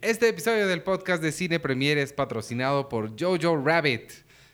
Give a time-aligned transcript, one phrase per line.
[0.00, 4.12] Este episodio del podcast de Cine Premier es patrocinado por Jojo Rabbit.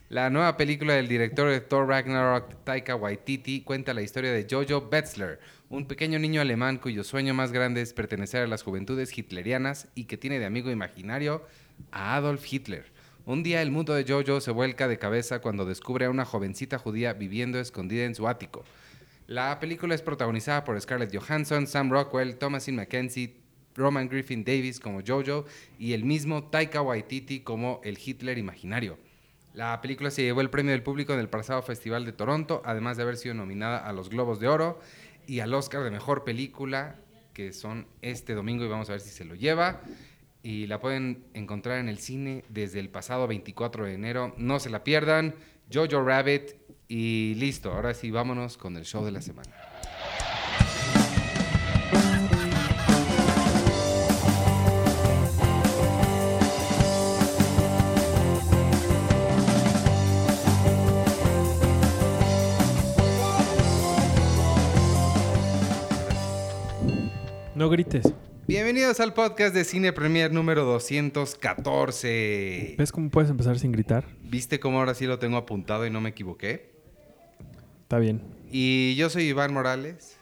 [0.08, 4.88] La nueva película del director de Thor Ragnarok, Taika Waititi, cuenta la historia de Jojo
[4.88, 9.88] Betzler, un pequeño niño alemán cuyo sueño más grande es pertenecer a las juventudes hitlerianas
[9.94, 11.46] y que tiene de amigo imaginario
[11.92, 12.86] a Adolf Hitler.
[13.26, 16.78] Un día el mundo de Jojo se vuelca de cabeza cuando descubre a una jovencita
[16.78, 18.64] judía viviendo escondida en su ático.
[19.26, 23.43] La película es protagonizada por Scarlett Johansson, Sam Rockwell, Thomasin McKenzie,
[23.74, 25.44] Roman Griffin Davis como Jojo
[25.78, 28.98] y el mismo Taika Waititi como el Hitler imaginario.
[29.54, 32.96] La película se llevó el premio del público en el pasado Festival de Toronto, además
[32.96, 34.80] de haber sido nominada a los Globos de Oro
[35.26, 36.96] y al Oscar de Mejor Película,
[37.32, 39.80] que son este domingo y vamos a ver si se lo lleva.
[40.42, 44.34] Y la pueden encontrar en el cine desde el pasado 24 de enero.
[44.36, 45.34] No se la pierdan.
[45.72, 46.56] Jojo Rabbit
[46.88, 47.72] y listo.
[47.72, 49.63] Ahora sí, vámonos con el show de la semana.
[67.54, 68.12] No grites.
[68.48, 72.74] Bienvenidos al podcast de Cine Premier número 214.
[72.76, 74.08] ¿Ves cómo puedes empezar sin gritar?
[74.22, 76.74] ¿Viste cómo ahora sí lo tengo apuntado y no me equivoqué?
[77.82, 78.22] Está bien.
[78.50, 80.13] Y yo soy Iván Morales.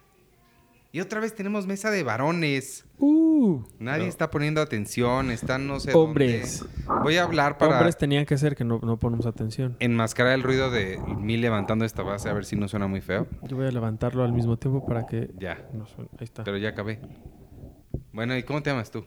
[0.95, 2.85] Y otra vez tenemos mesa de varones.
[2.99, 6.61] Uh, Nadie está poniendo atención, están no sé Hombres.
[6.61, 7.03] dónde.
[7.03, 9.77] Voy a hablar para hombres tenían que ser que no, no ponemos atención.
[9.81, 13.27] enmascarar el ruido de mí levantando esta base a ver si no suena muy feo.
[13.49, 16.11] Yo voy a levantarlo al mismo tiempo para que Ya, no suene.
[16.19, 16.45] Ahí está.
[16.45, 17.01] pero ya acabé.
[18.13, 19.07] Bueno, ¿y cómo te llamas tú?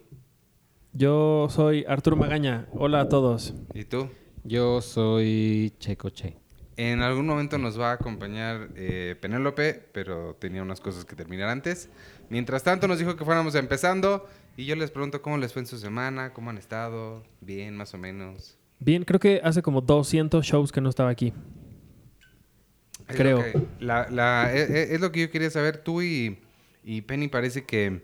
[0.91, 2.67] Yo soy Arturo Magaña.
[2.73, 3.53] Hola a todos.
[3.75, 4.09] ¿Y tú?
[4.43, 6.37] Yo soy Checoche.
[6.77, 11.47] En algún momento nos va a acompañar eh, Penélope, pero tenía unas cosas que terminar
[11.49, 11.89] antes.
[12.29, 15.67] Mientras tanto nos dijo que fuéramos empezando y yo les pregunto cómo les fue en
[15.67, 18.57] su semana, cómo han estado, bien, más o menos.
[18.79, 21.33] Bien, creo que hace como 200 shows que no estaba aquí.
[23.07, 23.37] Es Creo.
[23.37, 25.77] lo que- la- la- e- e- es, lo que yo quería saber.
[25.77, 26.39] Tú y,
[26.83, 28.01] y Penny parece que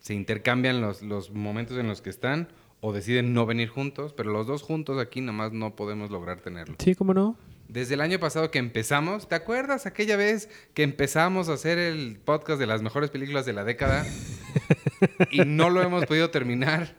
[0.00, 2.48] se intercambian los, los momentos en los que están
[2.80, 6.76] o deciden no venir juntos, pero los dos juntos aquí nomás no podemos lograr tenerlo.
[6.78, 7.36] Sí, ¿cómo no?
[7.68, 12.18] Desde el año pasado que empezamos, ¿te acuerdas aquella vez que empezamos a hacer el
[12.24, 14.06] podcast de las mejores películas de la década
[15.30, 16.94] y no lo hemos podido terminar?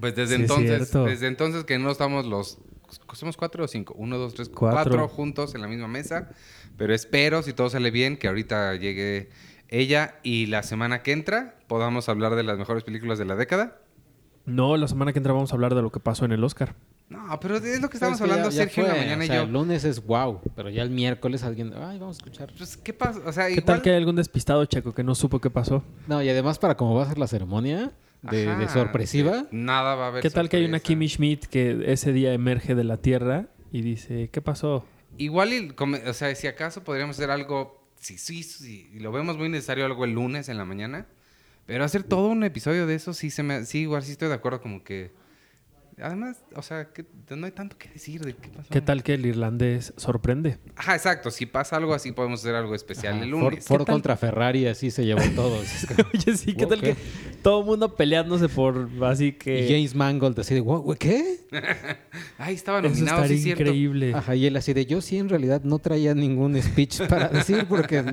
[0.00, 2.58] Pues desde Sí, entonces, desde entonces que no estamos los
[3.12, 4.90] somos cuatro o cinco, uno, dos, tres, Cuatro.
[4.90, 6.30] cuatro juntos en la misma mesa,
[6.76, 9.28] pero espero si todo sale bien que ahorita llegue
[9.68, 13.78] ella y la semana que entra podamos hablar de las mejores películas de la década.
[14.46, 16.74] No, la semana que entra vamos a hablar de lo que pasó en el Oscar.
[17.10, 19.22] No, pero es lo que estamos Pues que hablando ya- ya Sergio en la mañana
[19.22, 19.42] o y yo.
[19.42, 21.72] El lunes es wow, pero ya el miércoles alguien.
[21.74, 22.52] Ay, vamos a escuchar.
[22.56, 23.20] Pues, ¿qué pasa?
[23.26, 23.64] O sea, ¿Qué igual...
[23.66, 25.82] tal que hay algún despistado checo que no supo qué pasó?
[26.06, 29.40] No, y además, para cómo va a ser la ceremonia de, sorpresiva.
[29.40, 29.46] sí.
[29.50, 30.22] Nada va a haber.
[30.22, 30.78] ¿Qué tal que hay una.
[30.80, 34.84] Kimmy Schmidt que ese día emerge de la tierra y dice, ¿qué pasó?
[35.18, 35.74] Igual,
[36.06, 39.84] o sea, si acaso podríamos hacer algo, sí, sí, sí, y lo vemos muy necesario
[39.84, 41.06] algo el lunes en la mañana,
[41.66, 44.34] pero hacer todo un episodio de eso, sí, se me, sí, igual sí estoy de
[44.34, 45.10] acuerdo, como que,
[46.02, 47.04] además, o sea, que
[47.36, 48.68] no hay tanto que decir de qué pasó.
[48.70, 50.58] ¿Qué tal que el irlandés sorprende?
[50.76, 53.64] Ajá, exacto, si pasa algo así podemos hacer algo especial Ajá, el lunes.
[53.66, 55.66] Ford contra Ferrari, así se llevó todos.
[56.14, 56.96] Oye, sí, ¿qué tal que
[57.42, 59.64] todo el mundo peleándose por así que...
[59.66, 61.40] Y James Mangold así de, "Wow, ¿qué?
[62.38, 63.62] Ay, estaba Eso nominado, estaría sí, cierto.
[63.64, 64.14] increíble.
[64.14, 67.66] Ajá, y él así de, yo sí en realidad no traía ningún speech para decir
[67.68, 68.04] porque...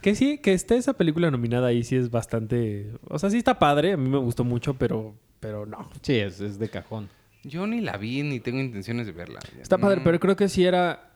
[0.00, 2.90] Que sí, que esté esa película nominada ahí sí es bastante...
[3.08, 5.88] O sea, sí está padre, a mí me gustó mucho, pero, pero no.
[6.02, 7.08] Sí, es, es de cajón.
[7.42, 9.40] Yo ni la vi, ni tengo intenciones de verla.
[9.60, 10.04] Está padre, Mm.
[10.04, 11.10] pero creo que sí era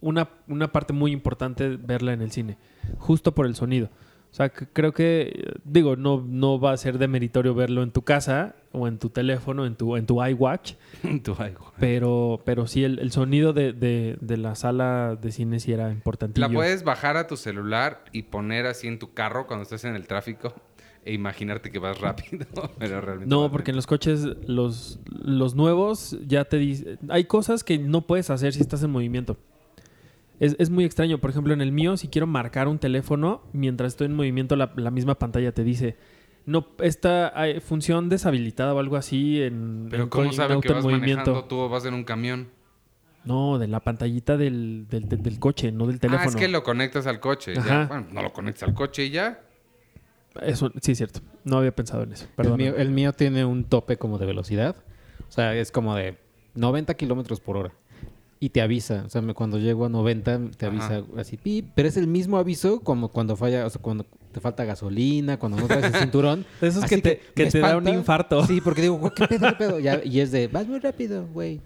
[0.00, 2.56] una, una parte muy importante verla en el cine,
[2.98, 3.90] justo por el sonido.
[4.32, 7.90] O sea, que creo que, digo, no, no va a ser de meritorio verlo en
[7.90, 10.74] tu casa o en tu teléfono, en tu, en tu iWatch,
[11.22, 11.70] Tú, ay, güey.
[11.78, 15.90] pero, pero sí el, el sonido de, de- de la sala de cine sí era
[15.90, 16.46] importantillo.
[16.48, 19.94] La puedes bajar a tu celular y poner así en tu carro cuando estás en
[19.94, 20.54] el tráfico
[21.06, 22.44] e imaginarte que vas rápido,
[22.78, 26.98] pero realmente No, porque en los coches, los, los nuevos, ya te dicen...
[27.08, 29.36] Hay cosas que no puedes hacer si estás en movimiento.
[30.40, 31.18] Es, es muy extraño.
[31.18, 34.72] Por ejemplo, en el mío, si quiero marcar un teléfono, mientras estoy en movimiento, la,
[34.76, 35.96] la misma pantalla te dice...
[36.44, 40.54] No, esta hay función deshabilitada o algo así en, Pero en ¿cómo co- en sabe
[40.54, 42.48] auto que en vas manejando tú o vas en un camión?
[43.24, 46.22] No, de la pantallita del, del, del- del coche, no del teléfono.
[46.24, 47.54] Ah, es que lo conectas al coche.
[47.54, 47.86] ya.
[47.86, 49.40] Bueno, no lo conectas al coche y ya.
[50.42, 51.20] Eso, sí, es cierto.
[51.44, 52.24] No había pensado en eso.
[52.24, 52.56] El Perdón.
[52.58, 54.76] mío, el mío tiene un tope como de velocidad.
[55.28, 56.16] O sea, es como de
[56.54, 57.72] 90 kilómetros por hora.
[58.38, 59.02] y te avisa.
[59.06, 61.70] O sea, me- cuando llego a 90 te avisa así, pip.
[61.74, 65.56] Pero es el mismo aviso como cuando falla, o sea, cuando te falta gasolina, cuando
[65.58, 66.44] no traes el cinturón.
[66.60, 68.44] Esos Así que te- que te da un infarto.
[68.46, 69.78] Sí, porque digo, "Güey, ¿qué pedo, qué pedo?
[69.80, 71.62] Ya- y es de, vas muy rápido, güey.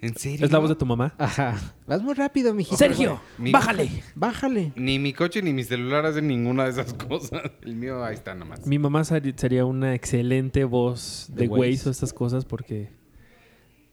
[0.00, 0.46] ¿En serio?
[0.46, 1.14] Es la voz de tu mamá.
[1.18, 1.56] Ajá.
[1.86, 2.76] Vas muy rápido, mijito.
[2.76, 3.90] Sergio, Mi- bájale.
[4.14, 4.72] Bájale.
[4.76, 7.42] Ni mi coche ni mi celular hacen ninguna de esas cosas.
[7.62, 8.64] El mío ahí está nomás.
[8.66, 11.60] Mi mamá sería una excelente voz De de Waze.
[11.72, 12.90] Waze o estas cosas porque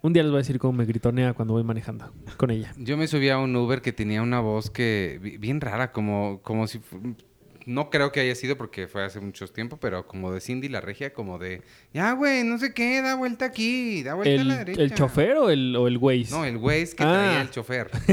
[0.02, 2.72] un día les voy a decir cómo me gritonea cuando voy manejando con ella.
[2.78, 6.40] Yo me subí a un Uber que tenía una voz que bi- bien rara, como,
[6.44, 6.80] como si
[7.66, 10.82] no creo que haya sido porque fue hace mucho tiempo, pero como de Cindy la
[10.82, 11.62] regia, como de
[11.94, 14.82] ya güey, no sé qué, da vuelta aquí, da vuelta a ¿El, la derecha.
[14.82, 16.28] el chofer o el, o el Waze?
[16.32, 17.14] No, el güey que Ah.
[17.14, 17.90] traía el chofer.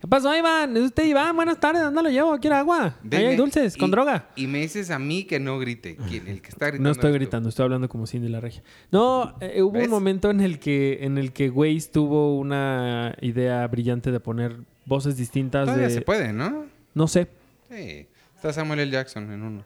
[0.00, 0.76] ¿Qué pasó, Iván?
[0.76, 1.34] ¿Es usted Iván?
[1.34, 2.38] Buenas tardes, ¿dónde lo llevo?
[2.38, 2.94] ¿Quiere agua?
[3.10, 4.28] Ahí hay dulces, con droga.
[4.36, 5.96] Y me dices a mí que no grite.
[6.08, 6.28] ¿Quién?
[6.28, 6.88] El que está gritando.
[6.88, 8.62] No estoy gritando, estoy hablando como Cindy la regia.
[8.92, 9.86] No, eh, hubo ¿Ves?
[9.86, 14.56] un momento en el que en el que Waze tuvo una idea brillante de poner
[14.86, 16.66] voces distintas Todavía de se puede, ¿no?
[16.94, 17.26] no sé,
[17.68, 18.06] Sí.
[18.38, 18.90] Está Samuel L.
[18.92, 19.64] Jackson en uno.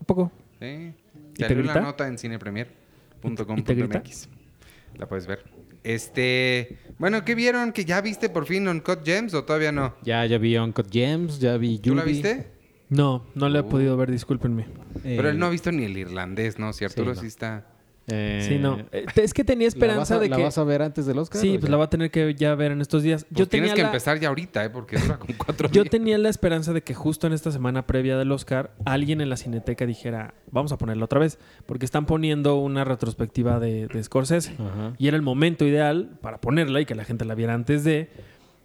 [0.00, 0.32] un poco.
[0.58, 0.94] Sí.
[1.36, 1.74] ¿Y te grita?
[1.74, 4.28] la nota en cinepremier.com.mx.
[4.96, 5.44] La puedes ver.
[5.82, 7.72] Este, bueno, ¿qué vieron?
[7.72, 9.94] ¿Que ya viste por fin Uncut Gems o todavía no?
[10.02, 12.12] Ya, ya vi Uncut Gems, ya vi ¿Tú la Yubi.
[12.14, 12.46] viste?
[12.88, 13.68] No, no le he Uh.
[13.68, 14.62] podido ver, discúlpenme.
[15.04, 16.72] Eh, Pero él no ha visto ni el irlandés, ¿no?
[16.72, 17.20] Si Arturo no.
[17.20, 17.66] sí está.
[18.08, 18.78] Eh, Sí, no.
[18.92, 21.06] Eh, Es que tenía ¿la vas, esperanza a, de la que vas a ver antes
[21.06, 21.40] del Oscar?
[21.40, 21.70] Sí, pues ya?
[21.70, 23.24] la va a tener que ya ver en estos días.
[23.24, 24.70] Pues yo tienes tenía que la- empezar ya ahorita, ¿eh?
[24.70, 25.90] Porque dura como cuatro Yo días.
[25.90, 29.36] tenía la esperanza de que justo en esta semana previa del Oscar, alguien en la
[29.36, 34.52] cineteca dijera, vamos a ponerla otra vez, porque están poniendo una retrospectiva de, de Scorsese.
[34.58, 34.92] Ajá.
[34.98, 38.10] Y era el momento ideal para ponerla y que la gente la viera antes de...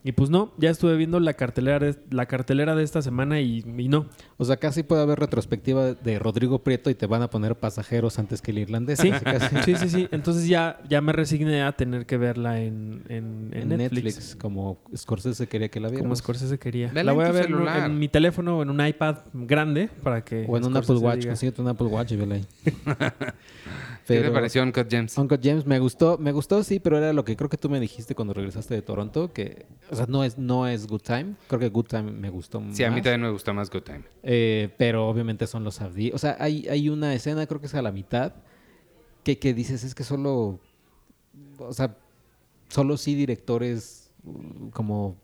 [0.02, 3.66] Y pues no, ya estuve viendo la cartelera de, la cartelera de esta semana y,
[3.78, 4.06] y no.
[4.38, 8.18] O sea, casi puede haber retrospectiva de- Rodrigo Prieto y te van a poner pasajeros
[8.18, 9.00] antes que el irlandés.
[9.00, 10.08] Sí, Casi, sí, sí, sí.
[10.12, 14.06] Entonces ya, ya me resigné a tener que verla en, en- en En Netflix.
[14.06, 14.36] Netflix.
[14.38, 16.20] como Scorsese quería que la Como viéramos.
[16.20, 16.88] Scorsese quería.
[16.88, 17.90] Vela la voy a ver en, un- celular.
[17.90, 20.46] en mi teléfono o en un iPad grande para que...
[20.48, 22.46] O en un Apple Watch, consíguete un Apple Watch y vela ahí.
[24.14, 25.18] ¿Qué te Pero- pareció Uncut Gems?
[25.18, 27.80] Uncut Gems me gustó, me gustó sí, pero era lo que creo que tú me
[27.80, 31.60] dijiste cuando regresaste de Toronto, que, o sea, no es, no es Good Time, creo
[31.60, 33.04] que Good Time me gustó Sí, a mí más.
[33.04, 34.04] también me gustó más Good Time.
[34.24, 36.12] Eh, pero obviamente son los Abdi.
[36.14, 38.34] O sea, hay, hay una escena, creo que es a la mitad,
[39.24, 40.60] que, que dices, es que solo,
[41.60, 41.98] o sea,
[42.70, 45.18] solo sí directores uh, como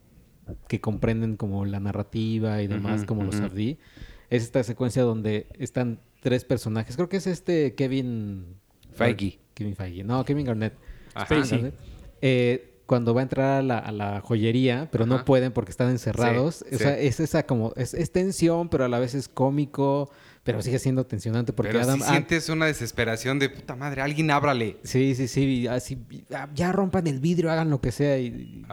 [0.67, 3.39] que comprenden como la narrativa y demás, como los.
[3.39, 3.79] Abdi.
[4.29, 6.95] Es esta secuencia donde están tres personajes.
[6.95, 8.57] Creo que es este Kevin...
[8.95, 9.39] Feige.
[9.53, 10.03] Kevin Feige.
[10.03, 10.73] No, Kevin Garnett.
[11.13, 11.25] Ajá.
[11.25, 11.57] Spacey.
[11.57, 11.75] Garnett.
[12.21, 15.89] Eh, cuando va a entrar a la, a la joyería, pero no pueden porque están
[15.89, 16.63] encerrados.
[16.69, 17.07] Sí, o sea, sí.
[17.07, 20.11] es esa como, es, es tensión, pero a la vez es cómico,
[20.43, 21.99] pero sigue siendo tensionante porque Pero Adam...
[21.99, 24.77] si sientes una desesperación de puta madre, alguien ábrale.
[24.83, 25.97] Sí, sí, sí, así,
[26.31, 28.19] ah, ya rompan el vidrio, hagan lo que sea.
[28.19, 28.63] Y,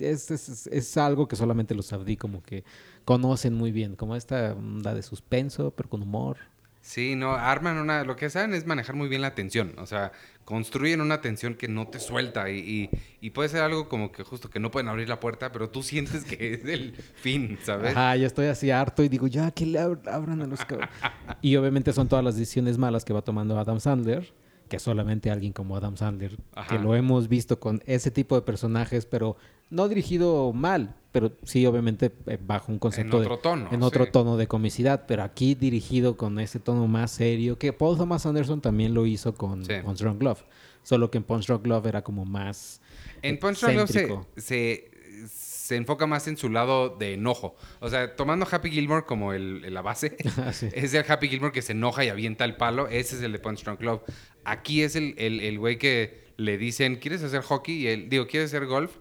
[0.00, 2.64] es, es- es- es algo que solamente los Abdi como que
[3.04, 6.38] conocen muy bien, como esta onda de suspenso, pero con humor.
[6.82, 10.12] Sí, no, arman una, lo que saben es manejar muy bien la tensión, o sea,
[10.46, 12.90] construyen una tensión que no te suelta y, y-
[13.20, 15.82] y puede ser algo como que justo que no pueden abrir la puerta, pero tú
[15.82, 17.90] sientes que es el fin, ¿sabes?
[17.94, 20.88] Ajá, ya estoy así harto y digo, ya que le ab- abran a los cabros.
[21.42, 24.32] y obviamente son todas las decisiones malas que va tomando Adam Sandler,
[24.70, 26.68] que solamente alguien como Adam Sandler, Ajá.
[26.74, 29.36] que lo hemos visto con ese tipo de personajes, pero
[29.68, 33.82] no dirigido mal, pero sí obviamente eh, bajo un concepto En de- otro tono, en
[33.82, 34.10] otro sí.
[34.12, 38.62] tono de comicidad, pero aquí dirigido con ese tono más serio, que Paul Thomas Anderson
[38.62, 39.74] también lo hizo con Sí.
[39.84, 40.42] Punch Drunk Love,
[40.82, 42.80] solo que en Punch Drunk Love era como más
[43.22, 44.08] En Punch Drunk Love se,
[44.40, 44.90] se,
[45.28, 47.54] se enfoca más en su lado de enojo.
[47.80, 50.68] O sea, tomando Happy Gilmore como el, la base, Así.
[50.72, 52.88] es el Happy Gilmore que se enoja y avienta el palo.
[52.88, 54.00] Ese es el de Punch Drunk Love.
[54.44, 57.74] Aquí es el, el, el güey que le dicen, ¿quieres hacer hockey?
[57.82, 58.96] Y él, digo, ¿quieres hacer golf?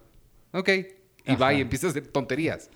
[0.53, 0.69] Ok.
[1.25, 2.69] Y va y empieza a hacer tonterías.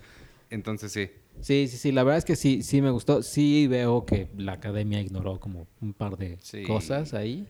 [0.50, 1.10] Entonces, sí.
[1.40, 3.22] Sí, sí, sí, la verdad es que sí, sí me gustó.
[3.22, 6.62] Sí veo que la academia ignoró como un par de Sí.
[6.62, 7.46] cosas ahí.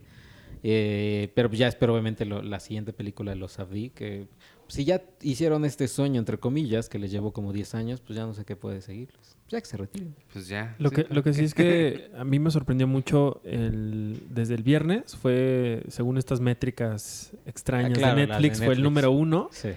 [0.63, 4.27] Eh, pero ya espero obviamente lo- la siguiente película de los Abdi, que
[4.75, 8.27] si ya hicieron este sueño, entre comillas, que les llevó como 10 años, pues ya
[8.27, 9.37] no sé qué puede seguirles.
[9.49, 10.15] Ya que se retiren.
[10.33, 10.75] Pues ya.
[10.79, 14.23] Lo Sí, que, ¿para lo que sí es que a mí me sorprendió mucho el,
[14.31, 18.83] desde el viernes, fue, según estas métricas extrañas Ah, claro, de de Netflix, fue el
[18.83, 19.49] número uno.
[19.53, 19.69] Sí.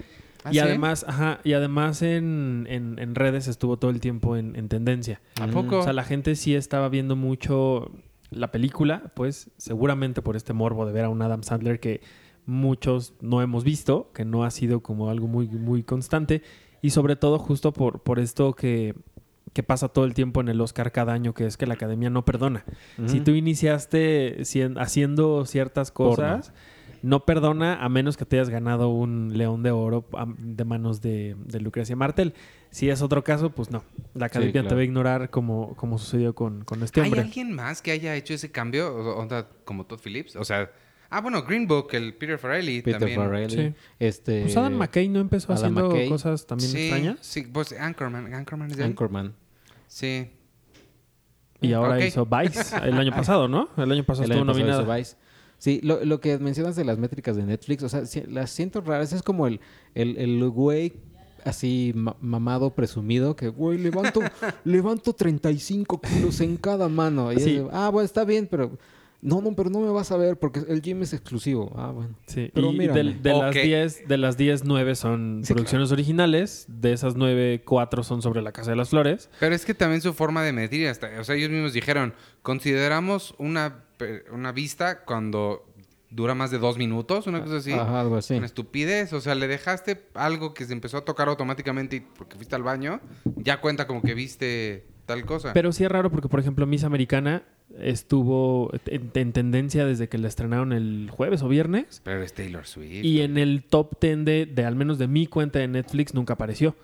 [0.44, 0.60] ¿Ah, y sí?
[0.60, 5.20] además, ajá, y además en, en- en redes estuvo todo el tiempo en, en tendencia.
[5.40, 5.80] ¿A Mm, poco?
[5.80, 7.92] O sea, la gente sí estaba viendo mucho
[8.30, 12.02] la película, pues seguramente por este morbo de ver a un Adam Sandler que
[12.48, 16.42] muchos no hemos visto, que no ha sido como algo muy, muy constante,
[16.82, 18.96] y sobre todo justo por, por esto que,
[19.54, 22.10] que pasa todo el tiempo en el Oscar cada año, que es que la academia
[22.10, 22.64] no perdona.
[23.06, 26.16] Si tú iniciaste cien- haciendo ciertas Porno.
[26.16, 26.54] cosas,
[27.04, 30.06] no perdona a menos que te hayas ganado un león de oro
[30.40, 32.34] de manos de, de Lucrecia Martel.
[32.72, 33.84] Si es otro caso, pues no.
[34.16, 34.76] La academia te claro.
[34.78, 37.22] va a ignorar como, como sucedió con, con este ¿Hay hombre.
[37.22, 38.94] alguien más que haya hecho ese cambio?
[38.96, 40.36] O- onda, como Todd Phillips.
[40.36, 40.72] O sea,
[41.10, 43.20] ah, bueno, Green Book, el Peter Farrelly Peter también.
[43.20, 43.56] Farrelly.
[43.70, 43.74] Sí.
[44.00, 46.10] Este, Pues Adam McKay no empezó Adam haciendo McKay.
[46.10, 47.18] cosas también sí, extrañas.
[47.22, 48.34] Sí, pues Anchorman.
[48.34, 48.90] Anchorman es de él?
[48.90, 49.34] Anchorman.
[49.88, 50.30] Sí.
[51.62, 53.70] Y ahora hizo Vice el año pasado, ¿no?
[53.78, 55.00] El año pasado El estuvo año pasado nominada.
[55.02, 55.28] hizo Vice.
[55.60, 58.80] Sí, lo, lo que mencionas de las métricas de Netflix, o sea, si- las siento
[58.82, 59.12] raras.
[59.12, 59.60] Es como el,
[59.96, 60.94] el, el güey
[61.46, 64.20] así ma- mamado, presumido, que, güey, levanto,
[64.66, 67.34] levanto 35 kilos en cada mano.
[67.34, 67.64] Y es Sí.
[67.72, 68.78] ah, bueno, está bien, pero...
[69.22, 71.74] No, no, pero no me vas a ver porque el gym es exclusivo.
[71.76, 72.16] Ah, bueno.
[72.28, 73.54] Sí, Pero y de, de las.
[73.56, 76.66] 10, de las 10, 9 son Sí, producciones originales.
[76.68, 79.30] De esas 9, 4 son sobre La Casa de las Flores.
[79.40, 83.34] Pero es que también su forma de medir, hasta, o sea, ellos mismos dijeron, consideramos
[83.40, 83.84] una,
[84.32, 85.64] una vista cuando
[86.10, 87.74] dura más de dos minutos, una cosa así.
[87.74, 88.36] Ajá, algo así.
[88.36, 92.36] Una estupidez, o sea, le dejaste algo que se empezó a tocar automáticamente y porque
[92.38, 93.02] fuiste al baño,
[93.36, 95.54] ya cuenta como que viste tal cosa.
[95.54, 97.42] Pero sí es raro porque, por ejemplo, Miss Americana
[97.80, 102.02] estuvo en, en tendencia desde que la estrenaron el jueves o viernes.
[102.04, 103.04] Pero es Taylor Swift.
[103.04, 106.34] Y en el top 10 de, de al menos de mi cuenta de Netflix nunca
[106.34, 106.76] apareció.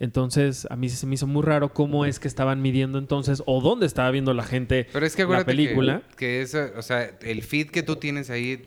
[0.00, 3.60] Entonces, a mí se me hizo muy raro cómo es que estaban midiendo entonces o
[3.60, 6.02] dónde estaba viendo la gente Pero es que la que- película.
[6.16, 8.62] Que, esa- o sea, el feed que tú tienes ahí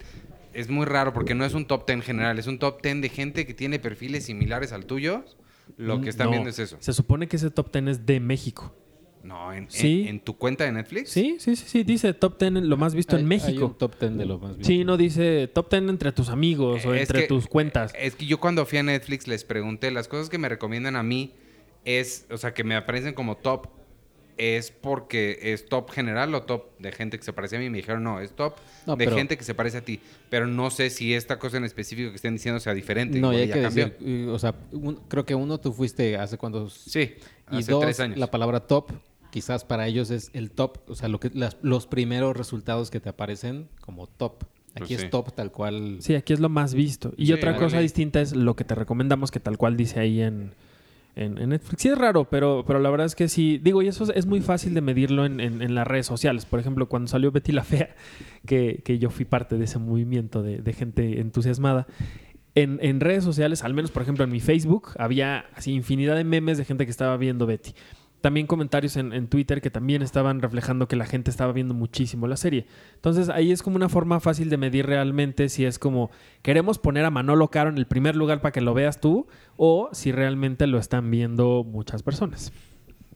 [0.53, 3.09] es muy raro porque no es un top 10 general, es un top 10 de
[3.09, 5.25] gente que tiene perfiles similares al tuyo.
[5.77, 6.77] Lo que están No, viendo es eso.
[6.79, 8.73] Se supone que ese top 10 es de México.
[9.23, 10.05] No, en, Sí.
[10.07, 11.09] en tu cuenta de Netflix.
[11.09, 11.83] Sí, sí, sí, sí.
[11.83, 13.65] Dice top 10 lo más visto Hay- en Hay México.
[13.67, 14.67] un top 10 de lo más visto.
[14.71, 17.93] Sí, no dice top 10 entre tus amigos o entre que- tus cuentas.
[17.99, 21.03] Es que yo cuando fui a Netflix les pregunté, las cosas que me recomiendan a
[21.03, 21.33] mí
[21.83, 23.67] es, o sea, que me aparecen como top,
[24.37, 27.69] es porque es top general o top de gente que se parece a mí.
[27.69, 29.99] Me dijeron, no, es top No, de pero- gente que se parece a ti.
[30.29, 33.19] Pero no sé si esta cosa en específico que estén diciendo sea diferente.
[33.19, 33.85] No, y hay ya que cambió.
[33.89, 36.69] decir, o sea, un- creo que uno tú fuiste hace cuando...
[36.69, 37.15] Sí,
[37.51, 38.17] Y hace dos, tres años.
[38.17, 38.91] la palabra top,
[39.31, 42.99] quizás para ellos es el top, o sea, lo que, las- los primeros resultados que
[42.99, 44.43] te aparecen como top.
[44.75, 45.05] Aquí Pues sí.
[45.05, 45.97] es top tal cual.
[46.01, 47.11] Sí, aquí es lo más visto.
[47.17, 50.21] Y Sí, otra cosa distinta es lo que te recomendamos, que tal cual dice ahí
[50.21, 50.53] en,
[51.17, 51.81] en, Netflix.
[51.81, 53.57] Sí es raro, pero, pero la verdad es que sí.
[53.57, 56.45] Digo, y eso es, muy fácil de medirlo en, en- las redes sociales.
[56.45, 57.95] Por ejemplo, cuando salió Betty la Fea,
[58.45, 61.87] que, que yo fui parte de ese movimiento de, de gente entusiasmada.
[62.55, 66.23] En, en redes sociales, al menos por ejemplo en mi Facebook, había así infinidad de
[66.23, 67.73] memes de gente que estaba viendo Betty.
[68.21, 72.27] También comentarios en, en Twitter que también estaban reflejando que la gente estaba viendo muchísimo
[72.27, 72.65] la serie.
[72.95, 76.09] Entonces ahí es como una forma fácil de medir realmente si es como
[76.41, 79.89] queremos poner a Manolo Caro en el primer lugar para que lo veas tú o
[79.93, 82.51] si realmente lo están viendo muchas personas.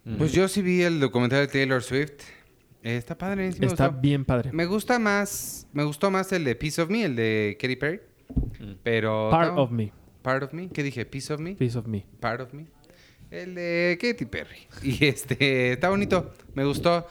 [0.03, 0.15] Mm.
[0.17, 2.22] Pues yo sí vi el documental de Taylor Swift.
[2.84, 4.01] Eh, está padre, sí me Está gustó.
[4.01, 4.51] bien padre.
[4.53, 8.01] Me gusta más, me gustó más el de Piece of Me, el de Katy Perry.
[8.60, 8.72] Mm.
[8.84, 9.29] Pero...
[9.29, 9.91] Part no, of me.
[10.22, 10.70] Part of Me.
[10.70, 11.05] ¿Qué dije?
[11.05, 11.55] Piece of Me.
[11.55, 12.05] Piece of me.
[12.20, 12.67] Part of Me.
[13.32, 14.68] El de Katy Perry.
[14.84, 16.34] Y este, está bonito.
[16.54, 17.08] Me gustó.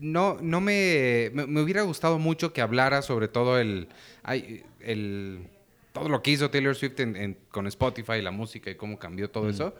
[0.00, 3.88] No, no me, me, me hubiera gustado mucho que hablara sobre todo el,
[4.22, 5.48] ay, el
[5.92, 9.30] todo lo que hizo Taylor Swift en- en- con Spotify, la música y cómo cambió
[9.30, 9.74] todo eso.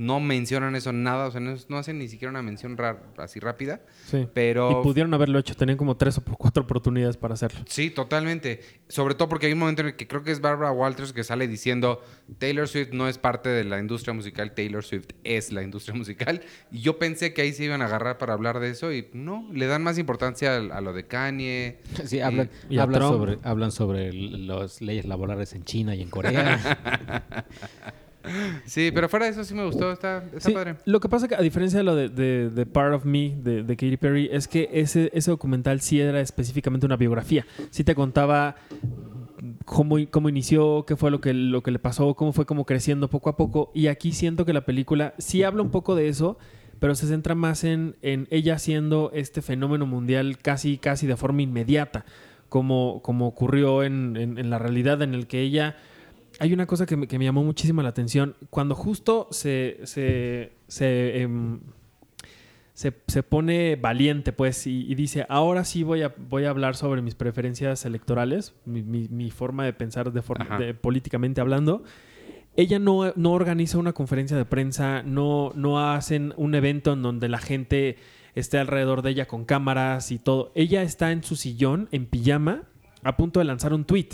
[0.00, 2.74] No mencionan eso nada, o sea, no, no hacen ni siquiera una mención
[3.18, 3.82] así rápida.
[4.06, 4.26] Sí.
[4.32, 5.54] Pero Y pudieron haberlo hecho.
[5.54, 7.60] Tenían como tres o cuatro oportunidades para hacerlo.
[7.66, 8.62] Sí, totalmente.
[8.88, 11.22] Sobre todo porque hay un momento en el que creo que es Barbara Walters que
[11.22, 12.00] sale diciendo
[12.38, 16.40] Taylor Swift no es parte de la industria musical, Taylor Swift es la industria musical.
[16.72, 19.50] Y yo pensé que ahí se iban a agarrar para hablar de eso y no,
[19.52, 21.80] le dan más importancia a, a lo de Kanye.
[22.06, 23.12] Sí, hablan, y a hablan Trump.
[23.12, 27.18] sobre, hablan sobre las leyes laborales en China y en Corea.
[28.66, 30.76] Sí, pero fuera de eso sí me gustó, está, está Sí, padre.
[30.84, 33.62] Lo que pasa que a diferencia de lo de, de- de Part of Me de,
[33.62, 37.46] de Katy Perry es que ese, ese documental sí era específicamente una biografía.
[37.70, 38.56] Sí te contaba
[39.64, 43.08] cómo, cómo inició, qué fue lo que, lo que le pasó, cómo fue como creciendo
[43.08, 43.70] poco a poco.
[43.74, 46.38] Y aquí siento que la película sí habla un poco de eso,
[46.78, 51.42] pero se centra más en, en ella siendo este fenómeno mundial casi, casi de forma
[51.42, 52.04] inmediata,
[52.48, 55.76] como, como ocurrió en, en- en la realidad en el que ella...
[56.40, 58.34] Hay una cosa que me, que me llamó muchísimo la atención.
[58.50, 61.60] Cuando justo se, se, se, em,
[62.72, 66.76] se, se pone valiente, pues, y, y dice, ahora sí voy a, voy a hablar
[66.76, 71.82] sobre mis preferencias electorales, mi, mi- mi forma de pensar de forma, de- políticamente hablando.
[72.56, 77.28] Ella no, no organiza una conferencia de prensa, no, no hacen un evento en donde
[77.28, 77.96] la gente
[78.34, 80.50] esté alrededor de ella con cámaras y todo.
[80.54, 82.62] Ella está en su sillón, en pijama,
[83.02, 84.08] a punto de lanzar un tweet,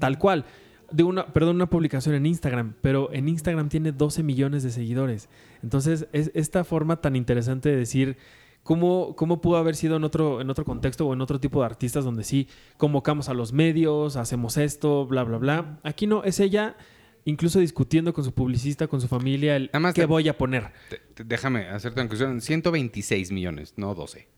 [0.00, 0.44] tal cual.
[0.92, 5.28] De una, perdón, una publicación en Instagram, pero en Instagram tiene 12 millones de seguidores.
[5.62, 8.16] Entonces, es esta forma tan interesante de decir
[8.64, 11.66] ¿Cómo, ¿Cómo pudo haber sido en otro, en otro contexto o en otro tipo de
[11.66, 12.46] artistas donde sí
[12.76, 15.80] convocamos a los medios, hacemos esto, bla, bla, bla?
[15.82, 16.76] Aquí no, es ella
[17.24, 20.38] incluso discutiendo con su publicista, con su familia, el Nada más qué te- voy a
[20.38, 20.70] poner.
[20.90, 22.40] Te- te- déjame hacerte una conclusión.
[22.40, 24.28] 126 millones, no 12.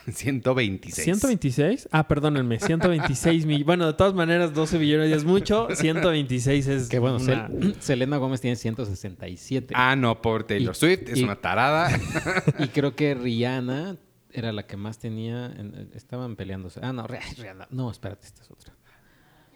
[0.12, 1.04] 126.
[1.04, 1.88] 126?
[1.92, 3.66] Ah, perdónenme, 126 millones.
[3.66, 7.74] Bueno, de todas maneras, 12 billones ya es mucho, 126 es Que bueno, una- Sel-
[7.80, 9.74] Selena Gómez tiene 167.
[9.76, 11.08] Ah, no, por Taylor Y- Swift.
[11.08, 11.90] Es y- una tarada.
[12.58, 13.96] Y creo que Rihanna
[14.32, 15.46] era la que más tenía.
[15.46, 16.80] en- estaban peleándose.
[16.82, 17.68] Ah, no, Ri- Rihanna.
[17.70, 18.74] No, espérate, esta es otra.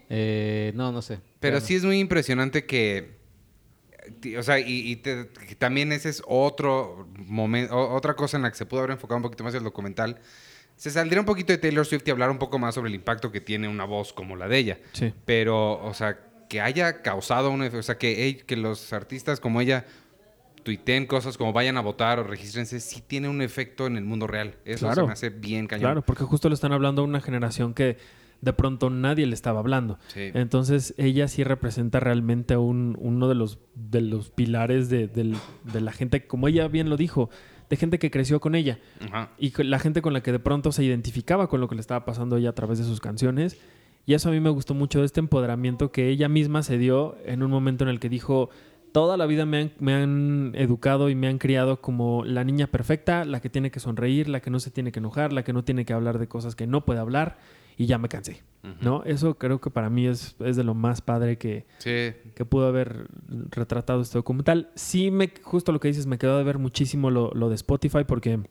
[0.09, 1.19] Eh, no, no sé.
[1.39, 3.16] Pero sí es muy impresionante que.
[4.37, 8.51] O sea, y, y te- que también ese es otro momento, otra cosa en la
[8.51, 10.19] que se pudo haber enfocado un poquito más el documental.
[10.75, 13.31] Se saldría un poquito de Taylor Swift y hablar un poco más sobre el impacto
[13.31, 14.79] que tiene una voz como la de ella.
[14.93, 15.11] Sí.
[15.25, 19.59] Pero, o sea, que haya causado un efecto, o sea, que, que los artistas como
[19.59, 19.85] ella
[20.63, 24.27] tuiteen cosas como vayan a votar o regístrense, sí tiene un efecto en el mundo
[24.27, 24.55] real.
[24.65, 25.03] Eso Claro.
[25.03, 25.81] se me hace bien cañón.
[25.83, 27.97] Claro, porque justo le están hablando a una generación que
[28.41, 29.99] de pronto nadie le estaba hablando.
[30.07, 30.31] Sí.
[30.33, 35.81] Entonces ella sí representa realmente a un, uno de los, de los pilares de, de
[35.81, 37.29] la gente, como ella bien lo dijo,
[37.69, 38.79] de gente que creció con ella.
[39.01, 39.31] Ajá.
[39.37, 42.05] Y la gente con la que de pronto se identificaba con lo que le estaba
[42.05, 43.59] pasando a ella a través de sus canciones.
[44.05, 47.17] Y eso a mí me gustó mucho de este empoderamiento que ella misma se dio
[47.25, 48.49] en un momento en el que dijo,
[48.93, 52.67] toda la vida me han, me han educado y me han criado como la niña
[52.67, 55.51] perfecta, la que tiene que sonreír, la que no se tiene que enojar, la que
[55.51, 57.37] no tiene que hablar de cosas que no puede hablar
[57.77, 58.41] y ya me cansé.
[58.81, 59.03] ¿No?
[59.05, 62.11] Eso creo que para mí es, es de lo más padre que, Sí.
[62.35, 63.07] que pudo haber
[63.49, 64.71] retratado este documental.
[64.75, 68.03] Sí, me, justo lo que dices, me quedó de ver muchísimo lo, lo de Spotify
[68.05, 68.41] porque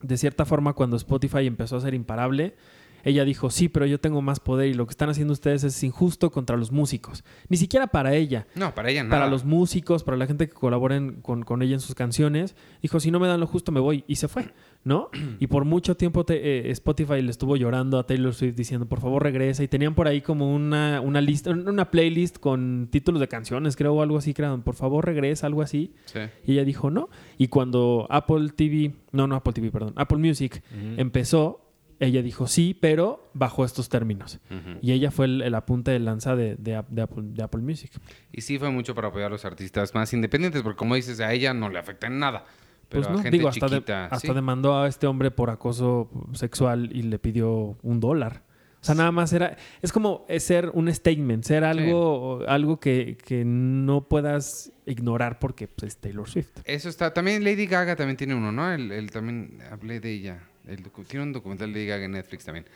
[0.00, 2.56] de cierta forma cuando Spotify empezó a ser imparable,
[3.04, 5.80] ella dijo, sí, pero yo tengo más poder y lo que están haciendo ustedes es
[5.84, 7.22] injusto contra los músicos.
[7.48, 8.48] Ni siquiera para ella.
[8.56, 9.16] No, para ella nada.
[9.16, 12.98] Para los músicos, para la gente que colaboren con, con ella en sus canciones, dijo,
[12.98, 14.02] si no me dan lo justo me voy.
[14.08, 14.52] Y se fue,
[14.86, 15.10] ¿no?
[15.40, 19.00] y por mucho tiempo te- eh, Spotify le estuvo llorando a Taylor Swift diciendo, por
[19.00, 19.62] favor regresa.
[19.62, 23.92] Y tenían por ahí como una, una lista, una playlist con títulos de canciones, creo,
[23.94, 25.92] o algo así, crearon, por favor regresa, algo así.
[26.06, 26.20] Sí.
[26.46, 27.10] Y ella dijo no.
[27.36, 30.62] Y cuando Apple TV, no, no Apple TV, perdón, Apple Music
[30.96, 31.62] empezó,
[31.98, 34.38] ella dijo sí, pero bajo estos términos.
[34.82, 37.90] Y ella fue el, el apunte de lanza de, de Apple, de Apple Music.
[38.32, 41.32] Y sí fue mucho para apoyar a los artistas más independientes, porque como dices, a
[41.32, 42.44] ella no le afecta en nada.
[42.88, 44.34] Pero Pues a no, gente digo, hasta, de- chiquita, hasta sí.
[44.34, 48.42] demandó a este hombre por acoso sexual y le pidió un dólar.
[48.80, 49.56] O sea, nada más era...
[49.82, 55.94] Es como ser un statement, ser algo, algo que, que no puedas ignorar porque pues,
[55.94, 56.50] es Taylor Swift.
[56.64, 57.12] Eso está.
[57.12, 58.72] También Lady Gaga también tiene uno, ¿no?
[58.72, 60.42] El, el- también hablé de ella.
[60.68, 62.66] El tiene un documental de Lady Gaga en Netflix también.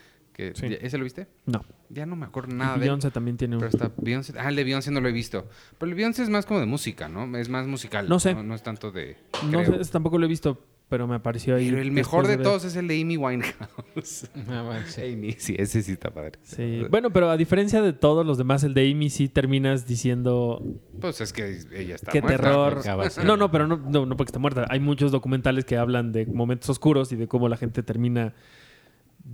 [0.40, 0.68] Que, Sí.
[0.70, 1.26] ya- ¿Ese lo viste?
[1.46, 1.62] No.
[1.90, 2.80] Ya no me acuerdo nada de.
[2.80, 3.60] Beyoncé también tiene un...
[3.60, 4.32] Pero está Beyoncé.
[4.38, 5.48] Ah, el de Beyoncé no lo he visto.
[5.76, 7.36] Pero el Beyoncé es más como de música, ¿no?
[7.36, 8.08] Es más musical.
[8.08, 8.34] No sé.
[8.34, 9.16] No, es tanto de.
[9.50, 9.74] No creo.
[9.74, 11.68] sé, ese tampoco lo he visto, pero me apareció ahí.
[11.68, 14.30] Pero el mejor de, todos es el de Amy Winehouse.
[14.48, 15.02] Ah, bueno, sí.
[15.02, 16.32] Amy, sí, ese sí está padre.
[16.42, 16.82] Sí.
[16.90, 20.62] Bueno, pero a diferencia de todos los demás, el de Amy sí terminas diciendo
[21.00, 22.74] Pues es que ella está qué muerta, terror.
[22.96, 23.18] pues.
[23.18, 23.26] Así.
[23.26, 24.66] No, no, pero no, no, no porque está muerta.
[24.70, 28.32] Hay muchos documentales que hablan de momentos oscuros y de cómo la gente termina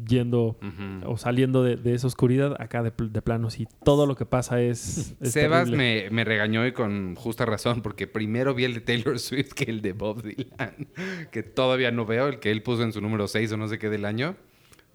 [0.09, 0.59] yendo
[1.05, 3.51] o saliendo de, de esa oscuridad acá de, pl- de plano.
[3.51, 5.14] Sí, todo lo que pasa es.
[5.20, 9.18] es Sebas me, me regañó y con justa razón, porque primero vi el de Taylor
[9.18, 10.88] Swift que el de Bob Dylan,
[11.31, 13.79] que todavía no veo, el que él puso en su número 6 o no sé
[13.79, 14.37] qué del año.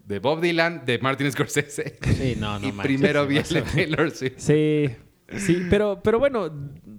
[0.06, 1.96] De Bob Dylan, de Martin Scorsese.
[2.02, 3.62] Sí, no, no y manches, primero vi el de.
[3.62, 4.34] Taylor Swift.
[4.36, 4.88] Sí,
[5.36, 6.50] sí, pero, pero bueno,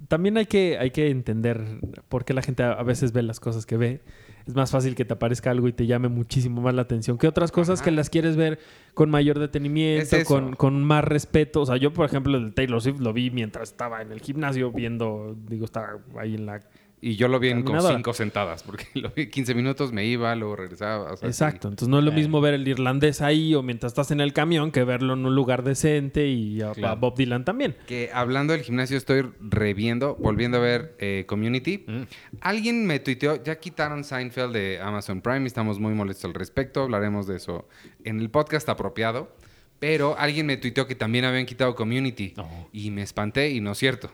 [0.07, 1.61] también hay que, hay que entender
[2.07, 4.01] por qué la gente a a veces ve las cosas que ve.
[4.47, 7.27] Es más fácil que te aparezca algo y te llame muchísimo más la atención que
[7.27, 7.85] otras cosas Ajá.
[7.85, 8.59] que las quieres ver
[8.93, 11.61] con mayor detenimiento, Es con, con más respeto.
[11.61, 14.19] O sea, yo, por ejemplo, el de Taylor Swift lo vi mientras estaba en el
[14.19, 16.61] gimnasio viendo, digo, estaba ahí en la...
[17.05, 20.33] Y yo lo vi en con cinco sentadas, porque lo vi 15 minutos, me iba,
[20.35, 21.11] luego regresaba.
[21.11, 21.73] o sea, Exacto, sí.
[21.73, 22.15] entonces no es lo Eh.
[22.15, 25.35] mismo ver el irlandés ahí o mientras estás en el camión que verlo en un
[25.35, 26.71] lugar decente y a.
[26.95, 27.75] Bob Dylan también.
[27.87, 31.83] Que hablando del gimnasio, estoy reviendo, volviendo a ver eh, Community.
[31.85, 32.01] Mm.
[32.39, 36.83] Alguien me tuiteó, ya quitaron Seinfeld de Amazon Prime estamos muy molestos al respecto.
[36.83, 37.67] Hablaremos de eso
[38.05, 39.35] en el podcast apropiado.
[39.79, 42.33] Pero alguien me tuiteó que también habían quitado Community.
[42.37, 42.69] No.
[42.71, 44.09] Y me espanté y no es cierto.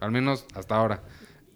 [0.00, 1.02] Al menos hasta ahora.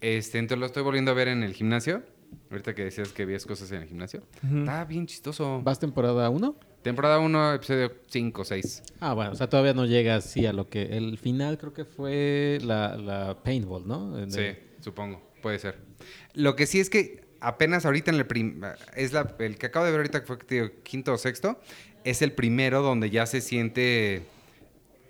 [0.00, 2.02] Este, entonces lo estoy volviendo a ver en el gimnasio.
[2.50, 4.22] Ahorita que decías que veías cosas en el gimnasio.
[4.58, 5.60] Está bien chistoso.
[5.62, 6.56] ¿Vas temporada 1?
[6.82, 8.82] Temporada 1, episodio 5, 6.
[9.00, 10.96] Ah, bueno, o sea, todavía no llega así a lo que...
[10.96, 14.18] El final creo que fue la, la paintball, ¿no?
[14.18, 15.78] En Sí, el- supongo, puede ser.
[16.34, 18.62] Lo que sí es que apenas ahorita en el prim-
[18.94, 21.58] es la, el que acabo de ver ahorita que fue quinto o sexto,
[22.04, 24.22] es el primero donde ya se siente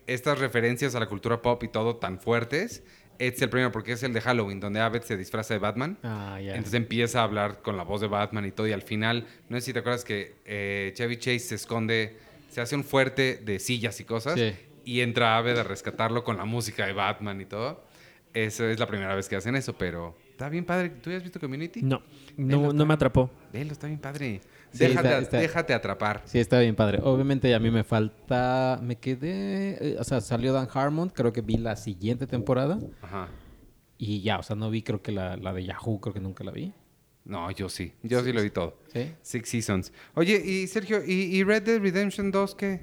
[0.07, 2.83] estas referencias a la cultura pop y todo tan fuertes
[3.19, 5.99] Este es el primero porque es el de Halloween, donde Abbott se disfraza de Batman.
[6.05, 6.53] Ah, ya.
[6.53, 8.69] Entonces empieza a hablar con la voz de Batman y todo.
[8.69, 12.17] Y al final, no sé si te acuerdas que eh, Chevy Chase se esconde,
[12.49, 14.35] se hace un fuerte de sillas y cosas.
[14.35, 14.55] Sí.
[14.85, 17.85] Y entra Abbott a rescatarlo con la música de Batman y todo.
[18.35, 20.91] Eso es la primera vez que hacen eso, pero está bien padre.
[20.91, 21.83] ¿Tú ya has visto Community?
[21.83, 22.03] No,
[22.37, 23.31] no, no me atrapó.
[23.53, 24.41] Velo, está bien padre.
[24.73, 26.23] Sí, déjate, está- está- déjate atrapar.
[26.25, 27.01] Sí, está bien padre.
[27.03, 31.41] Obviamente a mí me falta, me quedé, eh, o sea, salió Dan Harmon, creo que
[31.41, 33.29] vi la siguiente temporada Ajá.
[33.97, 36.45] y ya, o sea, no vi creo que la, la de Yahoo, creo que nunca
[36.45, 36.73] la vi.
[37.25, 37.93] No, yo sí.
[38.03, 38.79] Yo sí lo vi todo.
[38.93, 39.13] ¿Sí?
[39.21, 39.93] Six Seasons.
[40.15, 42.81] Oye, y Sergio, ¿y, y Red Dead Redemption 2 qué?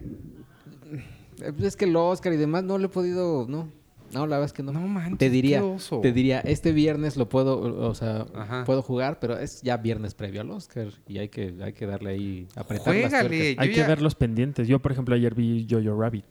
[1.60, 3.72] Es que el Oscar y demás no lo he podido, no.
[4.14, 4.72] No, la verdad es que no.
[4.72, 6.00] No manches, te diría, qué oso.
[6.02, 8.64] te diría, este viernes lo puedo, o sea, Ajá.
[8.66, 12.12] puedo jugar, pero es ya viernes previo al Oscar y hay que, hay que darle
[12.12, 13.56] ahí, apretar las Juégale.
[13.56, 14.68] Yo Hay que ver los pendientes.
[14.68, 16.26] Yo, por ejemplo, ayer vi Jojo Rabbit.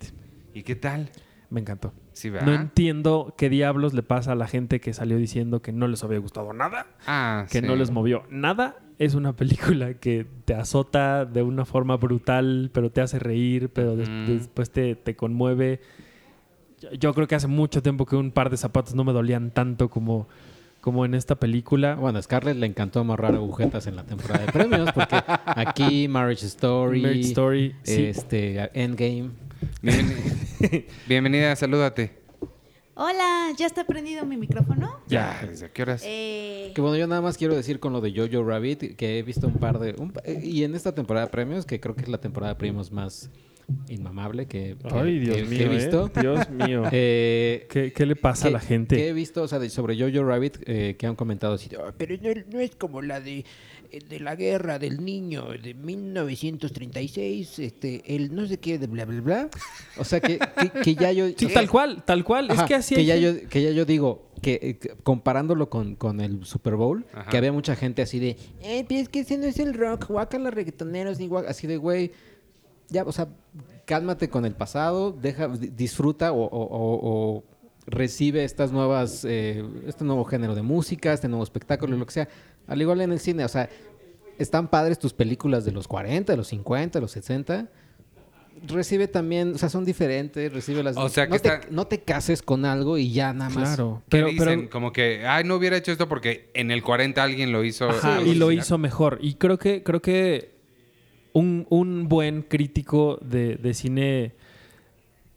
[0.54, 1.10] ¿Y qué tal?
[1.50, 1.92] Me encantó.
[2.12, 5.88] Sí, No entiendo qué diablos le pasa a la gente que salió diciendo que no
[5.88, 7.66] les había gustado nada, Ah, que sí.
[7.66, 8.76] no les movió nada.
[8.98, 13.96] Es una película que te azota de una forma brutal, pero te hace reír, pero
[13.96, 14.32] des- Ujú.
[14.32, 15.80] después te, te conmueve.
[16.98, 19.88] Yo, creo que hace mucho tiempo que un par de zapatos no me dolían tanto
[19.88, 20.28] como,
[20.80, 21.94] como en esta película.
[21.94, 26.46] Bueno, a Scarlett le encantó amarrar agujetas en la temporada de premios porque aquí Marriage
[26.46, 28.04] Story, Marriage Story, sí.
[28.04, 29.30] este Endgame.
[29.82, 30.20] Bienvenida,
[31.08, 32.23] Bienvenida, salúdate.
[32.96, 35.00] Hola, ¿ya está prendido mi micrófono?
[35.08, 35.40] Ya.
[35.48, 36.02] ¿Desde qué horas?
[36.06, 39.22] Eh, Que bueno, yo nada más quiero decir con lo de Jojo Rabbit que he
[39.24, 42.02] visto un par de un eh, y en esta temporada de premios que creo que
[42.02, 43.30] es la temporada de premios más
[43.88, 46.06] inmamable que, que- Ay, Dios que- que mío, he visto.
[46.14, 46.20] ¿eh?
[46.20, 46.82] Dios mío.
[46.92, 48.94] Eh, ¿Qué, qué le pasa a la gente?
[48.94, 51.78] Que he visto, o sea, de- sobre Jojo Rabbit, eh, que han comentado así, de,
[51.78, 53.44] "Ah, pero no, no es como la de, eh,
[54.00, 59.20] de la guerra del niño de 1936, este, el no sé qué de bla bla
[59.20, 59.48] bla.
[59.98, 61.26] o sea, que, que, que ya yo...
[61.36, 62.50] Sí, tal cual, tal cual.
[62.50, 65.70] Ajá, es que así que ya, yo, que ya yo digo que eh, que comparándolo
[65.70, 67.30] con, con el Super Bowl, Ajá.
[67.30, 70.50] que había mucha gente así de, Eh, es que ese no es el rock, guácala
[70.50, 72.12] reggaetoneros, ni guac-", así de, güey,
[72.90, 73.28] ya, o sea,
[73.86, 77.00] cálmate con el pasado, deja, di- disfruta o, o- o-
[77.38, 77.44] o
[77.86, 82.28] recibe estas nuevas, eh, este nuevo género de música, este nuevo espectáculo, lo que sea.
[82.66, 83.68] Al igual en el cine, o sea,
[84.38, 87.68] están padres tus películas de los 40, de los 50, de los 60.
[88.66, 90.96] Recibe también, o sea, son diferentes, recibe las...
[90.96, 93.68] O sea, que no, te, está- no te cases con algo y ya nada más.
[93.74, 94.58] Claro, ¿Qué pero, dicen?
[94.60, 97.90] pero Como que, ay, no hubiera hecho esto porque en el 40 alguien lo hizo.
[97.90, 99.18] Ajá, y lo hizo mejor.
[99.20, 100.54] Y creo que, creo que
[101.32, 104.34] un, un buen crítico de, de cine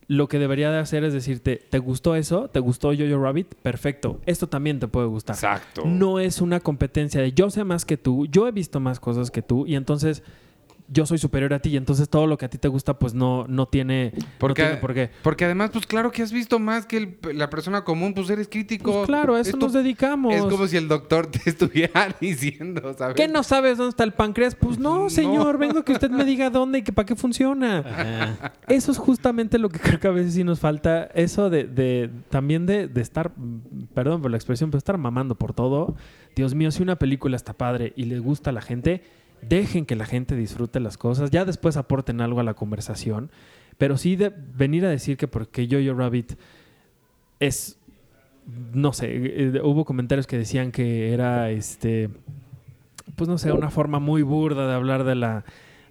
[0.07, 2.49] lo que debería de hacer es decirte, ¿te gustó eso?
[2.49, 3.55] ¿Te gustó Jojo Rabbit?
[3.55, 4.19] Perfecto.
[4.25, 5.35] Esto también te puede gustar.
[5.35, 5.83] Exacto.
[5.85, 9.31] No es una competencia de yo sé más que tú, yo he visto más cosas
[9.31, 10.23] que tú y entonces
[10.89, 13.13] yo soy superior a ti y entonces todo lo que a ti te gusta pues
[13.13, 15.09] no, no tiene, no Porque, tiene por qué.
[15.21, 18.47] porque además, pues claro que has visto más que el- la persona común, pues eres
[18.47, 18.91] crítico.
[18.93, 20.33] Pues claro, a eso nos dedicamos.
[20.33, 23.15] Es como si el doctor te estuviera diciendo, ¿sabes?
[23.15, 24.55] ¿Qué no sabes dónde está el páncreas?
[24.55, 25.09] Pues no, No.
[25.09, 27.79] señor, vengo a que usted me diga dónde y que para qué funciona.
[27.79, 28.53] Ajá.
[28.67, 31.05] Eso es justamente lo que creo que a veces sí nos falta.
[31.13, 33.31] Eso de, de- también de, de estar,
[33.93, 35.95] perdón por la expresión, pero estar mamando por todo.
[36.35, 39.01] Dios mío, si una película está padre y le gusta a la gente,
[39.41, 41.31] dejen que la gente disfrute las cosas.
[41.31, 43.31] Ya después aporten algo a la conversación.
[43.77, 46.33] Pero sí de venir a decir que porque Jojo Rabbit
[47.39, 47.77] es,
[48.73, 52.09] no sé, eh, hubo comentarios que decían que era este
[53.15, 55.43] pues no sé, una forma muy burda de hablar de la,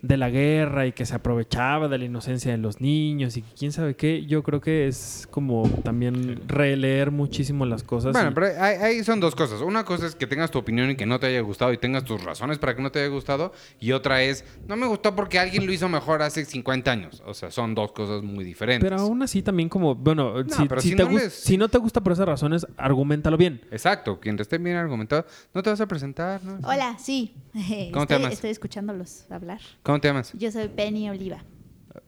[0.03, 3.73] de la guerra y que se aprovechaba de la inocencia de los niños y quién
[3.73, 4.25] sabe qué.
[4.27, 8.13] Yo creo que es como también releer muchísimo las cosas.
[8.13, 9.61] Bueno, y- pero ahí, ahí son dos cosas.
[9.63, 12.05] Una cosa es que tengas tu opinión y que no te haya gustado y tengas
[12.05, 13.53] tus razones para que no te haya gustado.
[13.81, 17.23] Y otra es, no me gustó porque alguien lo hizo mejor hace 50 años.
[17.27, 18.89] O sea, son dos cosas muy diferentes.
[18.89, 21.69] pero aún así también como, bueno, si, pero si si te no les- si no
[21.69, 23.61] te gusta por esas razones, argumentalo bien.
[23.71, 25.27] Exacto, quien esté bien argumentado.
[25.55, 26.59] No te vas a presentar, ¿no?
[26.67, 27.35] hola, sí.
[27.93, 28.33] ¿Cómo te llamas?
[28.35, 29.61] Estoy escuchándolos hablar.
[29.87, 30.33] ¿Cómo te llamas?
[30.33, 31.45] Yo soy Penny Oliva.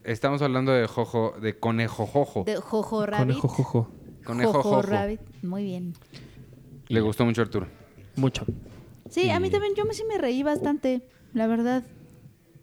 [0.03, 2.43] Estamos hablando de Jojo, de Conejo Jojo.
[2.43, 3.37] De Jojo Rabbit.
[3.37, 3.91] Conejo, jojo.
[4.25, 4.81] Conejo Jojo Jojo.
[4.81, 5.21] Rabbit.
[5.43, 5.93] Muy bien.
[6.89, 7.67] Le gustó mucho a Arturo.
[8.17, 8.45] Mucho.
[9.09, 11.83] Sí, a mí también yo me, sí me reí bastante, la verdad.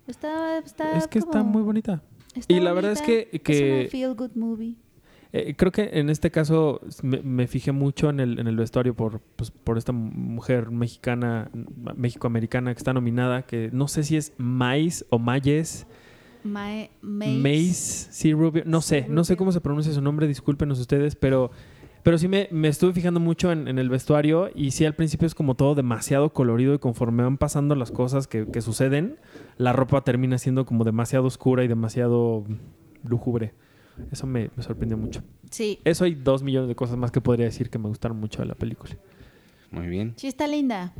[0.06, 2.02] Está, está es que está muy bonita.
[2.34, 4.76] está y la verdad es que- que- Es una feel good movie.
[5.38, 8.94] Eh, creo que en este caso me, me fijé mucho en el, en el vestuario
[8.94, 11.50] por, pues, por esta mujer mexicana,
[11.94, 15.86] mexicoamericana que está nominada, que no sé si es Mais o Mayes,
[16.42, 18.08] Ma- Mace, Mace.
[18.12, 21.50] sí, Rubio, no sé, no sé cómo se pronuncia su nombre, discúlpenos ustedes, pero,
[22.02, 25.26] pero sí me, me estuve fijando mucho en, en el vestuario y sí al principio
[25.26, 29.16] es como todo demasiado colorido y conforme van pasando las cosas que, que suceden,
[29.58, 32.44] la ropa termina siendo como demasiado oscura y demasiado
[33.04, 33.52] lúgubre.
[34.10, 35.22] Eso me, me sorprendió mucho.
[35.50, 35.78] Sí.
[35.84, 38.48] Eso hay dos millones de cosas más que podría decir que me gustaron mucho de
[38.48, 38.96] la película.
[39.70, 40.14] Muy bien.
[40.16, 40.94] Sí está linda.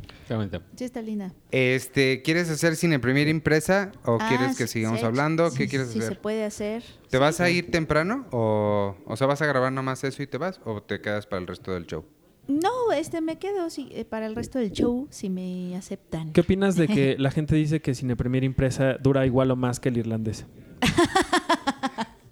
[0.75, 1.33] Sí está linda.
[1.51, 5.49] Este, ¿quieres hacer cine premier impresa o Ah, quieres que sí, sigamos sí, hablando?
[5.49, 6.13] sí, ¿Qué quieres sí hacer?
[6.15, 6.83] se puede hacer.
[7.09, 10.37] ¿Te vas a ir temprano o, o sea, vas a grabar nomás eso y te
[10.37, 12.05] vas o te quedas para el resto del show?
[12.49, 16.31] No, este me quedo eh, para el resto del show si me aceptan.
[16.33, 19.79] ¿Qué opinas de que la gente dice que Cine Premier impresa dura igual o más
[19.79, 20.45] que el irlandés?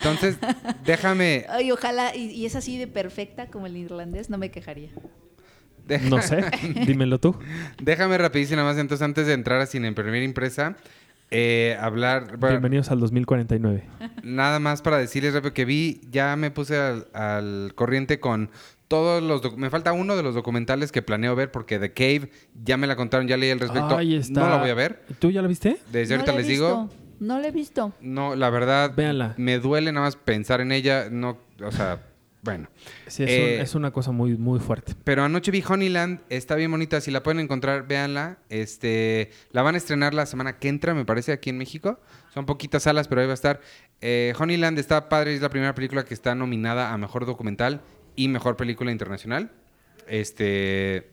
[0.06, 0.38] Entonces,
[0.86, 4.90] déjame, Ay, ojalá, y, y es así de perfecta como el irlandés, no me quejaría.
[5.88, 6.44] deja- No sé,
[6.86, 7.36] dímelo tú.
[7.82, 10.76] déjame rapidísimo nada más entonces antes de entrar a cine premier impresa,
[11.32, 13.84] eh, hablar, bueno, Bienvenidos al 2049.
[14.24, 18.52] nada más para decirles rápido que vi, ya me puse al, al corriente con
[18.88, 22.30] todos los, docu- me falta uno de los documentales que planeo ver porque The Cave
[22.64, 24.42] ya me la contaron, ya leí al respecto, Ahí está.
[24.42, 25.78] no la voy a ver, ¿Tú ya la viste?
[25.92, 26.90] desde No ahorita les digo,
[27.20, 27.94] No lo he visto.
[28.02, 29.34] no, la verdad, Véanla.
[29.38, 32.02] me duele nada más pensar en ella, no, o sea,
[32.42, 32.68] bueno.
[33.08, 34.94] Sí, es, Eh, un- es una cosa muy, muy fuerte.
[35.04, 38.38] Pero anoche vi Honeyland, está bien bonita, si la pueden encontrar, véanla.
[38.50, 42.00] Este, la van a estrenar la semana que entra, me parece, aquí en México.
[42.34, 43.62] Son poquitas salas, pero ahí va a estar.
[44.02, 47.82] Eh, Honeyland está padre, es la primera película que está nominada a Mejor Documental
[48.16, 49.52] y Mejor Película Internacional.
[50.08, 51.10] Este...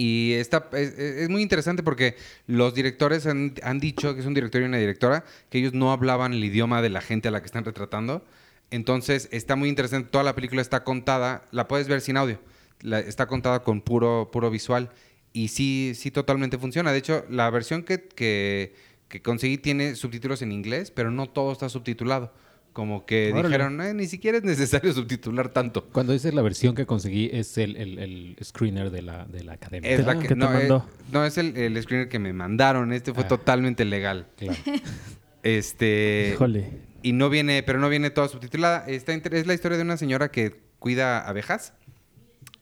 [0.00, 2.14] Y está, es, muy interesante porque
[2.46, 5.90] los directores han, han dicho, que es un director y una directora, que ellos no
[5.90, 8.24] hablaban el idioma de la gente a la que están retratando.
[8.70, 10.08] Entonces está muy interesante.
[10.08, 12.38] Toda la película está contada, la puedes ver sin audio.
[12.80, 14.90] La- está contada con puro, puro visual.
[15.32, 16.92] Y sí, sí totalmente funciona.
[16.92, 18.76] De hecho, la versión que, que,
[19.08, 22.32] que conseguí tiene subtítulos en inglés, pero no todo está subtitulado.
[22.78, 23.48] Como que Órale.
[23.48, 25.86] dijeron, "Eh, ni siquiera es necesario subtitular tanto.
[25.86, 29.54] Cuando dices la versión que conseguí es el, el, el screener de la, de la
[29.54, 29.90] academia.
[29.90, 30.86] Es la Ah, que, te no, eh, mandó.
[31.10, 32.92] no, es el, el screener que me mandaron.
[32.92, 33.28] Este fue Ah.
[33.28, 34.28] totalmente legal.
[34.36, 34.56] Claro.
[35.42, 36.30] Este.
[36.34, 36.68] Híjole.
[37.02, 38.84] Y no viene, pero no viene toda subtitulada.
[38.86, 41.72] Está es la historia de una señora que cuida abejas.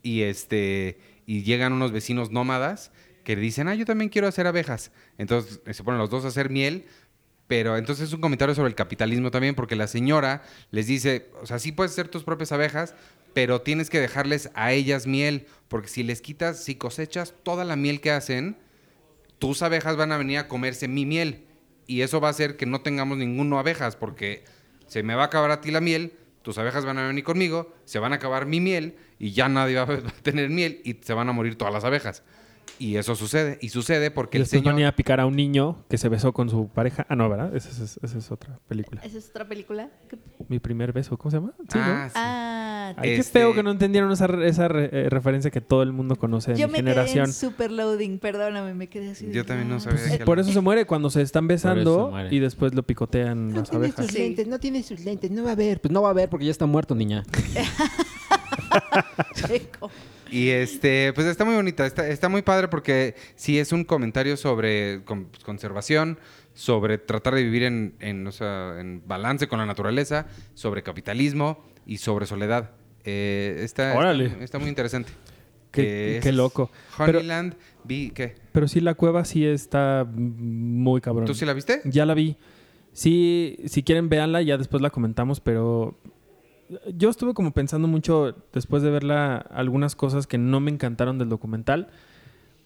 [0.02, 0.98] Y este.
[1.26, 2.90] Y llegan unos vecinos nómadas
[3.22, 4.92] que le dicen, ah, yo también quiero hacer abejas.
[5.18, 6.86] Entonces eh, se ponen los dos a hacer miel.
[7.46, 11.46] Pero entonces es un comentario sobre el capitalismo también, porque la señora les dice, o
[11.46, 12.94] sea, sí puedes hacer tus propias abejas,
[13.34, 17.76] pero tienes que dejarles a ellas miel, porque si les quitas, si cosechas toda la
[17.76, 18.56] miel que hacen,
[19.38, 21.44] tus abejas van a venir a comerse mi miel.
[21.86, 24.44] Y eso va a hacer que no tengamos ninguno abejas, porque
[24.88, 27.74] se me va a acabar a ti la miel, tus abejas van a venir conmigo,
[27.84, 31.12] se van a acabar mi miel, y ya nadie va a tener miel, y se
[31.12, 32.22] van a morir todas las abejas.
[32.78, 34.82] Y eso sucede, y sucede porque Y el señor...
[34.84, 37.06] a picar a un niño que se besó con su pareja.
[37.08, 37.56] Ah, no, ¿verdad?
[37.56, 39.00] Esa es, esa es otra película.
[39.02, 39.88] ¿Esa es otra película?
[40.10, 41.54] ¿Qué- Mi primer beso, ¿cómo se llama?
[41.72, 41.84] Sí, ¿no?
[41.84, 42.12] Ah, sí.
[42.16, 45.62] Ah, Ay, Este- qué feo que no entendieron esa, re- esa re- eh, referencia que
[45.62, 47.24] todo el mundo conoce de yo mi me generación.
[47.24, 49.30] quedé en super loading, perdóname, me quedé así.
[49.32, 51.48] Yo también no ah, sabía Pues, que por la- eso se muere cuando se están
[51.48, 54.04] besando y después lo picotean No las tiene abejas.
[54.06, 54.18] sus Sí.
[54.20, 55.80] lentes, no tiene sus lentes, no va a ver.
[55.80, 57.24] Pues no va a haber porque ya está muerto, niña.
[59.34, 59.90] Checo.
[60.30, 64.36] Y este, pues está muy bonita, está, está muy padre porque sí es un comentario
[64.36, 66.18] sobre con- conservación,
[66.54, 71.64] sobre tratar de vivir en, en, o sea, en balance con la naturaleza, sobre capitalismo
[71.86, 72.72] y sobre soledad.
[73.04, 74.26] Eh, está, Órale.
[74.26, 75.12] está, está muy interesante.
[75.70, 76.70] Qué- Eh, qué loco.
[76.98, 78.34] Pero- Honeyland, vi, ¿qué?
[78.52, 81.26] Pero sí, la cueva sí está muy cabrón.
[81.26, 81.82] ¿Tú sí la viste?
[81.84, 82.36] Ya la vi.
[82.92, 85.98] Sí, si quieren véanla, ya después la comentamos, pero
[86.96, 91.28] yo estuve como pensando mucho después de verla algunas cosas que no me encantaron del
[91.28, 91.88] documental,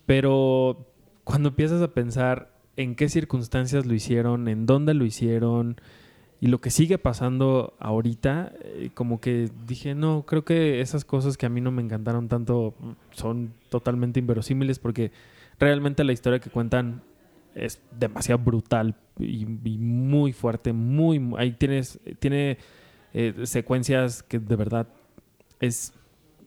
[0.07, 0.87] pero
[1.25, 5.77] cuando empiezas a pensar en qué circunstancias lo hicieron, en dónde lo hicieron
[6.41, 11.37] y lo que sigue pasando ahorita, eh, como que dije, no, creo que esas cosas
[11.37, 12.75] que a mí no me encantaron tanto
[13.11, 15.13] son totalmente inverosímiles porque
[15.59, 17.03] realmente la historia que cuentan
[17.55, 22.57] es demasiado brutal y, y muy fuerte, muy, mu- ahí tienes, tiene
[23.15, 24.89] eh, secuencias que de verdad
[25.61, 25.93] es,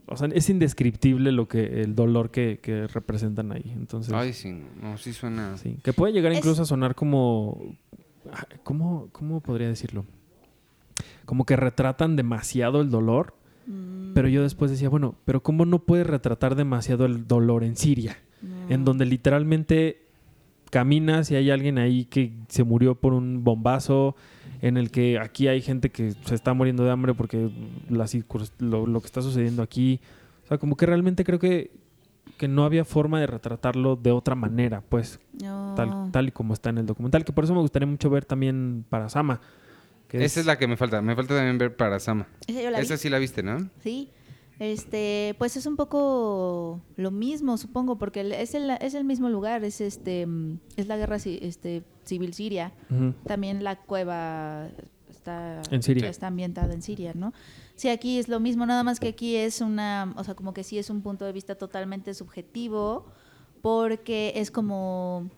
[0.07, 3.71] o sea, es indescriptible lo que, el dolor que, que representan ahí.
[3.75, 5.57] Entonces, Ay, sí, no, sí suena.
[5.57, 7.61] sí, que puede llegar Es- incluso a sonar como,
[8.63, 10.05] ¿cómo, cómo podría decirlo?
[11.25, 15.79] Como que retratan demasiado el dolor, Mm, pero yo después decía, bueno, pero ¿cómo no
[15.79, 18.17] puedes retratar demasiado el dolor en Siria?
[18.41, 18.67] no.
[18.67, 20.01] en donde literalmente
[20.69, 24.17] caminas y hay alguien ahí que se murió por un bombazo,
[24.63, 27.49] en el que aquí hay gente que se está muriendo de hambre porque
[27.89, 28.05] la
[28.59, 29.99] lo, lo que está sucediendo aquí.
[30.45, 31.71] O sea, como que realmente creo que,
[32.37, 35.73] que no había forma de retratarlo de otra manera, pues, No.
[35.75, 38.23] tal, tal y como está en el documental, que por eso me gustaría mucho ver
[38.23, 39.41] también para Sama.
[40.11, 41.01] Esa es la que me falta.
[41.01, 42.27] Me falta también ver para Sama.
[42.47, 42.85] Esa yo la vi.
[42.85, 43.69] Esa sí la viste, ¿no?
[43.81, 44.09] Sí.
[44.59, 49.63] Este, pues es un poco lo mismo, supongo, porque es el, es el mismo lugar,
[49.63, 52.71] es este, mm, es la guerra este, civil siria.
[53.25, 54.69] También la cueva
[55.09, 56.09] está, En Siria.
[56.09, 57.33] está ambientada en Siria, ¿no?
[57.75, 60.63] Sí, aquí es lo mismo, nada más que aquí es una, o sea, como que
[60.63, 63.05] sí es un punto de vista totalmente subjetivo,
[63.61, 65.29] porque es como,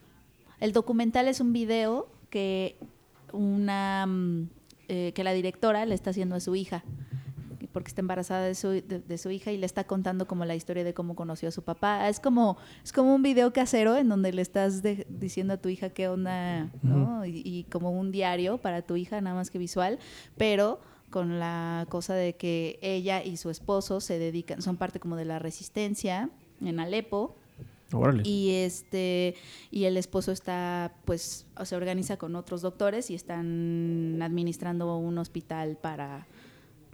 [0.60, 2.76] el documental es un video que
[3.32, 4.48] una, mm,
[4.88, 6.84] eh, que la directora le está haciendo a su hija
[7.76, 10.54] porque está embarazada de su, de, de su hija y le está contando como la
[10.54, 12.08] historia de cómo conoció a su papá.
[12.08, 15.68] Es como, es como un video casero en donde le estás de- diciendo a tu
[15.68, 17.26] hija qué onda, ¿no?
[17.26, 19.98] y, y como un diario para tu hija, nada más que visual,
[20.38, 25.14] pero con la cosa de que ella y su esposo se dedican, son parte como
[25.16, 26.30] de la resistencia
[26.62, 27.36] en Alepo
[27.92, 28.22] Órale.
[28.26, 29.34] y este
[29.70, 35.76] y el esposo está pues se organiza con otros doctores y están administrando un hospital
[35.76, 36.26] para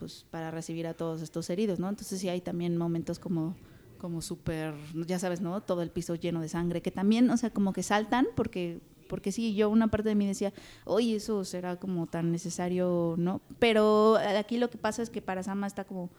[0.02, 3.54] pues para recibir a todos estos heridos no entonces sí hay también momentos como
[3.98, 4.74] como súper
[5.06, 7.84] ya sabes no todo el piso lleno de sangre que también o sea como que
[7.84, 10.52] saltan porque porque sí yo una parte de mí decía
[10.86, 15.44] oye eso será como tan necesario no pero aquí lo que pasa es que para
[15.44, 16.10] Sama está como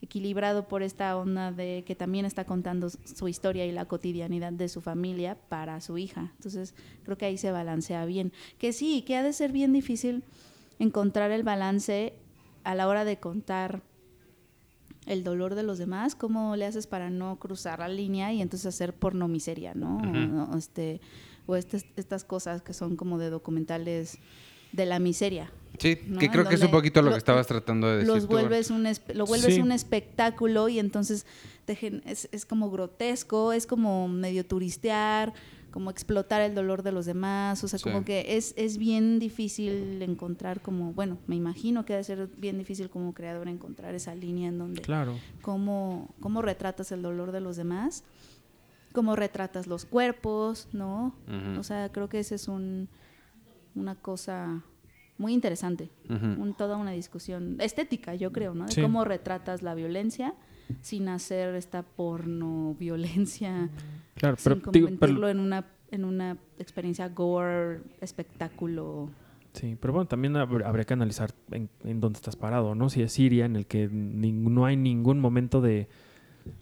[0.00, 4.68] equilibrado por esta onda de que también está contando su historia y la cotidianidad de
[4.68, 6.32] su familia para su hija.
[6.34, 6.74] Entonces,
[7.04, 8.32] creo que ahí se balancea bien.
[8.58, 10.24] Que sí, que ha de ser bien difícil
[10.80, 12.14] encontrar el balance
[12.64, 13.82] a la hora de contar
[15.06, 18.66] el dolor de los demás, cómo le haces para no cruzar la línea y entonces
[18.66, 19.98] hacer porno miseria, ¿no?
[20.52, 21.00] O, este,
[21.46, 24.18] o estas, estas cosas que son como de documentales
[24.70, 25.50] de la miseria.
[25.78, 26.18] Sí, ¿no?
[26.20, 28.08] que creo que es un poquito lo, lo- que estabas tratando de decir.
[28.08, 29.60] los tú, vuelves un espe- lo vuelves Sí.
[29.60, 31.26] un espectáculo y entonces
[31.64, 35.32] te gen- es, es como grotesco, es como medio turistear,
[35.72, 37.84] como explotar el dolor de los demás, o sea, Sí.
[37.84, 42.58] como que es, es bien difícil encontrar como, bueno, me imagino que debe ser bien
[42.58, 45.18] difícil como creador encontrar esa línea en donde Claro.
[45.40, 48.04] cómo, cómo retratas el dolor de los demás,
[48.92, 51.14] cómo retratas los cuerpos, ¿no?
[51.58, 52.88] O sea, creo que esa es un,
[53.74, 54.62] una cosa
[55.16, 58.66] muy interesante, un- toda una discusión estética, yo creo, ¿no?
[58.66, 58.82] De Sí.
[58.82, 60.34] cómo retratas la violencia
[60.80, 63.68] sin hacer esta porno violencia,
[64.14, 69.10] Claro, pero, sin digo, convertirlo pero- en una en una experiencia gore, espectáculo.
[69.52, 72.88] sí, pero bueno, también habr- habría que analizar en, en dónde estás parado, ¿no?
[72.88, 75.88] Si es Siria, en el que no hay ningún momento de,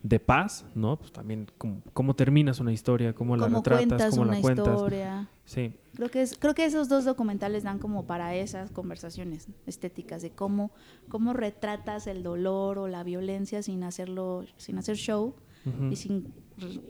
[0.03, 0.99] de paz, ¿no?
[0.99, 4.67] Pues también cómo, cómo terminas una historia, cómo la retratas, cómo una la cuentas.
[4.75, 5.29] historia.
[5.45, 10.23] Sí, Creo que es, creo que esos dos documentales dan como para esas conversaciones estéticas
[10.23, 10.71] de cómo,
[11.11, 15.35] cómo retratas el dolor o la violencia sin hacerlo, sin hacer show
[15.91, 16.33] y sin,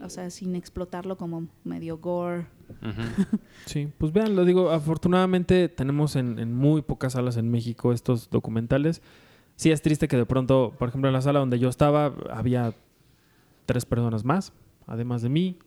[0.01, 2.47] o sea, sin explotarlo como medio gore.
[3.65, 3.91] Sí.
[3.97, 9.01] Pues vean, lo digo, afortunadamente tenemos en, en muy pocas salas en México estos documentales.
[9.57, 12.73] Sí es triste que de pronto, por ejemplo, en la sala donde yo estaba, había
[13.65, 14.53] tres personas más,
[14.87, 15.59] además de mí.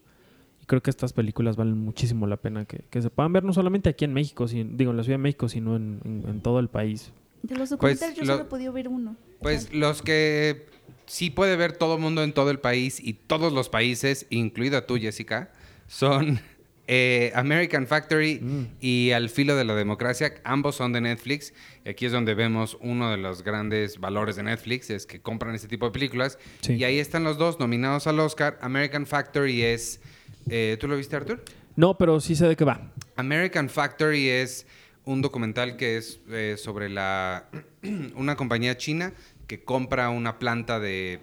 [0.65, 3.53] Y creo que estas películas valen muchísimo la pena que, que se puedan ver, no
[3.53, 6.41] solamente aquí en México, sin- digo, en la Ciudad de México, sino en, en- en
[6.41, 7.13] todo el país.
[7.43, 9.15] De los Pues, documentales yo lo- solo he podido ver uno.
[9.43, 10.65] Pues los que
[11.05, 14.87] sí puede ver todo el mundo en todo el país y todos los países, incluida
[14.87, 15.53] tú, Jessica,
[15.87, 16.41] son
[16.87, 18.67] eh, American Factory Mm.
[18.81, 20.33] y Al filo de la democracia.
[20.45, 21.53] Ambos son de Netflix.
[21.85, 25.55] Y aquí es donde vemos uno de los grandes valores de Netflix, es que compran
[25.55, 26.39] este tipo de películas.
[26.63, 26.73] Sí.
[26.77, 28.57] Y ahí están los dos nominados al Oscar.
[28.63, 30.01] American Factory es...
[30.49, 31.43] eh, ¿Tú lo viste, Arthur?
[31.77, 32.93] No, pero sí sé de qué va.
[33.17, 34.67] American Factory es
[35.05, 37.49] un documental que es eh, sobre la
[38.15, 39.13] una compañía china
[39.47, 41.21] que compra una planta de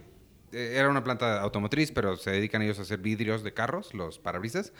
[0.51, 4.19] eh, era una planta automotriz, pero se dedican ellos a hacer vidrios de carros, los
[4.19, 4.73] parabrisas.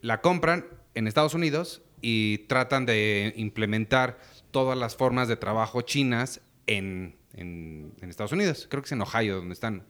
[0.00, 4.18] La compran en Estados Unidos y tratan de implementar
[4.50, 8.66] todas las formas de trabajo chinas en, en- en Estados Unidos.
[8.70, 9.84] Creo que es en Ohio donde están.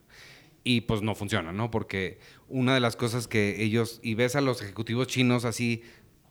[0.63, 1.71] Y pues no funciona, ¿no?
[1.71, 2.19] Porque
[2.51, 5.83] una de las cosas que ellos, y ves a los ejecutivos chinos así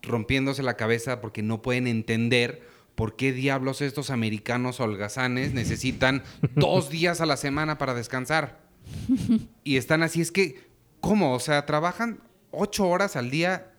[0.02, 2.62] rompiéndose la cabeza porque no pueden entender
[2.94, 6.22] por qué diablos estos americanos holgazanes necesitan
[6.54, 8.60] dos días a la semana para descansar.
[9.62, 10.68] Y están así, es que,
[11.00, 11.34] ¿cómo?
[11.34, 13.72] O sea, trabajan ocho horas al día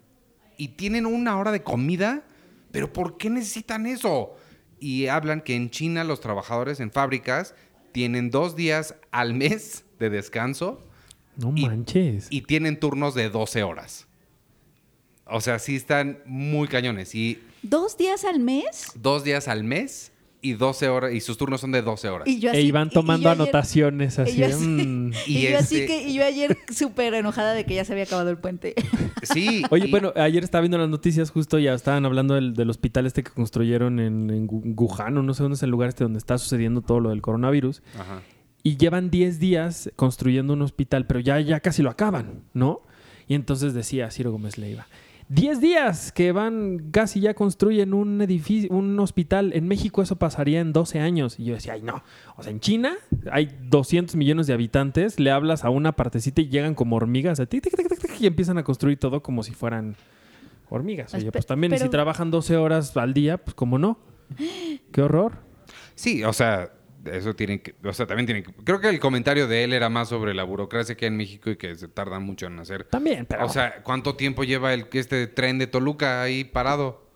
[0.57, 2.23] y tienen una hora de comida,
[2.71, 4.35] pero ¿por qué necesitan eso?
[4.79, 7.55] Y hablan que en China los trabajadores en fábricas
[7.91, 10.81] tienen dos días al mes de descanso
[11.41, 12.27] No Y- manches.
[12.29, 14.07] y tienen turnos de 12 horas.
[15.25, 17.15] O sea, sí están muy cañones.
[17.15, 18.91] Y ¿Dos días al mes?
[18.95, 20.11] dos días al mes
[20.43, 22.27] y 12 horas, y sus turnos son de 12 horas.
[22.27, 24.37] Y yo e así- iban y- y tomando yo ayer- anotaciones y así.
[24.37, 25.11] yo de, así- mm.
[25.27, 28.05] Y, Y yo así que, y yo ayer súper enojada de que ya se había
[28.05, 28.73] acabado el puente.
[29.23, 29.61] Sí.
[29.69, 33.05] Oye, y- bueno, ayer estaba viendo las noticias justo, ya estaban hablando del, del hospital
[33.05, 36.17] este que construyeron en, en Wuhan, o no sé dónde es el lugar este donde
[36.17, 37.83] está sucediendo todo lo del coronavirus.
[37.99, 38.23] Ajá.
[38.63, 42.81] Y llevan 10 días construyendo un hospital, pero ya, ya casi lo acaban, ¿no?
[43.27, 44.87] Y entonces decía Ciro Gómez Leiva,
[45.29, 49.53] 10 días que van, casi ya construyen un edificio, un hospital.
[49.53, 51.39] En México eso pasaría en 12 años.
[51.39, 52.03] Y yo decía, ay, no.
[52.35, 52.95] O sea, en China
[53.31, 57.45] hay 200 millones de habitantes, le hablas a una partecita y llegan como hormigas, a
[57.45, 59.95] tic, tic, tic, tic, tic, y empiezan a construir todo como si fueran
[60.69, 61.13] hormigas.
[61.13, 63.97] Oye, pues también, y si pero- trabajan 12 horas al día, pues como no.
[64.91, 65.37] Qué horror.
[65.95, 66.71] Sí, o sea,
[67.05, 69.89] eso tienen que, o sea, también tienen que, creo que el comentario de él era
[69.89, 72.83] más sobre la burocracia que hay en México y que se tarda mucho en hacer.
[72.85, 73.45] También, pero...
[73.45, 77.09] O sea, ¿cuánto tiempo lleva el este tren de Toluca ahí parado?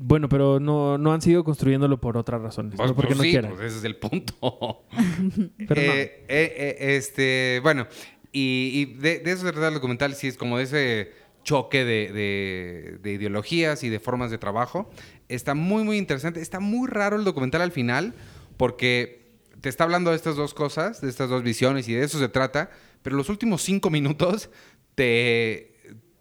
[0.00, 2.74] bueno, pero no, no han seguido construyéndolo por otras razones.
[2.76, 3.50] Pues, no porque pues no sí, quieran.
[3.50, 4.84] pues ese es el punto.
[5.66, 5.80] Pero.
[5.80, 7.88] Eh, eh, eh, este, bueno,
[8.30, 11.12] y, y de, de eso se trata el documental, sí, es como de ese
[11.42, 14.88] choque de, de- de ideologías y de formas de trabajo.
[15.28, 16.40] Está muy, muy interesante.
[16.40, 18.14] Está muy raro el documental al final,
[18.58, 22.18] porque te está hablando de estas dos cosas, de estas dos visiones, y de eso
[22.18, 22.70] se trata,
[23.02, 24.50] pero los últimos cinco minutos
[24.94, 25.72] te,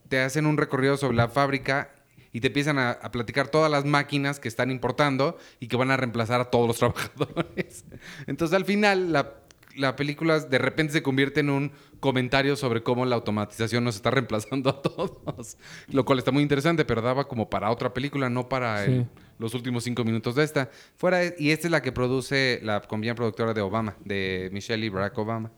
[0.08, 1.94] te hacen un recorrido sobre la fábrica
[2.32, 5.98] y te empiezan a, platicar todas las máquinas que están importando y que van a
[5.98, 7.86] reemplazar a todos los trabajadores.
[8.28, 9.34] Entonces al final la,
[9.76, 14.12] la película de repente se convierte en un comentario sobre cómo la automatización nos está
[14.18, 15.58] reemplazando a todos,
[15.88, 19.08] lo cual está muy interesante, pero daba como para otra película, no para el-.
[19.40, 20.70] Los últimos cinco minutos de esta.
[20.96, 24.90] Fuera, y esta es la que produce la compañía productora de Obama, de Michelle y
[24.90, 25.52] Barack Obama.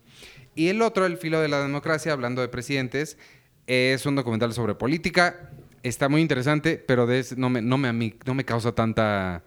[0.56, 3.18] Y el otro, El filo de la democracia, hablando de presidentes,
[3.68, 5.52] es un documental sobre política.
[5.84, 7.08] Está muy interesante, pero
[7.38, 9.44] no, me, no, me, a mí- no me causa tanta...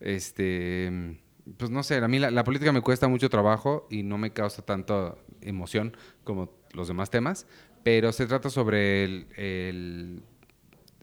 [0.00, 1.20] Este,
[1.56, 4.32] pues no sé, a mí la, la política me cuesta mucho trabajo y no me
[4.32, 7.46] causa tanta emoción como los demás temas.
[7.84, 10.22] Pero se trata sobre el- el,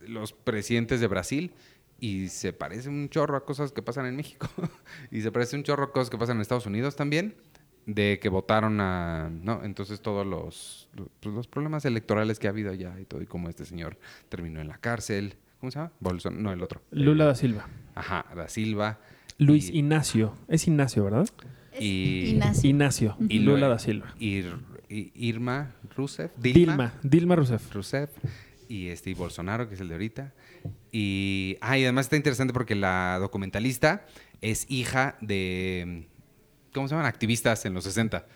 [0.06, 1.52] los presidentes de Brasil
[2.00, 4.48] y se parece un chorro a cosas que pasan en México.
[5.10, 7.34] y se parece un chorro a cosas que pasan en Estados Unidos también,
[7.86, 9.30] de que votaron a...
[9.30, 9.62] ¿no?
[9.64, 10.88] Entonces todos los,
[11.20, 13.98] pues, los problemas electorales que ha habido allá y todo, y cómo este señor
[14.28, 15.34] terminó en la cárcel.
[15.60, 15.92] ¿Cómo se llama?
[16.00, 16.80] Bolson, no, el otro.
[16.90, 17.68] Lula Eh, da Silva.
[17.94, 18.98] Ajá, da Silva.
[19.38, 20.34] Luis y- Ignacio.
[20.48, 21.28] Es Ignacio, ¿verdad?
[21.78, 22.68] Y, Ignacio.
[22.70, 23.16] Ignacio.
[23.28, 24.14] y Lula da Silva.
[24.18, 24.44] y-
[24.88, 26.32] y Irma Rousseff.
[26.36, 26.94] Dilma.
[27.02, 27.72] Dilma Rousseff.
[27.74, 28.10] Rousseff
[28.70, 30.32] y este Bolsonaro, que es el de ahorita.
[30.92, 34.06] Y, ah, además está interesante porque la documentalista
[34.40, 36.06] es hija de,
[36.72, 37.06] ¿cómo se llaman?
[37.06, 38.26] Activistas en los 60,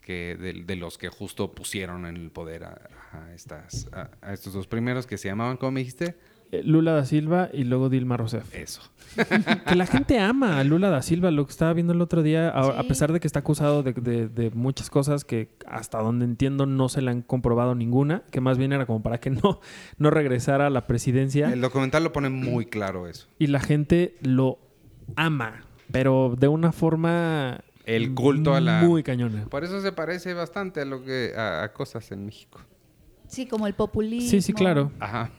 [0.00, 4.32] que de, de los que justo pusieron en el poder a, a estas, a, a
[4.32, 6.16] estos dos primeros que se llamaban, ¿cómo me dijiste?
[6.58, 8.54] Eh, Lula da Silva y luego Dilma Rousseff.
[8.54, 8.80] Eso.
[9.68, 12.48] Que la gente ama a Lula da Silva, lo que estaba viendo el otro día,
[12.48, 16.66] a, pesar de que está acusado de, de- de muchas cosas que hasta donde entiendo
[16.66, 19.60] no se le han comprobado ninguna, que más bien era como para que no,
[19.98, 21.52] no regresara a la presidencia.
[21.52, 23.28] El documental lo pone muy claro eso.
[23.38, 24.58] Y la gente lo
[25.16, 27.60] ama, pero de una forma...
[27.86, 29.44] El culto a la- Muy cañona.
[29.46, 32.58] Por eso se parece bastante a lo que a, a cosas en México.
[33.28, 34.28] Sí, como el populismo.
[34.30, 34.90] Sí, sí, claro.
[35.00, 35.30] Ajá.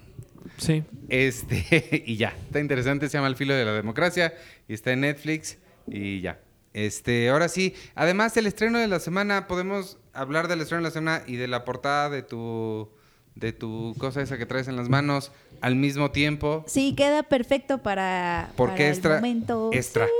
[0.57, 0.83] Sí.
[1.09, 4.33] Este, y ya, está interesante, se llama El filo de la democracia
[4.67, 6.39] y está en Netflix y ya.
[6.73, 10.93] Este, ahora sí, además el estreno de la semana, podemos hablar del estreno de la
[10.93, 12.89] semana y de la portada de tu
[13.35, 15.31] de tu cosa esa que traes en las manos
[15.61, 19.69] al mismo tiempo, Sí, queda perfecto para, porque para extra el momento.
[19.73, 20.05] extra.
[20.05, 20.11] Sí.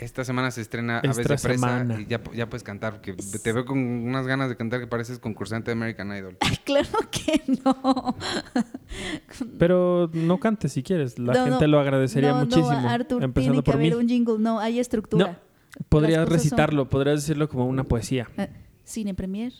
[0.00, 2.00] Esta semana se estrena Aves de Presa semana.
[2.00, 5.18] y ya, ya puedes cantar, porque te veo con unas ganas de cantar que pareces
[5.18, 6.36] concursante de American Idol.
[6.40, 8.16] Ay, claro que no.
[9.58, 11.18] Pero no cantes si quieres.
[11.18, 11.72] La No, gente no.
[11.72, 12.72] lo agradecería no, muchísimo.
[12.72, 13.86] No, Arthur, empezando tiene que por mí.
[13.88, 14.38] haber un jingle.
[14.38, 15.26] No, hay estructura.
[15.26, 15.36] No,
[15.88, 18.28] podrías son- recitarlo, podrías decirlo como una poesía.
[18.36, 18.48] Eh,
[18.84, 19.52] Cine Premier,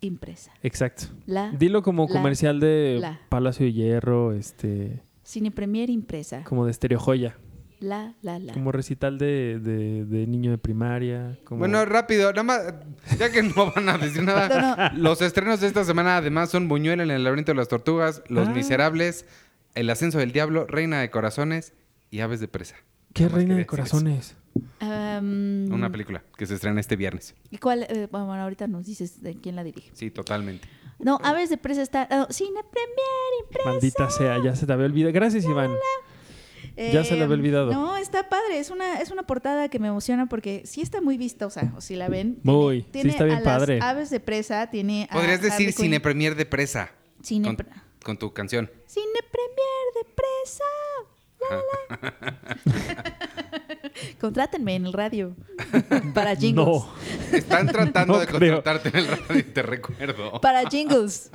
[0.00, 0.52] impresa.
[0.62, 1.06] Exacto.
[1.26, 3.20] La Dilo como la- comercial de la.
[3.28, 6.44] Palacio de Hierro, este, Cine Premier impresa.
[6.44, 7.36] como de Estereo Joya,
[7.80, 8.52] La, la, la.
[8.54, 11.38] como recital de, de- de niño de primaria.
[11.44, 11.60] Como...
[11.60, 12.60] Bueno, rápido, nada más,
[13.18, 14.90] ya que no van a decir nada.
[14.92, 18.22] No, Los estrenos de esta semana además son Buñuel en el laberinto de las tortugas,
[18.28, 18.52] Los Ah.
[18.52, 19.26] Miserables,
[19.74, 21.72] El ascenso del diablo, Reina de corazones
[22.10, 22.74] y Aves de presa.
[23.14, 24.36] ¿Qué Nada reina de corazones?
[24.80, 27.34] Una película que se estrena este viernes.
[27.50, 27.84] ¿Y cuál?
[27.88, 29.90] eh, bueno, ahorita nos dices de quién la dirige.
[29.94, 30.68] Sí, totalmente.
[30.98, 32.08] No, Aves de Presa está.
[32.10, 33.68] ah, Cine Premier impresa.
[33.70, 35.12] Maldita sea, ya se te había olvidado.
[35.12, 35.70] Gracias, Iván.
[36.92, 37.72] Ya se le había Em, olvidado.
[37.72, 38.58] No, está padre.
[38.60, 41.72] Es una, es una portada que me emociona porque sí está muy vistosa.
[41.76, 42.38] O si la ven.
[42.44, 43.78] Muy, tiene- sí está bien a las padre.
[43.82, 45.08] Aves de presa tiene.
[45.10, 45.84] a Podrías decir Harley Quinn.
[45.84, 46.90] Cine Premier de presa
[47.22, 47.56] Cine
[48.04, 48.70] con, tu canción.
[48.86, 50.64] Cine Premier de presa.
[51.50, 53.14] La, la.
[54.20, 55.36] Contrátenme en el radio
[56.14, 56.66] para jingles.
[56.66, 56.88] No.
[57.32, 58.54] Están tratando No de creo.
[58.62, 60.40] contratarte en el radio, te recuerdo.
[60.40, 61.30] Para jingles.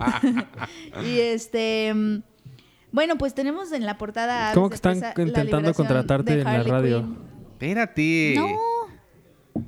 [1.05, 1.93] y este.
[2.93, 4.53] Bueno, pues tenemos en la portada.
[4.53, 7.17] ¿Cómo que están Presa, intentando contratarte en la radio?
[7.53, 8.35] Espérate.
[8.37, 9.63] No,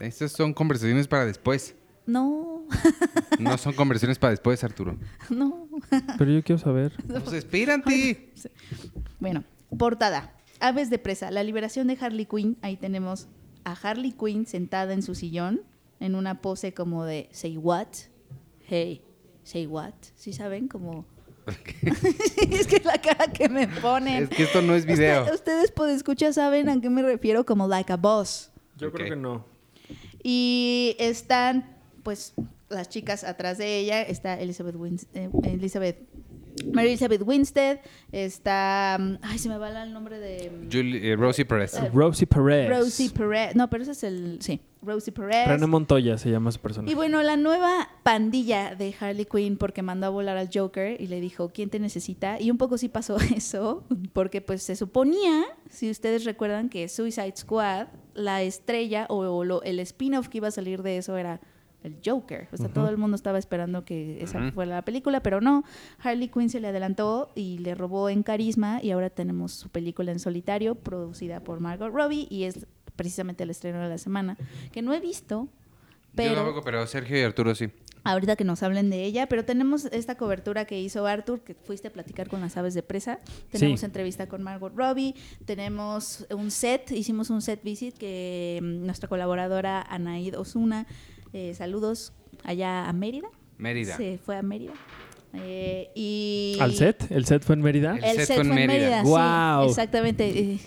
[0.00, 1.76] Estas son conversaciones para después.
[2.04, 2.66] no,
[3.38, 4.98] No son conversaciones para después, Arturo.
[5.30, 5.68] no.
[6.18, 6.92] Pero yo quiero saber.
[7.06, 8.32] Pues espérate.
[9.20, 9.44] Bueno,
[9.78, 10.32] portada.
[10.58, 11.30] Aves de presa.
[11.30, 12.58] La liberación de Harley Quinn.
[12.60, 13.28] Ahí tenemos
[13.62, 15.62] a Harley Quinn sentada en su sillón
[16.00, 17.86] en una pose como de say what?
[18.66, 19.04] Hey,
[19.44, 19.94] say what?
[20.16, 20.66] ¿Sí saben?
[20.66, 21.06] Como...
[22.50, 24.24] es que la cara que me ponen.
[24.24, 25.22] Es que esto no es video.
[25.22, 28.50] Usted- ustedes por escuchar saben a qué me refiero como like a boss.
[28.76, 29.44] Yo creo que no.
[30.22, 32.32] Y están, pues,
[32.70, 34.02] las chicas atrás de ella.
[34.02, 35.98] Está Elizabeth, Wins- eh, Elizabeth
[36.72, 37.80] Mary Elizabeth Winstead.
[38.12, 38.96] Está.
[39.00, 40.50] mm, Ay, se me va el nombre de.
[40.50, 41.74] mm, Julie- eh, Rosie Perez.
[41.74, 42.68] Eh, Rosie Perez.
[42.68, 43.54] Rosie Perez.
[43.56, 44.38] No, pero ese es el.
[44.40, 45.48] Sí, Rosie Perez.
[45.48, 46.92] René Montoya se llama su personaje.
[46.92, 51.06] Y bueno, la nueva pandilla de Harley Quinn, porque mandó a volar al Joker y
[51.08, 52.40] le dijo, ¿quién te necesita?
[52.40, 57.34] Y un poco sí pasó eso, porque pues se suponía, si ustedes recuerdan, que Suicide
[57.36, 61.40] Squad, la estrella o, o lo- el spin-off que iba a salir de eso era
[61.84, 62.48] el Joker.
[62.52, 65.62] O sea, todo el mundo estaba esperando que esa fuera la película, pero no.
[66.02, 70.10] Harley Quinn se le adelantó y le robó en carisma y ahora tenemos su película
[70.10, 72.66] en solitario, producida por Margot Robbie y es
[72.96, 74.36] precisamente el estreno de la semana,
[74.72, 75.48] que no he visto,
[76.14, 76.30] pero...
[76.30, 77.70] Yo tampoco, pero Sergio y Arturo sí.
[78.04, 81.88] ahorita que nos hablen de ella, pero tenemos esta cobertura que hizo Arthur, que fuiste
[81.88, 83.18] a platicar con las aves de presa.
[83.50, 83.86] Tenemos Sí.
[83.86, 85.14] entrevista con Margot Robbie,
[85.44, 90.86] tenemos un set, hicimos un set visit que mm, nuestra colaboradora Anaid Osuna,
[91.34, 92.12] eh, saludos
[92.44, 93.28] allá a Mérida.
[93.58, 93.96] Mérida.
[93.98, 94.72] Se fue a Mérida.
[95.34, 97.10] Eh, y ¿Al set?
[97.10, 97.96] ¿El set fue en Mérida?
[97.96, 99.02] El El, set set, fue en Mérida.
[99.04, 100.58] Sí, exactamente.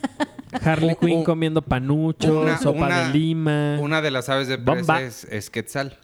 [0.62, 3.78] Harley Quinn comiendo panucho, una- sopa una- de lima.
[3.80, 5.98] Una de las aves de presa es, es Quetzal.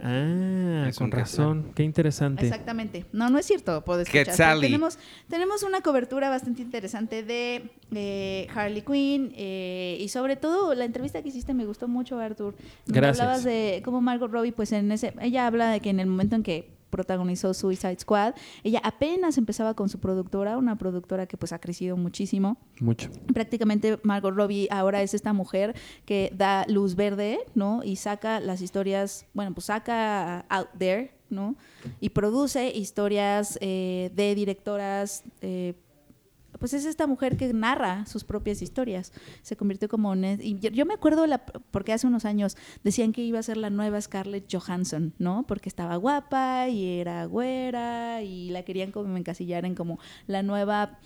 [0.00, 1.72] Ah, Es con razón.
[1.74, 2.46] Qué interesante.
[2.46, 3.04] Exactamente.
[3.12, 3.84] No, no es cierto.
[3.84, 4.26] Puedo escuchar.
[4.26, 4.60] Quetzali.
[4.60, 10.74] Pero Tenemos, tenemos una cobertura bastante interesante de eh, Harley Quinn eh, y sobre todo
[10.74, 12.54] la entrevista que hiciste me gustó mucho, Arthur.
[12.86, 13.20] Gracias.
[13.20, 16.36] Hablabas de cómo Margot Robbie, pues en ese, ella habla de que en el momento
[16.36, 18.34] en que protagonizó Suicide Squad,
[18.64, 23.10] ella apenas empezaba con su productora, una productora que pues ha crecido muchísimo Mucho.
[23.32, 25.74] prácticamente Margot Robbie ahora es esta mujer
[26.04, 27.82] que da luz verde, ¿no?
[27.84, 31.56] Y saca las historias, bueno, pues saca out there, ¿no?
[32.00, 35.22] Y produce historias eh, de directoras.
[35.40, 35.74] eh,
[36.58, 39.12] pues es esta mujer que narra sus propias historias.
[39.42, 40.14] Se convirtió como...
[40.14, 43.56] y yo, yo me acuerdo, la, porque hace unos años decían que iba a ser
[43.56, 45.44] la nueva Scarlett Johansson, ¿no?
[45.46, 50.98] Porque estaba guapa y era güera y la querían como encasillar en como la nueva,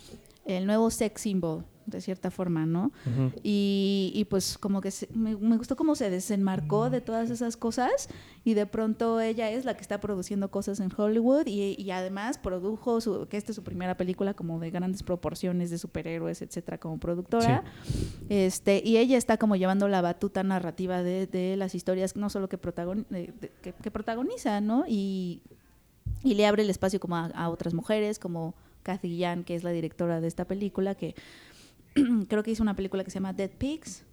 [0.44, 2.92] el nuevo sex symbol, de cierta forma, ¿no?
[3.42, 7.56] Y, y pues como que se- me, me gustó cómo se desenmarcó de todas esas
[7.56, 8.08] cosas
[8.44, 12.38] y de pronto ella es la que está produciendo cosas en Hollywood y, y además
[12.38, 16.78] produjo su, que esta es su primera película como de grandes proporciones de superhéroes, etcétera,
[16.78, 17.64] como productora.
[18.28, 22.48] Este, y ella está como llevando la batuta narrativa de, de las historias, no solo
[22.48, 24.84] que, protagon- de- de- que, que protagoniza, ¿no?
[24.88, 25.40] Y,
[26.24, 29.62] y le abre el espacio como a, a otras mujeres, como Kathy Yan, que es
[29.64, 31.14] la directora de esta película, que
[32.28, 34.04] creo que hizo una película que se llama Dead Pigs.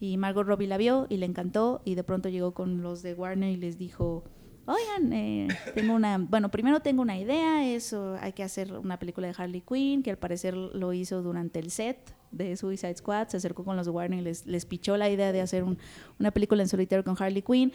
[0.00, 1.80] Y Margot Robbie la vio y le encantó.
[1.84, 4.24] Y de pronto llegó con los de Warner y les dijo:
[4.66, 6.18] Oigan, eh, tengo una.
[6.18, 7.68] Bueno, primero tengo una idea.
[7.72, 11.60] Eso hay que hacer una película de Harley Quinn, que al parecer lo hizo durante
[11.60, 13.28] el set de Suicide Squad.
[13.28, 15.78] Se acercó con los de Warner y les, les pichó la idea de hacer un-
[16.18, 17.72] una película en solitario con Harley Quinn.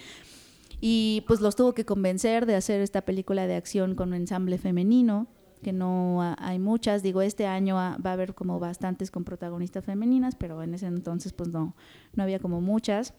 [0.82, 4.57] Y pues los tuvo que convencer de hacer esta película de acción con un ensamble
[4.57, 5.28] femenino,
[5.62, 7.03] que no ha- hay muchas.
[7.03, 11.34] Digo, este año va a haber como bastantes con protagonistas femeninas, pero en ese entonces
[11.34, 11.76] pues no,
[12.14, 13.14] no había como muchas.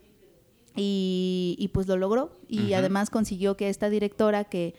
[0.76, 2.38] Y, y, pues lo logró.
[2.46, 4.74] Y además consiguió que esta directora que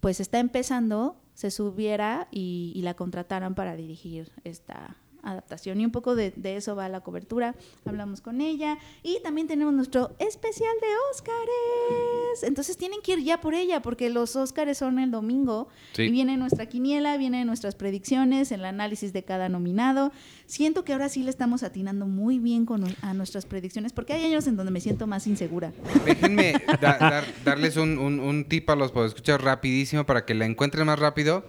[0.00, 5.80] pues está empezando se subiera y, y la contrataran para dirigir esta adaptación.
[5.80, 7.54] Y un poco de, de eso va la cobertura.
[7.84, 8.78] Hablamos con ella.
[9.02, 12.42] Y también tenemos nuestro especial de Óscares.
[12.42, 15.68] Entonces tienen que ir ya por ella, porque los Óscares son el domingo.
[15.92, 16.02] Sí.
[16.04, 20.12] Y viene nuestra quiniela, vienen nuestras predicciones, el análisis de cada nominado.
[20.46, 24.24] Siento que ahora sí le estamos atinando muy bien con a nuestras predicciones, porque hay
[24.24, 25.72] años en donde me siento más insegura.
[26.04, 30.46] Déjenme da- dar- darles un, un, un tip a los escuchar rapidísimo para que la
[30.46, 31.44] encuentren más rápido.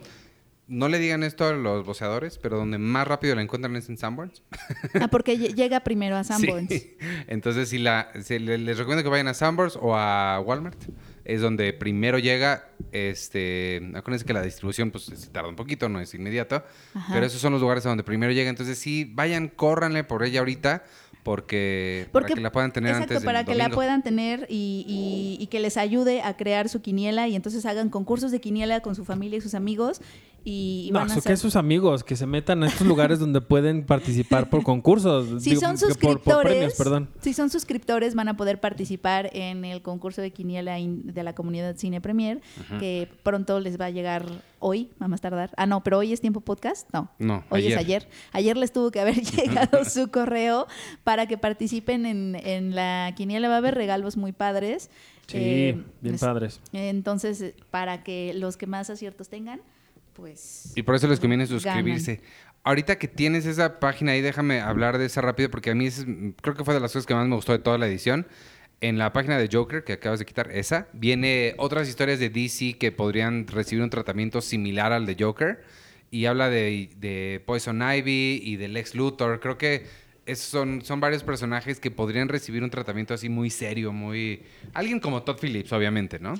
[0.68, 3.98] No le digan esto a los voceadores, pero donde más rápido la encuentran es en
[3.98, 4.42] Sanborns.
[5.00, 6.34] Ah, porque lle- llega primero a Sí.
[6.34, 6.72] Sanborns.
[7.28, 10.82] Entonces, si la, si les recomiendo que vayan a Sanborns o a Walmart.
[11.26, 12.68] Es donde primero llega.
[12.92, 16.64] Este, acuérdense que la distribución pues se tarda un poquito, no es inmediato.
[16.94, 17.14] Ajá.
[17.14, 18.50] Pero esos son los lugares a donde primero llega.
[18.50, 20.84] Entonces, sí, vayan, córranle por ella ahorita.
[21.24, 24.46] Porque, para Porque- que la puedan tener Exacto, antes del para que la puedan tener
[24.50, 24.86] y,
[25.40, 28.82] y- y que les ayude a crear su quiniela y entonces hagan concursos de quiniela
[28.82, 30.02] con su familia y sus amigos
[30.46, 31.32] y, No, van a eso ser...
[31.34, 35.42] que sus amigos que se metan a estos lugares donde pueden participar por concursos.
[35.44, 37.10] Si Digo, son por- suscriptores, por premios, perdón.
[37.22, 41.34] si son suscriptores van a poder participar en el concurso de quiniela in- de la
[41.34, 42.42] comunidad Cine Premier,
[42.80, 44.26] que pronto les va a llegar
[44.60, 45.52] hoy, a más tardar.
[45.58, 47.10] Ah, no, pero hoy es tiempo podcast, no.
[47.20, 47.72] No, Hoy ayer.
[47.72, 48.10] es ayer.
[48.32, 50.68] Ayer les tuvo que haber llegado su correo
[51.04, 53.48] para que participen en, en la quiniela.
[53.50, 54.90] Va a haber regalos muy padres.
[55.28, 56.60] Sí, Eh, bien es- padres.
[56.74, 59.62] Entonces, para que los que más aciertos tengan,
[60.14, 60.72] pues...
[60.76, 61.60] Y por eso les conviene ganan.
[61.62, 62.22] suscribirse.
[62.64, 66.06] Ahorita que tienes esa página ahí, déjame hablar de esa rápido porque a mí es-
[66.42, 68.26] creo que fue de las cosas que más me gustó de toda la edición.
[68.82, 72.78] En la página de Joker, que acabas de quitar, esa, viene otras historias de DC
[72.78, 75.64] que podrían recibir un tratamiento similar al de Joker.
[76.12, 79.40] Y habla de, de Poison Ivy y de Lex Luthor.
[79.40, 79.86] Creo que
[80.26, 84.44] es- son, son varios personajes que podrían recibir un tratamiento así muy serio, muy...
[84.74, 86.36] Alguien como Todd Phillips, obviamente, ¿no?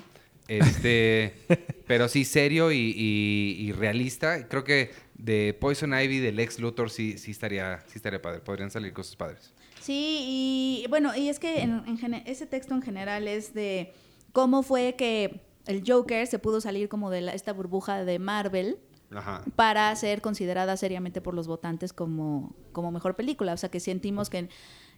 [0.48, 1.34] Este,
[1.86, 4.46] pero sí serio y, y- y realista.
[4.48, 8.40] Creo que de Poison Ivy, de Lex Luthor, sí, sí estaría, sí estaría padre.
[8.40, 9.52] Podrían salir cosas padres.
[9.80, 13.92] Sí, y bueno, y es que en, en ese texto en general es de
[14.32, 18.78] cómo fue que el Joker se pudo salir como de la- esta burbuja de Marvel
[19.10, 19.42] Ajá.
[19.56, 23.52] para ser considerada seriamente por los votantes como, como mejor película.
[23.52, 24.48] O sea, que sentimos que,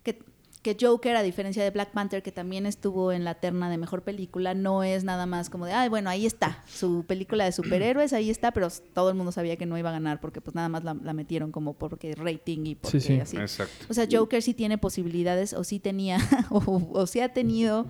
[0.03, 0.19] que,
[0.67, 4.03] que Joker, a diferencia de Black Panther, que también estuvo en la terna de mejor
[4.03, 8.13] película, no es nada más como de, ay, bueno, ahí está, su película de superhéroes,
[8.13, 10.69] ahí está, pero todo el mundo sabía que no iba a ganar porque pues nada
[10.69, 13.21] más la, la metieron como porque rating y porque Sí, sí.
[13.21, 13.37] así.
[13.37, 13.87] Exacto.
[13.89, 16.19] O sea, Joker sí tiene posibilidades, o sí tenía,
[16.51, 17.87] o, o sí ha tenido,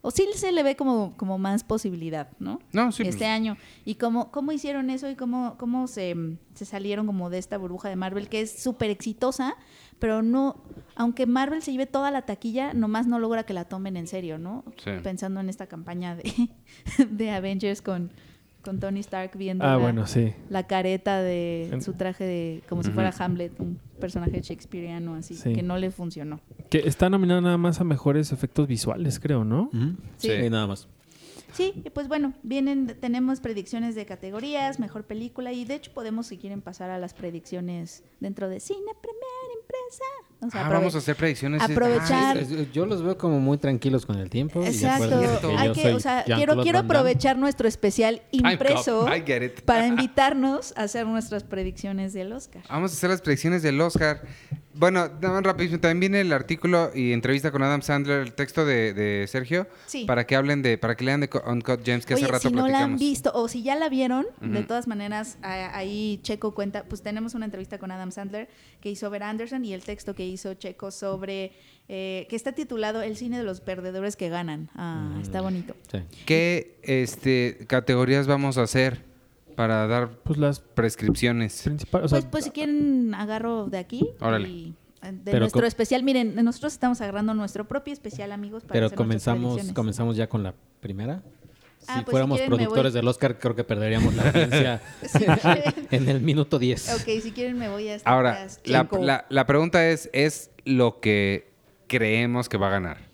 [0.00, 2.60] o sí se le ve como, como más posibilidad, ¿no?
[2.72, 3.02] No, sí.
[3.02, 3.58] este pues, año.
[3.84, 6.16] ¿Y cómo, cómo hicieron eso y cómo, cómo se,
[6.54, 9.56] se salieron como de esta burbuja de Marvel, que es súper exitosa,
[9.98, 10.62] pero no,
[10.94, 14.38] aunque Marvel se lleve toda la taquilla, nomás no logra que la tomen en serio,
[14.38, 14.64] ¿no?
[14.82, 14.90] Sí.
[15.02, 16.32] Pensando en esta campaña de,
[17.10, 18.10] de Avengers con,
[18.62, 20.32] con Tony Stark viendo Ah, la, bueno, sí.
[20.50, 25.34] la careta de En- su traje de, como si fuera Hamlet, un personaje shakespeariano así,
[25.34, 25.52] Sí.
[25.54, 26.40] que no le funcionó.
[26.68, 29.70] Que está nominado nada más a mejores efectos visuales, creo, ¿no?
[30.18, 30.28] Sí.
[30.30, 30.88] Sí, nada más.
[31.52, 36.26] Sí, y pues bueno, vienen, tenemos predicciones de categorías, mejor película y de hecho podemos
[36.26, 39.55] si quieren pasar a las predicciones dentro de cine, premier,
[39.86, 40.04] impresa.
[40.42, 41.62] O sea, ah, vamos a hacer predicciones.
[41.62, 44.62] aprovechar- Ah, Yo los veo como muy tranquilos con el tiempo.
[44.62, 45.18] Exacto.
[45.56, 49.60] Hay que, o sea, quiero, quiero aprovechar nuestro especial I'm impreso cop, I get it.
[49.62, 52.62] para invitarnos a hacer nuestras predicciones del Oscar.
[52.68, 54.22] Vamos a hacer las predicciones del Oscar.
[54.78, 55.80] Bueno, nada más rapidísimo.
[55.80, 60.04] También viene el artículo y entrevista con Adam Sandler, el texto de, de Sergio, Sí.
[60.04, 62.54] para que hablen de, para que lean de Uncut Gems que Oye, hace rato si
[62.54, 66.84] no la han visto o si ya la vieron, de todas maneras, ahí Checo cuenta,
[66.84, 68.48] pues tenemos una entrevista con Adam Sandler
[68.80, 71.52] que hizo Ver Anderson y el texto que hizo Checo sobre,
[71.88, 74.70] eh, que está titulado El cine de los perdedores que ganan.
[74.74, 75.20] Ah, Mm.
[75.20, 75.74] está bonito.
[75.90, 75.98] Sí.
[76.26, 79.04] ¿Qué este, categorías vamos a hacer
[79.56, 81.62] para dar Pues las prescripciones?
[81.64, 82.04] principales.
[82.06, 84.08] O sea, pues, pues si quieren, agarro de aquí.
[84.20, 84.48] Órale.
[84.48, 88.74] y, eh, de Pero nuestro especial, miren, nosotros estamos agarrando nuestro propio especial, amigos, para
[88.74, 91.22] Pero hacer comenzamos, comenzamos ya con la primera.
[91.78, 94.80] Si Ah, pues, si fuéramos quieren, me productores del Oscar, creo que perderíamos la audiencia
[95.02, 96.94] Si quieren- en el minuto 10.
[97.00, 101.52] ok, si quieren me voy a Ahora, la, la- la pregunta es, ¿es lo que
[101.86, 103.05] creemos que va a ganar?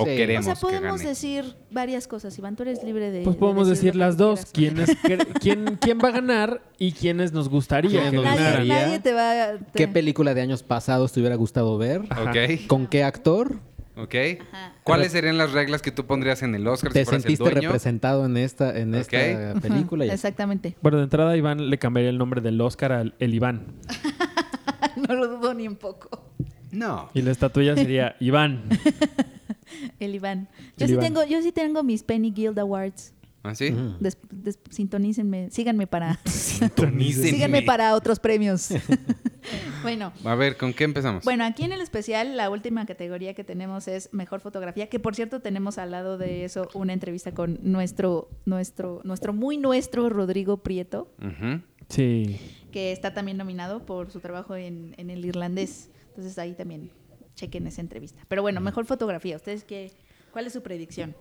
[0.00, 0.10] ¿O Sí.
[0.10, 1.08] O queremos sea, que podemos gane?
[1.08, 3.22] decir varias cosas, Iván, tú eres libre de...
[3.22, 4.46] pues de podemos decir las dos.
[4.52, 4.96] ¿Quién, es,
[5.40, 8.24] quién, ¿Quién va a ganar y quiénes nos gustaría ¿Quiénes que nos
[8.66, 9.58] Nadie, te va a...
[9.74, 12.02] ¿Qué película de años pasados te hubiera gustado ver?
[12.02, 12.66] ¿Ok?
[12.66, 13.60] ¿Con qué actor
[13.96, 14.14] ¿Ok?
[14.52, 14.74] Ajá.
[14.82, 17.44] ¿Cuáles serían las reglas que tú pondrías en el Oscar te si fueras el sentiste
[17.44, 17.68] dueño?
[17.68, 20.06] representado en esta, en esta película?
[20.06, 20.76] Exactamente.
[20.80, 23.66] Bueno, de entrada Iván le cambiaría el nombre del Oscar al el Iván.
[25.08, 26.30] no lo dudo ni un poco.
[26.70, 27.10] No.
[27.14, 28.62] Y la estatuilla sería Iván.
[30.00, 30.48] El Iván.
[30.76, 31.04] Yo El sí Iván.
[31.06, 33.14] tengo, yo sí tengo mis Penny Guild Awards.
[33.42, 33.70] ¿Ah, sí?
[33.72, 33.96] Ujú.
[34.00, 37.30] Des- des- sintonícenme, síganme para, Sintonícenme.
[37.30, 38.68] síganme para otros premios.
[39.82, 41.24] bueno, A ver, ¿con qué empezamos?
[41.24, 45.14] bueno, aquí en el especial la última categoría que tenemos es mejor fotografía, que por
[45.14, 50.58] cierto tenemos al lado de eso una entrevista con nuestro, nuestro, nuestro muy nuestro Rodrigo
[50.58, 51.10] Prieto.
[51.88, 52.38] Sí.
[52.72, 55.88] que está también nominado por su trabajo en, en el irlandés.
[56.10, 56.90] Entonces ahí también
[57.40, 58.20] chequen esa entrevista.
[58.28, 59.36] Pero bueno, mejor fotografía.
[59.36, 59.90] ¿Ustedes qué?
[60.32, 61.14] ¿Cuál es su predicción?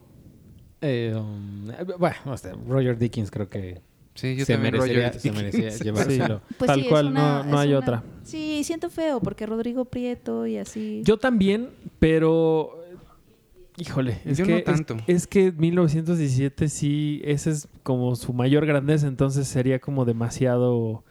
[0.82, 1.68] Eh, um,
[1.98, 3.82] bueno, o sea, Roger Dickens creo que
[4.16, 5.22] Sí, yo se, también, merecería, Roger.
[5.22, 6.42] se merecía Sí, llevárselo.
[6.58, 8.04] Pues tal sí, es cual, una- no, no es hay una- otra.
[8.24, 11.02] Sí, siento feo porque Rodrigo Prieto y así.
[11.06, 12.76] Yo también, pero...
[13.78, 14.98] Híjole, es Yo que, no es- tanto.
[15.08, 21.06] Es, que 1917 sí, ese es como su mayor grandeza, entonces sería como demasiado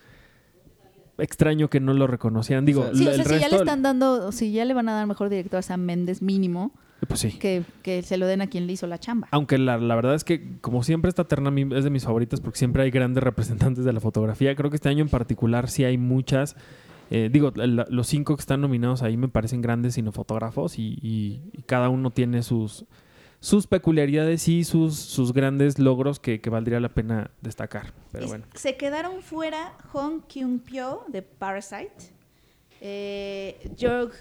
[1.18, 2.64] extraño que no lo reconocieran.
[2.64, 5.06] Digo, sí, o sea, si ya le están dando, si ya le van a dar
[5.06, 6.72] mejor director a Sam Méndez mínimo,
[7.06, 7.32] Pues sí.
[7.32, 9.28] que, que se lo den a quien le hizo la chamba.
[9.30, 12.58] Aunque la, la verdad es que, como siempre, esta terna es de mis favoritas porque
[12.58, 14.54] siempre hay grandes representantes de la fotografía.
[14.56, 16.56] Creo que este año en particular sí hay muchas.
[17.10, 21.40] Eh, digo, la- los cinco que están nominados ahí me parecen grandes cinefotógrafos y, y-
[21.52, 22.84] y cada uno tiene sus,
[23.40, 27.92] sus peculiaridades y sus, sus grandes logros que, que valdría la pena destacar.
[28.12, 28.44] Pero Y bueno.
[28.54, 31.92] Se quedaron fuera Hong Kyung-pyo de Parasite,
[32.80, 34.12] eh, Jorg,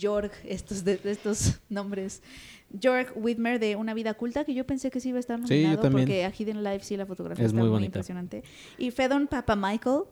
[0.00, 2.22] Jorg, estos, de, de estos nombres,
[2.82, 5.42] Jorg Whitmer de Una vida oculta, que yo pensé que sí iba a estar Sí,
[5.44, 6.06] yo nominado también.
[6.06, 7.98] porque a Hidden Life sí la fotografía Es está muy muy, bonita.
[7.98, 8.42] impresionante.
[8.78, 10.02] Y Fedon Papa Michael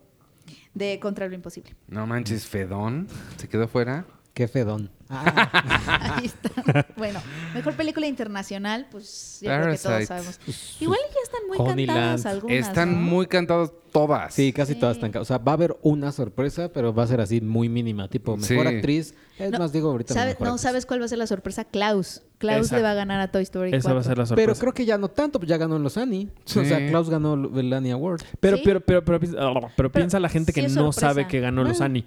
[0.75, 1.75] de Contra lo Imposible.
[1.89, 3.09] No manches, Fedón.
[3.37, 4.07] Se quedó fuera.
[4.35, 4.91] Qué fedón.
[5.11, 6.87] Ah, Ahí está.
[6.97, 7.21] Bueno,
[7.55, 10.41] mejor película internacional, pues yo creo que todos sabemos.
[10.81, 11.99] Igual ya están muy Honeyland.
[11.99, 12.99] cantadas algunas, Están ¿no?
[13.11, 14.33] muy cantados todas.
[14.33, 14.81] sí, casi Sí.
[14.81, 15.13] todas están.
[15.13, 18.09] ca- O sea, va a haber una sorpresa, pero va a ser así muy mínima.
[18.09, 18.75] Tipo, mejor Sí.
[18.75, 19.15] actriz.
[19.39, 20.15] Es No, más, digo ahorita.
[20.15, 20.63] la ¿Sabe- mejor no actriz.
[20.63, 21.65] sabes cuál va a ser la sorpresa.
[21.67, 22.23] Klaus.
[22.39, 22.77] Klaus Esa.
[22.77, 24.03] le va a ganar a Toy Story Esa va a 4.
[24.09, 24.47] ser la sorpresa.
[24.47, 26.31] Pero creo que ya no tanto, pues ya ganó en los Annie.
[26.47, 26.59] Sí.
[26.61, 28.23] O sea, Klaus ganó el Annie Award.
[28.41, 28.63] Pero, ¿Sí?
[28.65, 31.01] pero, pero, pero, pero, pero piensa la gente sí que no sorpresa.
[31.01, 31.85] sabe que ganó los Bueno.
[31.85, 32.05] Annie.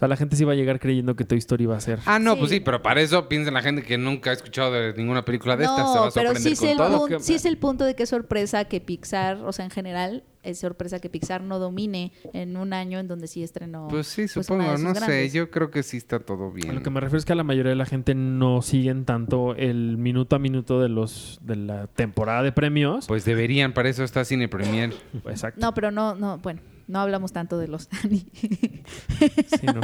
[0.00, 1.98] O sea, la gente sí va a llegar creyendo que Toy Story va a ser.
[2.06, 2.38] Ah, no, Sí.
[2.38, 5.58] pues sí, pero para eso piensa la gente que nunca ha escuchado de ninguna película
[5.58, 5.76] de estas.
[5.76, 6.98] Se va No, a pero sorprender sí es, con el todo.
[7.00, 10.24] punto, sí es el punto de que es sorpresa que Pixar, o sea, en general,
[10.42, 13.88] es sorpresa que Pixar no domine en un año en donde sí estrenó.
[13.90, 14.78] Pues sí, una supongo.
[14.78, 16.74] no sé, yo creo que sí está todo A bien.
[16.74, 19.54] lo que me refiero es que a la mayoría de la gente no siguen tanto
[19.54, 23.06] el minuto a minuto de los de la temporada de premios.
[23.06, 24.94] Pues deberían, para eso está Cine Premier.
[25.26, 25.60] Exacto.
[25.60, 27.88] No, pero no, no, bueno, no hablamos tanto de los.
[28.00, 29.80] Sí, no.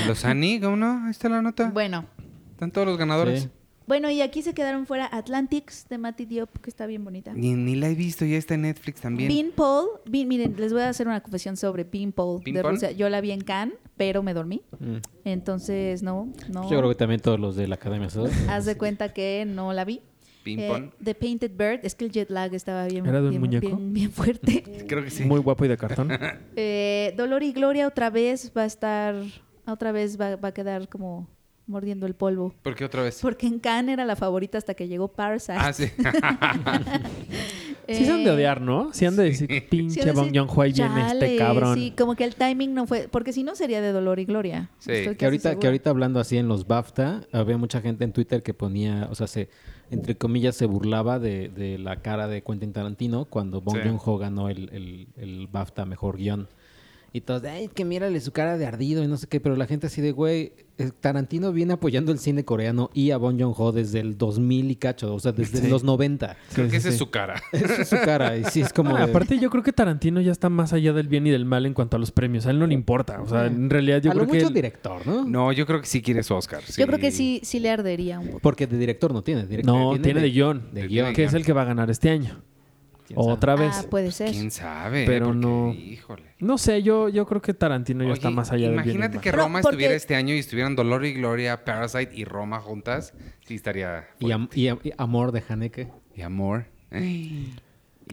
[0.00, 0.60] ¿En ¿Los Annie?
[0.60, 1.04] ¿Cómo no?
[1.04, 1.70] Ahí está la nota.
[1.70, 2.06] bueno,
[2.52, 3.42] Están todos los ganadores.
[3.44, 3.48] Sí.
[3.86, 7.32] bueno, y aquí se quedaron fuera Atlantics de Matty Diop, que está bien bonita.
[7.34, 9.28] Ni, ni la he visto, ya está en Netflix también.
[9.28, 12.62] Bean Paul, Bean- miren, les voy a hacer una confesión sobre Bean Paul ¿Bean de
[12.62, 12.74] Paul?
[12.74, 12.90] Rusia.
[12.92, 14.62] Yo la vi en Cannes, pero me dormí.
[14.80, 14.96] Mm.
[15.24, 16.62] Entonces, no, no.
[16.70, 18.08] Yo creo que también todos los de la Academia.
[18.48, 20.00] Haz de cuenta que no la vi.
[20.46, 20.90] Ping Eh.
[21.02, 23.66] The Painted Bird, es que el jet lag estaba bien, ¿Era de un bien, muñeco?
[23.66, 24.62] bien, bien fuerte.
[24.88, 25.24] Creo que sí.
[25.24, 26.08] Muy guapo y de cartón.
[26.54, 29.16] Eh, Dolor y Gloria otra vez va a estar,
[29.66, 31.28] otra vez va, va a quedar como
[31.66, 32.54] mordiendo el polvo.
[32.62, 33.18] ¿Por qué otra vez?
[33.20, 35.54] Porque en Cannes era la favorita hasta que llegó Parasite.
[35.58, 35.86] Ah, sí.
[37.88, 38.92] Sí se han de Eh, odiar, ¿no?
[38.92, 41.74] Sí han de decir, sí, pinche de Bong ahí viene este cabrón.
[41.78, 44.70] Sí, como que el timing no fue, porque si no sería de Dolor y Gloria.
[44.78, 44.92] Sí.
[44.92, 48.42] Estoy Que ahorita, que ahorita hablando así en los BAFTA, había mucha gente en Twitter
[48.42, 49.48] que ponía, o sea, se,
[49.90, 53.88] entre comillas, se burlaba de, de la cara de Quentin Tarantino cuando Bong Sí.
[53.88, 56.48] Joon-ho ganó el, el, el BAFTA Mejor Guión.
[57.16, 59.64] Y todos, ay, que mírale su cara de ardido y no sé qué, pero la
[59.66, 63.72] gente así de, güey, eh, Tarantino viene apoyando el cine coreano y a Bong Joon-ho
[63.72, 65.68] desde el 2000 y cacho, o sea, desde Sí.
[65.68, 66.36] los 90.
[66.52, 67.42] Creo Sí, que sí, esa es su cara.
[67.52, 68.94] Esa es su cara, y sí es como...
[68.94, 71.46] Ah, de- aparte, yo creo que Tarantino ya está más allá del bien y del
[71.46, 72.44] mal en cuanto a los premios.
[72.44, 73.22] A él no le importa.
[73.22, 74.36] O sea, en realidad yo a lo creo que...
[74.40, 75.24] mucho él- director, ¿no?
[75.24, 76.60] No, yo creo que sí quiere su Oscar.
[76.76, 78.40] Yo creo que sí, sí le ardería un poco.
[78.40, 79.46] Porque de director no tiene.
[79.46, 80.68] director No, tiene de guion.
[80.74, 81.14] De De guion.
[81.14, 82.42] Que es el que va a ganar este año.
[83.06, 83.32] ¿Quién sabe?
[83.32, 83.72] Otra vez.
[83.78, 84.30] Ah, puede ser.
[84.32, 85.04] ¿Quién sabe?
[85.06, 86.22] Pero Porque, no- Híjole.
[86.40, 89.44] No sé, yo, yo creo que Tarantino ya está más allá del Imagínate que Pero,
[89.44, 93.14] Roma porque- estuviera este año y estuvieran Dolor y Gloria, Parasite y Roma juntas.
[93.46, 94.06] Sí, estaría.
[94.18, 95.88] Y, am- y am- y Amor de Haneke.
[96.14, 96.66] Y amor.
[96.90, 97.54] Ay.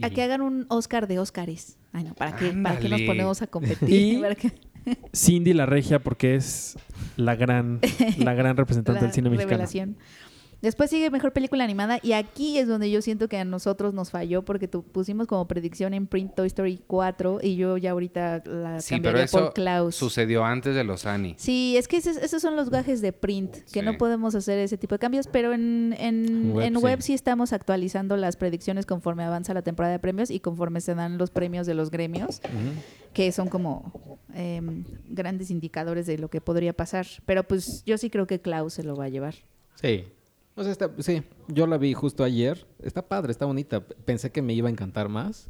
[0.01, 1.77] A que hagan un Oscar de Óscares.
[1.91, 3.89] Ay, no, ¿para qué, ¿para qué nos ponemos a competir?
[3.89, 4.21] Y-.
[5.15, 6.77] Cindy la Regia, porque es
[7.15, 7.79] la gran,
[8.17, 9.49] la gran representante La del cine mexicano.
[9.49, 9.97] revelación.
[10.63, 14.09] Después sigue Mejor Película Animada y aquí es donde yo siento que a nosotros nos
[14.11, 18.41] falló porque tu- pusimos como predicción en print Toy Story 4 y yo ya ahorita
[18.45, 19.93] la Sí, pero eso por Klaus.
[19.95, 21.35] sucedió antes de los Annie.
[21.37, 23.85] Sí, es que esos, esos son los gajes de print, que Sí.
[23.85, 26.81] no podemos hacer ese tipo de cambios, pero en, en, Web, en sí.
[26.81, 30.95] web sí estamos actualizando las predicciones conforme avanza la temporada de premios y conforme se
[30.95, 32.41] dan los premios de los gremios,
[33.13, 37.05] que son como em, grandes indicadores de lo que podría pasar.
[37.25, 39.35] Pero pues yo sí creo que Klaus se lo va a llevar.
[39.75, 40.05] Sí.
[40.55, 42.67] O sea, está- sí, yo la vi justo ayer.
[42.81, 43.81] Está padre, está bonita.
[43.81, 45.49] Pensé que me iba a encantar más.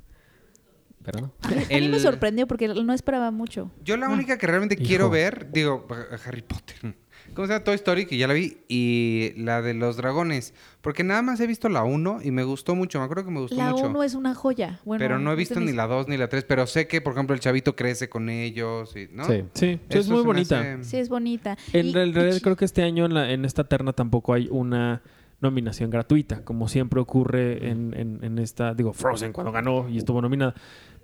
[1.04, 1.34] Pero no.
[1.42, 3.70] A mí, a mí me sorprendió porque no esperaba mucho.
[3.84, 4.86] Yo la única que realmente hijo.
[4.88, 5.86] quiero ver, digo,
[6.26, 6.96] Harry Potter.
[7.34, 7.64] ¿Cómo se llama?
[7.64, 8.58] Toy Story, que ya la vi.
[8.68, 10.54] Y la de los dragones.
[10.82, 13.00] Porque nada más he visto la 1 y me gustó mucho.
[13.00, 13.88] Me acuerdo que me gustó La mucho.
[13.88, 14.80] 1 es una joya.
[14.86, 16.44] Bueno, pero no he visto ni la 2 ni la 3.
[16.46, 18.96] Pero sé que, por ejemplo, el chavito crece con ellos.
[18.96, 19.26] Y, ¿no?
[19.26, 19.44] Sí.
[19.54, 20.60] Sí, sí, es muy bonita.
[20.60, 21.58] hace- Sí, es bonita.
[21.74, 24.34] En Y- real- y realidad creo que este año en, la- en esta terna tampoco
[24.34, 25.02] hay una
[25.44, 30.20] nominación gratuita, como siempre ocurre en, en- en esta, digo, Frozen cuando ganó y estuvo
[30.22, 30.56] nominada,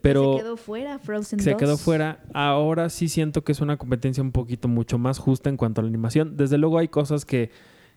[0.01, 1.59] pero se quedó fuera Frozen se 2.
[1.59, 2.19] quedó fuera.
[2.33, 5.83] Ahora sí siento que es una competencia un poquito mucho más justa en cuanto a
[5.83, 6.37] la animación.
[6.37, 7.51] Desde luego hay cosas que,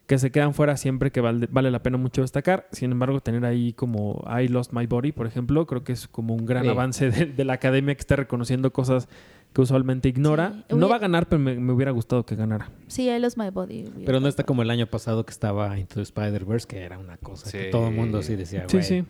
[0.07, 2.66] que se quedan fuera siempre que vale, vale la pena mucho destacar.
[2.72, 6.34] Sin embargo, tener ahí como I Lost My Body, por ejemplo, creo que es como
[6.34, 6.68] un gran Sí.
[6.70, 9.09] avance de, de la academia que está reconociendo cosas
[9.53, 10.64] que usualmente ignora.
[10.70, 10.76] Sí.
[10.76, 12.70] No va a ganar, pero me, me hubiera gustado que ganara.
[12.86, 13.84] Sí, I Lost My Body.
[14.05, 17.16] Pero no está como el año pasado que estaba Into the Spider-Verse, que era una
[17.18, 17.70] cosa que Sí.
[17.70, 19.05] todo el mundo así decía, Sí, sí.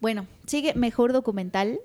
[0.00, 1.78] Bueno, sigue mejor documental.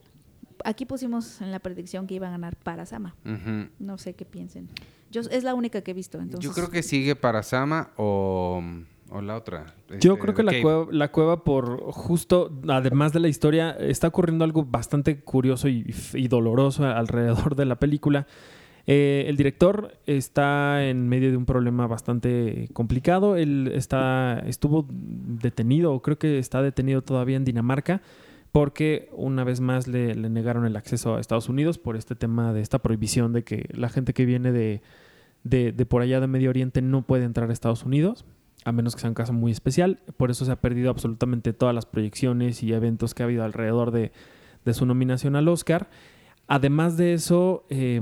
[0.63, 3.15] Aquí pusimos en la predicción que iba a ganar Parasama.
[3.25, 3.69] Ujú.
[3.79, 4.69] No sé qué piensen.
[5.11, 6.43] Yo es la única que he visto, entonces.
[6.43, 8.61] Yo creo que sigue para Sama o,
[9.09, 9.75] o la otra.
[9.99, 14.07] Yo este, creo que la cueva, la cueva, por justo, además de la historia, está
[14.07, 18.27] ocurriendo algo bastante curioso y, y doloroso alrededor de la película.
[18.89, 23.35] Eh, el director está en medio de un problema bastante complicado.
[23.35, 28.01] Él está, estuvo detenido, o creo que está detenido todavía en Dinamarca,
[28.53, 32.53] porque una vez más le, le negaron el acceso a Estados Unidos por este tema
[32.53, 34.81] de esta prohibición de que la gente que viene de,
[35.43, 38.25] de, de por allá de Medio Oriente no puede entrar a Estados Unidos
[38.67, 40.01] a menos que sea un caso muy especial.
[40.17, 43.91] Por eso se ha perdido absolutamente todas las proyecciones y eventos que ha habido alrededor
[43.91, 44.11] de,
[44.73, 45.89] su nominación al Oscar.
[46.47, 48.01] Además de eso, eh,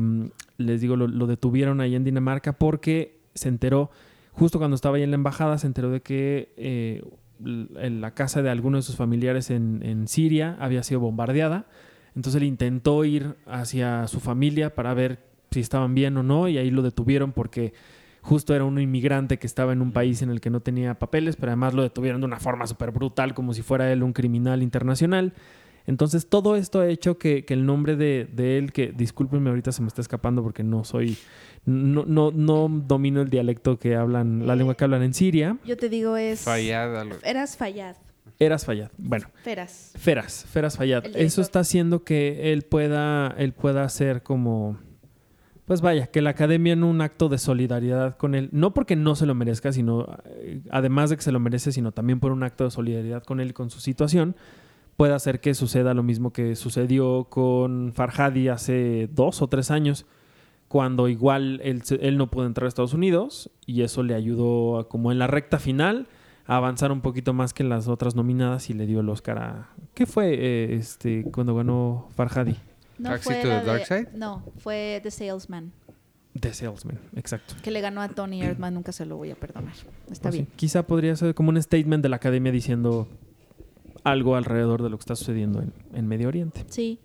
[0.57, 3.91] les digo, lo, detuvieron ahí en Dinamarca porque se enteró,
[4.31, 7.03] justo cuando estaba ahí en la embajada, se enteró de que eh,
[7.45, 11.67] en la casa de alguno de sus familiares en, en Siria había sido bombardeada.
[12.15, 15.19] Entonces él intentó ir hacia su familia para ver
[15.51, 17.73] si estaban bien o no y ahí lo detuvieron porque
[18.25, 21.35] justo era un inmigrante que estaba en un país en el que no tenía papeles,
[21.35, 24.63] pero además lo detuvieron de una forma súper brutal, como si fuera él un criminal
[24.63, 25.33] internacional.
[25.87, 29.71] Entonces todo esto ha hecho que, que el nombre de, de él, que discúlpenme ahorita
[29.71, 31.15] se me está escapando porque no soy,
[31.65, 35.77] no, no, no domino el dialecto que hablan, la lengua que hablan en Siria, Yo
[35.77, 36.41] te digo es...
[36.41, 37.03] Fallada.
[37.05, 37.95] lo- Eras Fayad.
[38.39, 38.89] Eras Fayad.
[38.97, 39.93] Bueno, Feras.
[39.97, 41.11] Feras, Feras director.
[41.15, 44.79] Eso está haciendo que él pueda, él pueda hacer como,
[45.65, 49.15] pues vaya, que la academia en un acto de solidaridad con él, no porque no
[49.15, 52.43] se lo merezca, sino eh, además de que se lo merece, sino también por un
[52.43, 54.35] acto de solidaridad con él y con su situación,
[54.95, 60.05] pueda hacer que suceda lo mismo que sucedió con Farhadi hace dos o tres años,
[60.67, 64.87] cuando igual él, él no pudo entrar a Estados Unidos y eso le ayudó a,
[64.87, 66.07] como en la recta final
[66.45, 69.69] a avanzar un poquito más que las otras nominadas y le dio el Oscar a...
[69.95, 72.55] ¿Qué fue eh, este cuando ganó Farhadi?
[72.97, 74.07] No Taxi fue to the Dark de- Side?
[74.13, 75.71] No, fue The Salesman.
[76.39, 77.55] The Salesman, exacto.
[77.63, 78.73] Que le ganó a Tony Erdman.
[78.73, 79.73] Nunca se lo voy a perdonar.
[80.11, 80.47] Está Pues sí, bien.
[80.55, 83.07] Quizá podría ser como un statement de la academia diciendo
[84.03, 86.65] algo alrededor de lo que está sucediendo en, en Medio Oriente.
[86.69, 86.99] Sí.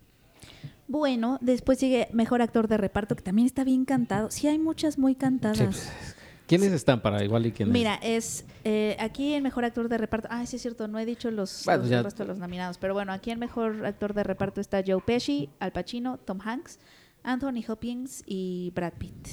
[0.88, 4.30] Bueno, después sigue Mejor Actor de Reparto, que también está bien cantado.
[4.32, 5.58] Sí, hay muchas muy cantadas.
[5.58, 6.16] Sí, pues,
[6.50, 7.72] ¿Quiénes están para igual y quiénes?
[7.72, 10.28] Mira, es eh, aquí en Mejor Actor de Reparto.
[10.30, 12.38] Ah, sí es cierto, no he dicho los, Bueno, los- ya- el resto de los
[12.38, 12.76] nominados.
[12.78, 16.78] Pero bueno, aquí en Mejor Actor de Reparto está Joe Pesci, Al Pacino, Tom Hanks,
[17.22, 19.28] Anthony Hopkins y Brad Pitt.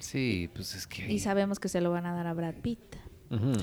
[0.00, 1.10] Sí, pues es que...
[1.10, 2.96] Y sabemos que se lo van a dar a Brad Pitt.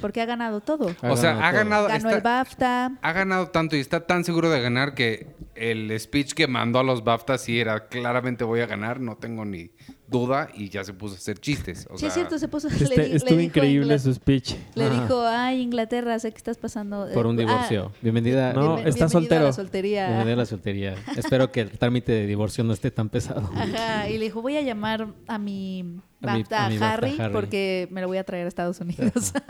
[0.02, 0.94] Porque ha ganado todo.
[1.04, 1.88] O sea, ha ganado...
[1.88, 3.00] Ganó está- el BAFTA.
[3.02, 6.84] Ha ganado tanto y está tan seguro de ganar que el speech que mandó a
[6.84, 9.72] los BAFTA sí era claramente voy a ganar, no tengo ni
[10.14, 11.86] duda y ya se puso a hacer chistes.
[11.90, 12.70] O sí, sea, es cierto, se puso.
[12.70, 14.56] le Este- le estuvo dijo a increíble su speech.
[14.76, 15.02] Le Ajá.
[15.02, 17.10] dijo, ay, Inglaterra, sé que estás pasando.
[17.10, 17.92] eh, Por un ah, divorcio.
[18.02, 19.42] Bienvenida, No, bienven- está bienvenido soltero.
[19.42, 20.06] A la soltería.
[20.08, 20.96] bienvenida a la soltería.
[21.18, 23.50] Espero que el trámite de divorcio no esté tan pesado.
[23.54, 26.78] Ajá, y le dijo, voy a llamar a mi A mi- BAFTA a a, mi
[26.78, 27.34] BAFTA, Harry, Harry.
[27.34, 29.34] porque me lo voy a traer a Estados Unidos.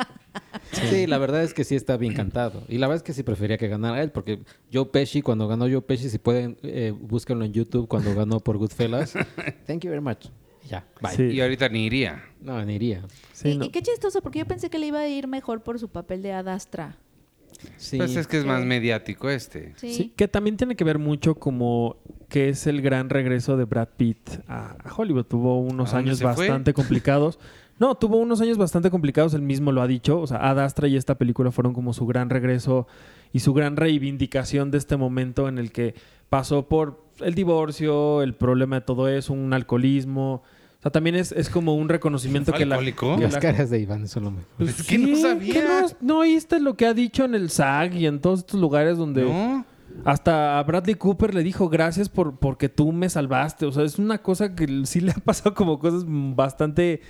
[0.90, 2.64] Sí, la verdad es que sí está bien cantado.
[2.68, 4.40] Y la verdad es que sí prefería que ganara él, porque
[4.74, 8.58] Joe Pesci, cuando ganó Joe Pesci, si pueden, eh, búsquenlo en YouTube cuando ganó por
[8.58, 9.14] Goodfellas.
[9.68, 10.28] Thank you very much.
[10.70, 11.12] Ya, bye.
[11.12, 11.24] Sí.
[11.24, 12.24] Y ahorita ni iría.
[12.42, 13.04] No, ni iría.
[13.34, 13.66] Sí, y, no.
[13.66, 16.22] y qué chistoso, porque yo pensé que le iba a ir mejor por su papel
[16.22, 16.98] de Adastra.
[17.78, 17.98] Sí.
[17.98, 19.74] Pues es que es más mediático este.
[19.78, 19.94] Sí.
[19.94, 21.98] Sí, que también tiene que ver mucho como
[22.30, 25.26] que es el gran regreso de Brad Pitt a, Hollywood.
[25.26, 26.28] Tuvo unos ¿A dónde años fue?
[26.28, 27.40] bastante complicados.
[27.80, 30.20] No, tuvo unos años bastante complicados, él mismo lo ha dicho.
[30.20, 32.88] O sea, Ad Astra y esta película fueron como su gran regreso
[33.32, 35.96] y su gran reivindicación de este momento en el que
[36.30, 40.44] pasó por el divorcio, el problema de todo eso, un alcoholismo.
[40.80, 43.70] O sea, también es, es como un reconocimiento ¿Fue que la, que Las la- caras
[43.70, 44.42] de Iván solo me...
[44.58, 45.54] Pues Es que no sabía.
[45.54, 48.60] ¿que no, no oíste lo que ha dicho en el SAG y en todos estos
[48.60, 49.24] lugares donde...
[49.24, 49.66] ¿No?
[50.06, 53.66] Hasta a Bradley Cooper le dijo gracias por porque tú me salvaste.
[53.66, 57.02] O sea, es una cosa que sí le ha pasado como cosas bastante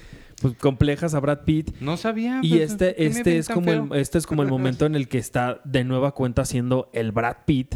[0.42, 1.72] pues, complejas a Brad Pitt.
[1.80, 2.40] No sabía.
[2.44, 3.96] Y pues, este, ¿qué me este ven es tan como el, feo?
[3.96, 7.38] este es como el momento en el que está de nueva cuenta siendo el Brad
[7.46, 7.76] Pitt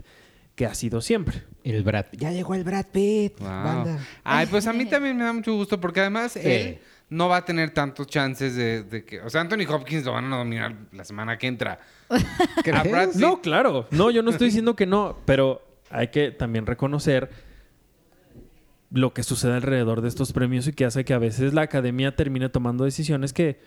[0.56, 1.44] que ha sido siempre.
[1.70, 2.06] El Brad.
[2.14, 3.40] Ya llegó el Brad Pitt.
[3.40, 3.48] Wow.
[3.50, 4.00] Banda.
[4.24, 7.46] Ay, pues a mí también me da mucho gusto porque además él no va a
[7.46, 9.22] tener tantos chances de, de que...
[9.22, 11.80] O sea, Anthony Hopkins lo van a nominar la semana que entra.
[12.10, 13.88] A Brad Pitt- No, claro.
[13.92, 17.30] No, yo no estoy diciendo que no, pero hay que también reconocer
[18.92, 22.16] lo que sucede alrededor de estos premios y que hace que a veces la academia
[22.16, 23.60] termine tomando decisiones que,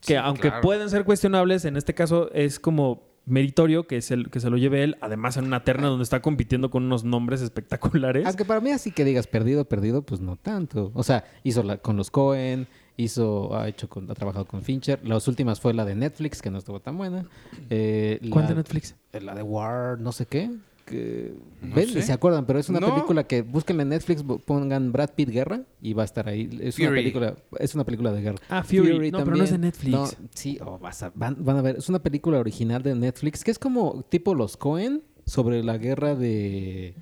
[0.00, 0.62] que Sí, aunque claro.
[0.62, 4.56] pueden ser cuestionables, en este caso es como meritorio que, es el, que se lo
[4.56, 8.26] lleve él, además en una terna donde está compitiendo con unos nombres espectaculares.
[8.26, 10.90] Aunque para mí así que digas perdido, perdido, pues no tanto.
[10.94, 12.66] O sea, hizo la, con los Cohen,
[12.96, 15.00] hizo, ha hecho con- ha trabajado con Fincher.
[15.06, 17.26] Las últimas fue la de Netflix, que no estuvo tan buena.
[17.70, 18.96] Eh, ¿Cuál la- de Netflix?
[19.12, 20.50] La de War, no sé qué.
[20.84, 22.02] Que, No ven, sé.
[22.02, 22.92] se acuerdan, pero es una No.
[22.92, 26.48] película que búsquenla en Netflix, pongan Brad Pitt Guerra y va a estar ahí.
[26.60, 28.38] Es una película, es una película de guerra.
[28.48, 29.10] Ah, Fury.
[29.10, 29.60] No, pero no es de también.
[29.60, 29.92] Netflix.
[29.92, 33.44] No, sí, oh, vas a- van, van a ver, es una película original de Netflix
[33.44, 36.94] que es como tipo Los Cohen sobre la guerra de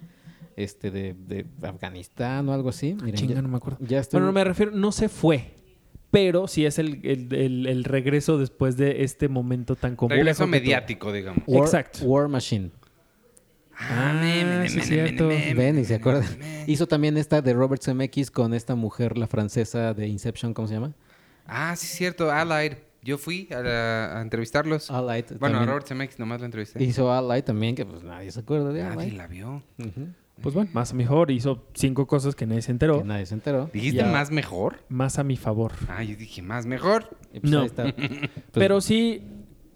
[0.57, 2.95] este de, de Afganistán o algo así.
[2.95, 3.78] Miren, Chinga, ya, no me acuerdo.
[3.87, 5.55] ya estoy- Bueno, no me refiero, no se fue.
[6.11, 10.18] Pero sí es el, el- el- el regreso después de este momento tan complejo.
[10.18, 11.45] Regreso mediático, digamos.
[11.47, 12.05] War, Exacto.
[12.05, 12.70] War Machine.
[13.83, 15.28] Ah, sí es cierto.
[15.28, 16.26] Ven y se acuerdan.
[16.66, 20.74] Hizo también esta de Robert Zemeckis con esta mujer, la francesa de Inception, ¿cómo se
[20.74, 20.93] llama?
[21.47, 22.31] Ah, sí, es cierto.
[22.31, 22.74] Allied.
[23.03, 24.91] Yo fui a, la- a entrevistarlos.
[24.91, 25.24] Allied.
[25.39, 25.68] bueno, a también.
[25.68, 26.85] Robert Zemeckis nomás lo entrevisté.
[26.85, 29.12] Hizo Allied también, que pues nadie se acuerda de Nadie Allied.
[29.16, 29.62] la vio.
[29.78, 30.09] Ujú.
[30.43, 31.31] Pues bueno, más mejor.
[31.31, 32.99] Hizo cinco cosas que nadie se enteró.
[32.99, 33.70] Que nadie se enteró.
[33.72, 34.07] ¿Dijiste Ya.
[34.07, 34.76] más mejor?
[34.91, 35.72] Más a mi favor.
[35.89, 37.09] Ah, yo dije más mejor.
[37.33, 37.61] Y pues No.
[37.61, 37.85] ahí está.
[37.95, 39.22] Pues, Pero sí,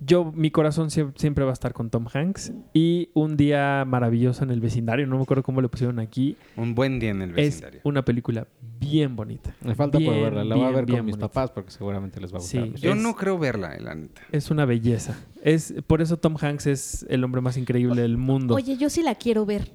[0.01, 2.53] yo, mi corazón sie- siempre va a estar con Tom Hanks.
[2.73, 6.37] Y un día maravilloso en el vecindario, no me acuerdo cómo le pusieron aquí.
[6.57, 7.81] Un buen día en el Es vecindario.
[7.85, 8.47] una película
[8.81, 9.55] bien bonita.
[9.63, 10.45] Me falta por Bien, verla.
[10.45, 11.29] La voy a ver bien con mis bonita.
[11.29, 12.65] papás porque seguramente les va a gustar.
[12.67, 12.73] Sí.
[12.81, 14.21] Yo es- no creo verla, eh, la neta.
[14.33, 15.17] Es una belleza.
[15.43, 18.55] Es, por eso Tom Hanks es el hombre más increíble del mundo.
[18.55, 19.71] Oye, yo sí la quiero ver.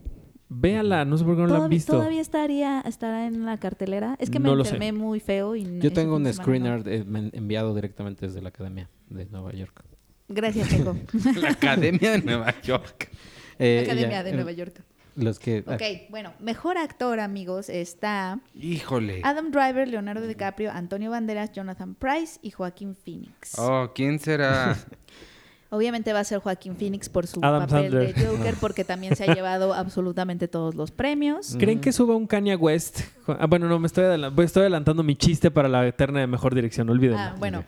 [0.52, 1.94] Véala, no sé por qué no la han ¿Todavía, visto.
[1.94, 4.16] todavía estaría estará en la cartelera?
[4.20, 6.34] Es que me No enfermé muy feo y Yo tengo un no.
[6.34, 9.84] screener eh, men- enviado directamente desde la Academia de Nueva York.
[10.30, 10.96] Gracias, Checo.
[11.42, 13.10] La Academia de Nueva York.
[13.58, 14.82] Eh, Academia ya, de eh, Nueva York.
[15.16, 15.64] Los que...
[15.68, 19.20] ah, Ok, bueno, mejor actor, amigos, está Híjole.
[19.24, 23.58] Adam Driver, Leonardo DiCaprio, Antonio Banderas, Jonathan Price y Joaquín Phoenix.
[23.58, 24.78] Oh, ¿quién será?
[25.72, 28.16] Obviamente va a ser Joaquín Phoenix por su Adam papel Sandler.
[28.16, 31.56] de Joker, porque también se ha llevado absolutamente todos los premios.
[31.60, 33.02] ¿Creen que suba un Kanye West?
[33.28, 36.28] Ah, bueno, no, me estoy, adelan- pues, estoy adelantando mi chiste para la eterna de
[36.28, 37.20] mejor dirección, olvídenlo.
[37.20, 37.64] Ah, bueno.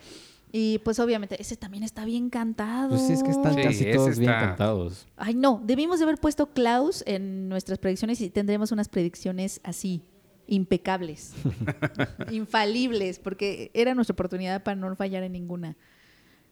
[0.54, 2.90] Y pues obviamente, ese también está bien cantado.
[2.90, 5.06] Pues sí, es que están Sí, casi todos bien cantados.
[5.16, 10.02] Ay, no, debimos de haber puesto Klaus en nuestras predicciones y tendremos unas predicciones así,
[10.46, 11.32] impecables,
[12.30, 15.76] infalibles, porque era nuestra oportunidad para no fallar en ninguna.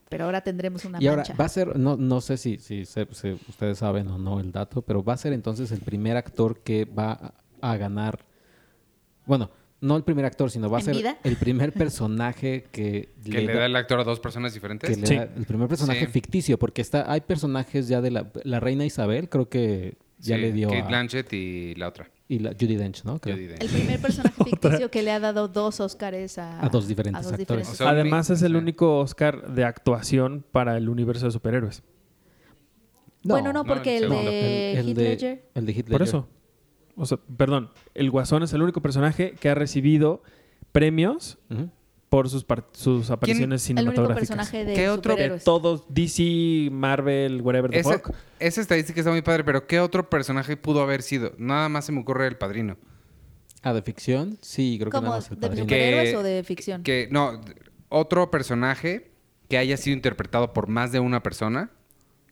[0.08, 1.36] Pero ahora tendremos una Y ahora, mancha.
[1.38, 4.50] va a ser, no, no sé si, si se- se- ustedes saben o no el
[4.50, 7.12] dato, pero va a ser entonces el primer actor que va
[7.60, 8.24] a, a ganar,
[9.26, 11.18] bueno, no el primer actor, sino va a ¿En ser vida?
[11.24, 14.88] el primer personaje que, ¿Que le da el actor a dos personas diferentes?
[14.90, 15.16] que le Sí.
[15.16, 16.12] da- el primer personaje Sí.
[16.12, 20.42] ficticio, porque está, hay personajes ya de la, la reina Isabel, creo que ya Sí,
[20.42, 22.10] le dio Kate a, Blanchett y la otra.
[22.28, 23.18] y la, Judy Dench, ¿no?
[23.20, 23.36] Creo.
[23.36, 23.62] Judi Dench.
[23.62, 27.22] El primer personaje ficticio que le ha dado dos Oscars a, A dos diferentes a
[27.22, 27.46] dos actores.
[27.66, 31.82] diferentes O sea, Además es el único Oscar de actuación para el universo de superhéroes.
[33.22, 35.44] bueno, no, no, porque el de el, el Heath de, Ledger.
[35.54, 36.28] el de Heath Por eso.
[37.00, 40.22] O sea, perdón, el Guasón es el único personaje que ha recibido
[40.72, 41.38] premios
[42.10, 44.28] por sus, par- sus apariciones El único cinematográficas.
[44.36, 48.10] personaje de ¿Qué otro- de todos, DC, Marvel, whatever the Esa, fuck.
[48.38, 51.32] esa estadística está muy padre, pero ¿qué otro personaje pudo haber sido?
[51.38, 52.76] Nada más se me ocurre el padrino.
[53.62, 55.66] Ah, de ficción, sí, creo que nada más el ¿De padrino.
[55.66, 56.82] Que- superhéroes o de ficción?
[56.82, 57.40] Que, no,
[57.88, 59.10] otro personaje
[59.48, 61.70] que haya sido interpretado por más de una persona.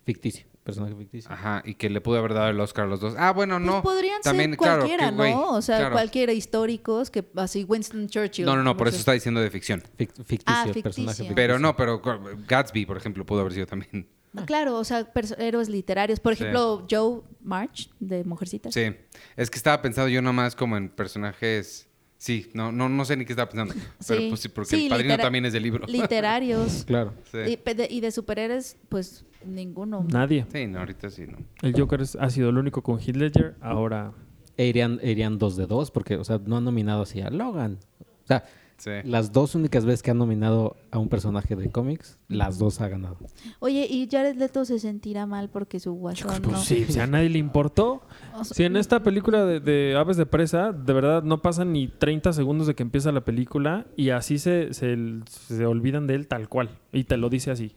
[0.05, 1.31] Ficticio, personaje ficticio.
[1.33, 3.15] Ajá, y que le pudo haber dado el Oscar a los dos.
[3.19, 3.83] Ah, bueno, Pues no.
[3.83, 5.51] podrían también, ser claro, cualquiera, que, ¿no?
[5.53, 5.93] O sea, claro.
[5.95, 8.45] cualquiera históricos que así Winston Churchill.
[8.47, 8.91] No, no, no, por sé.
[8.91, 9.83] eso está diciendo de ficción.
[9.99, 11.35] Fic- ficticio, Ah, personaje ficticio.
[11.35, 12.01] Pero no, pero
[12.47, 14.09] Gatsby, por ejemplo, pudo haber sido también.
[14.37, 16.21] Ah, Claro, o sea, héroes literarios.
[16.21, 16.43] Por Sí.
[16.43, 18.75] ejemplo, Joe March de Mujercitas.
[18.75, 18.95] Sí,
[19.37, 21.88] es que estaba pensando yo nomás como en personajes...
[22.19, 23.75] Sí, no, no, no sé ni qué estaba pensando.
[24.07, 24.27] Pero Sí.
[24.29, 25.87] pues sí, porque Sí, el padrino también es del libro.
[25.87, 26.85] Literarios.
[26.87, 27.15] Claro.
[27.31, 27.39] Sí.
[27.65, 30.05] y, de, y de superhéroes, pues ninguno.
[30.13, 30.45] Nadie.
[30.53, 31.39] Sí, no, ahorita sí, no.
[31.63, 33.55] El Joker es- ha sido el único con Heath Ledger.
[33.61, 34.13] Ahora,
[34.57, 37.31] E irían, e irían dos de dos, porque, o sea, no han nominado así a
[37.31, 37.79] Logan.
[38.25, 38.43] O sea,
[38.79, 38.91] Sí.
[39.05, 42.89] las dos únicas veces que han nominado a un personaje de cómics, las dos ha
[42.89, 43.19] ganado.
[43.59, 46.63] Oye, y Jared Leto se sentirá mal porque su guasón pues no.
[46.63, 48.03] sí, si a nadie le importó.
[48.35, 51.73] O sea, Si en esta película de, de Aves de Presa, de verdad no pasan
[51.73, 56.15] ni 30 segundos de que empieza la película y así se, se, se olvidan de
[56.15, 56.79] él tal cual.
[56.93, 57.75] Y te lo dice así.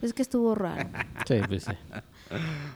[0.00, 0.88] Es que estuvo raro.
[1.26, 1.72] Sí, pues sí.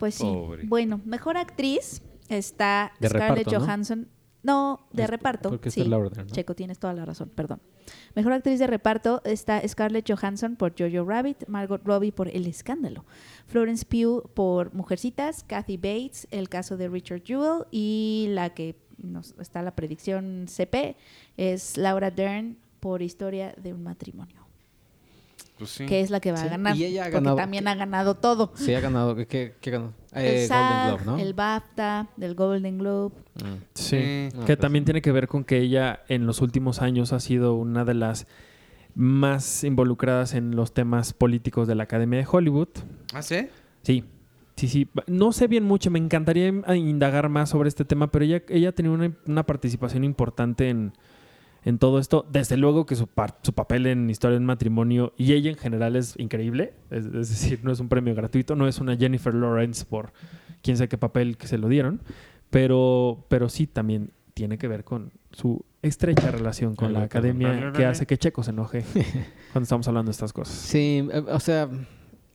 [0.01, 0.25] Pues sí.
[0.25, 0.65] Pobre.
[0.67, 3.49] Bueno, mejor actriz está De Scarlett.
[3.49, 4.01] Johansson.
[4.01, 4.07] No,
[4.45, 5.51] de Es- reparto.
[5.51, 5.81] porque sí.
[5.81, 6.35] está Laura Dern, ¿no?
[6.35, 7.61] Checo, tienes toda la razón, perdón.
[8.15, 13.05] Mejor actriz de reparto está Scarlett Johansson por Jojo Rabbit, Margot Robbie por El Escándalo,
[13.47, 19.35] Florence Pugh por Mujercitas, Kathy Bates, El caso de Richard Jewell y la que nos
[19.41, 20.97] está la predicción CP
[21.37, 24.37] es Laura Dern por Historia de un matrimonio.
[25.59, 25.87] Pues sí.
[25.87, 26.77] que es la que va Sí, a ganar.
[26.77, 28.53] y ella ha porque ganado- también ha ganado todo.
[28.57, 29.15] Sí, ha ganado.
[29.15, 29.93] ¿Qué, qué ganó?
[30.13, 31.19] El Eh, Golden SAG, Globe, ¿no?
[31.19, 33.15] el BAFTA, del Golden Globe.
[33.37, 33.47] Mm.
[33.75, 33.97] Sí.
[33.97, 34.29] Sí.
[34.35, 37.21] No, que pues- también tiene que ver con que ella en los últimos años ha
[37.21, 38.27] sido una de las
[38.95, 42.69] más involucradas en los temas políticos de la Academia de Hollywood.
[43.15, 43.47] ¿Ah, sí?
[43.83, 44.05] Sí,
[44.57, 44.89] sí, sí.
[45.07, 48.73] No sé bien mucho, me encantaría indagar más sobre este tema, pero ella, ella ha
[48.73, 50.93] tenido una, una participación importante en,
[51.65, 52.27] en todo esto.
[52.31, 55.97] Desde luego que su, par- su papel en Historia del Matrimonio y ella en general
[55.97, 56.75] es increíble.
[56.91, 60.13] Es, es decir, no es un premio gratuito, no es una Jennifer Lawrence por
[60.63, 62.01] quién sabe qué papel que se lo dieron,
[62.51, 67.85] pero, pero sí también tiene que ver con su estrecha relación con la academia que
[67.85, 68.85] hace que Checo se enoje
[69.53, 70.55] cuando estamos hablando de estas cosas.
[70.55, 71.69] Sí, eh, o sea,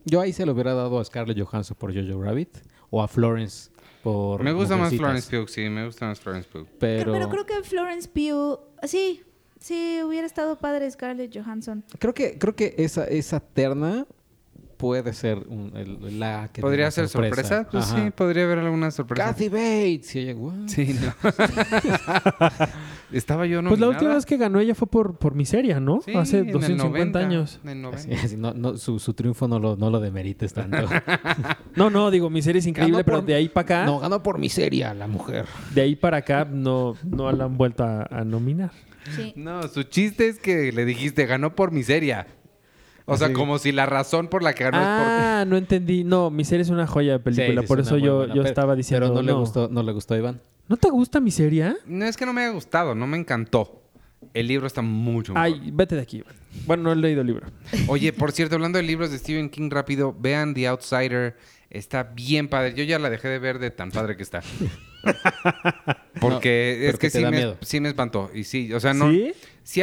[0.06, 2.58] yo ahí se lo hubiera dado a Scarlett Johansson por Jojo Rabbit
[2.90, 3.72] o a Florence
[4.04, 4.94] por Me gusta más.
[4.94, 6.68] Florence Pugh, sí, me gusta más Florence Pugh.
[6.80, 9.24] Pero, Pero, creo que Florence Pugh, sí,
[9.60, 11.84] sí, hubiera estado padre Scarlett Johansson.
[12.00, 14.06] creo que creo que esa esa terna
[14.78, 17.68] puede ser un- el- la que ¿Podría ser sorpresa?
[17.72, 19.26] Pues sí, podría haber alguna sorpresa.
[19.26, 20.16] Kathy Bates.
[20.16, 20.54] Y ella, "What?".
[20.68, 21.14] Sí, no.
[23.12, 26.02] Estaba yo Pues la última vez que ganó ella fue por, por Miseria, ¿no?
[26.02, 27.60] Sí, Hace en el 250 90, años.
[27.64, 28.14] en el 90.
[28.16, 30.78] Así, así, no, no, su, su triunfo no lo, no lo demerites tanto.
[31.76, 34.22] No, no, digo, Miseria es increíble, Ganó pero por- de ahí para acá, no, ganó
[34.24, 35.46] por miseria la mujer.
[35.76, 38.72] de ahí para acá no, no la han vuelto a, a nominar.
[39.16, 39.32] Sí.
[39.38, 42.28] No, su chiste es que le dijiste, ganó por miseria.
[43.10, 46.04] O sea, como si la razón por la que ganó es Ah, no entendí.
[46.04, 48.42] No, Miseria es una joya de película, Sí, sí, por es eso yo, buena, yo
[48.42, 49.08] pero- estaba diciendo.
[49.08, 50.42] Pero no, le gustó, no le gustó a Iván.
[50.68, 51.78] ¿No te gusta Miseria?
[51.82, 51.90] por...
[51.90, 53.82] No es que no me haya gustado, no me encantó.
[54.34, 55.46] El libro está mucho mejor.
[55.46, 56.24] Ay, vete de aquí.
[56.66, 57.48] Bueno, no he leído el libro.
[57.88, 61.38] Oye, por cierto, hablando de libros de Stephen King rápido, vean The Outsider.
[61.70, 62.74] Está bien padre.
[62.76, 64.42] Yo ya la dejé de ver de tan padre que está.
[66.20, 67.58] Porque No, es porque que te sí me, miedo.
[67.62, 68.30] sí me espantó.
[68.34, 69.10] Y sí, o sea, no...
[69.12, 69.34] ¿Sí?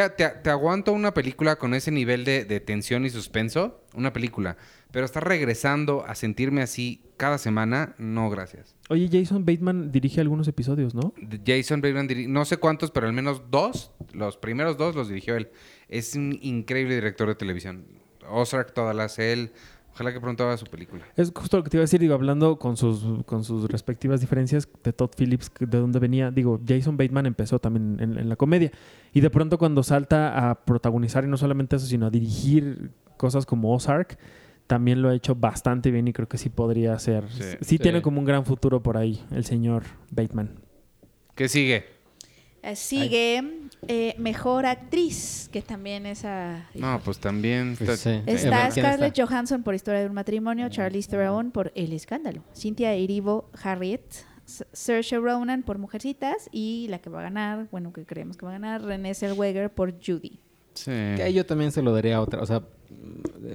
[0.01, 3.82] A- te, te aguanto una película con ese nivel de, de tensión y suspenso.
[3.95, 4.57] Una película.
[4.91, 8.74] Pero estar regresando a sentirme así cada semana, no, gracias.
[8.89, 11.12] Oye, Jason Bateman dirige algunos episodios, ¿no?
[11.45, 15.37] Jason Bateman, diri- no sé cuántos, pero al menos dos, los primeros dos los dirigió
[15.37, 15.51] él.
[15.89, 17.85] Es un increíble director de televisión.
[18.28, 19.53] Ozark todas las hace él.
[19.95, 21.05] Ojalá que pronto haga su película.
[21.16, 24.20] Es justo lo que te iba a decir, digo, hablando con sus, con sus respectivas
[24.20, 26.30] diferencias de Todd Phillips, de dónde venía.
[26.32, 28.72] Digo, Jason Bateman empezó también en, en la comedia.
[29.12, 33.47] Y de pronto cuando salta a protagonizar, y no solamente eso, sino a dirigir cosas
[33.47, 34.18] como Ozark,
[34.66, 37.30] también lo ha hecho bastante bien y creo que sí podría ser.
[37.30, 37.42] Sí.
[37.42, 37.78] Sí, Sí.
[37.78, 40.51] tiene como un gran futuro por ahí, el señor Bateman.
[41.36, 41.84] ¿Qué sigue?
[42.62, 46.68] Eh, Sigue eh, Mejor Actriz, que también esa...
[46.74, 47.76] No, pues también...
[47.76, 48.22] Pues está- sí.
[48.26, 49.26] Está ¿Quién Scarlett está?
[49.26, 54.03] Johansson por Historia de un matrimonio, Charlize Theron por El escándalo, Cynthia Erivo, Harriet,
[54.72, 58.51] Saoirse Ronan por Mujercitas y la que va a ganar, bueno, que creemos que va
[58.51, 60.41] a ganar, Renée Zellweger por Judy.
[60.74, 60.91] Sí.
[60.91, 62.43] Que ahí yo también se lo daría a otra.
[62.43, 62.62] O sea,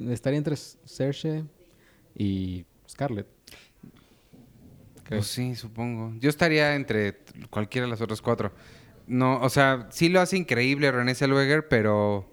[0.10, 1.44] estaría entre Cersei
[2.16, 3.28] y Scarlett.
[5.08, 6.14] Pues sí, supongo.
[6.20, 7.18] Yo estaría entre
[7.50, 8.52] cualquiera de las otras cuatro.
[9.10, 12.32] No, o sea, sí lo hace increíble René Zellweger, pero...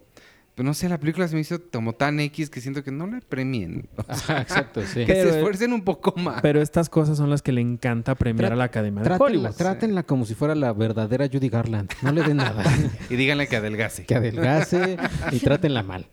[0.54, 3.06] pues no sé, la película se me hizo como tan X que siento que no
[3.06, 3.88] la premien.
[3.96, 5.06] O sea, exacto, sí.
[5.06, 6.42] que Pero- se esfuercen un poco más.
[6.42, 9.24] Pero estas cosas son las que le encanta premiar Tra- a la Academia de Trátenla,
[9.40, 9.56] Hollywood.
[9.56, 11.90] trátenla como si fuera la verdadera Judy Garland.
[12.02, 12.62] No le den nada.
[13.10, 14.04] Y díganle que adelgace.
[14.04, 14.98] que adelgace
[15.32, 16.06] y trátenla mal.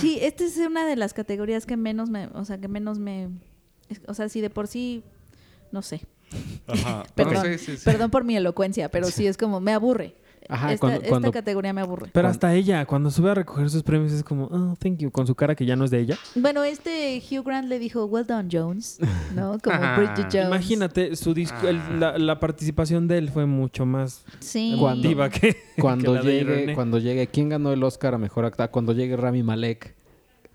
[0.00, 3.28] Sí, esta es una de las categorías que menos me, o sea, que menos me,
[4.08, 5.02] o sea, si de por sí,
[5.72, 6.00] no sé.
[6.66, 7.04] Ajá.
[7.14, 7.82] Perdón, No, sí, sí, sí.
[7.84, 10.14] perdón por mi elocuencia, pero sí es como, me aburre.
[10.46, 12.10] Ajá, esta, cuando- esta cuando- categoría me aburre.
[12.12, 15.26] Pero hasta ella, cuando sube a recoger sus premios, es como, oh, thank you, con
[15.26, 16.18] su cara que ya no es de ella.
[16.34, 18.98] Bueno, este Hugh Grant le dijo, well done, Jones,
[19.34, 19.56] ¿no?
[19.64, 19.96] Como Ajá.
[19.96, 20.48] Bridget Jones.
[20.48, 21.96] Imagínate, su disco, el- Ah.
[21.98, 24.76] la, la participación de él fue mucho más Sí.
[24.78, 28.44] Cuando- que, Cuando que la de llegue, cuando llegue, ¿quién ganó el Oscar a mejor
[28.44, 28.68] actriz?
[28.70, 29.94] Cuando llegue Rami Malek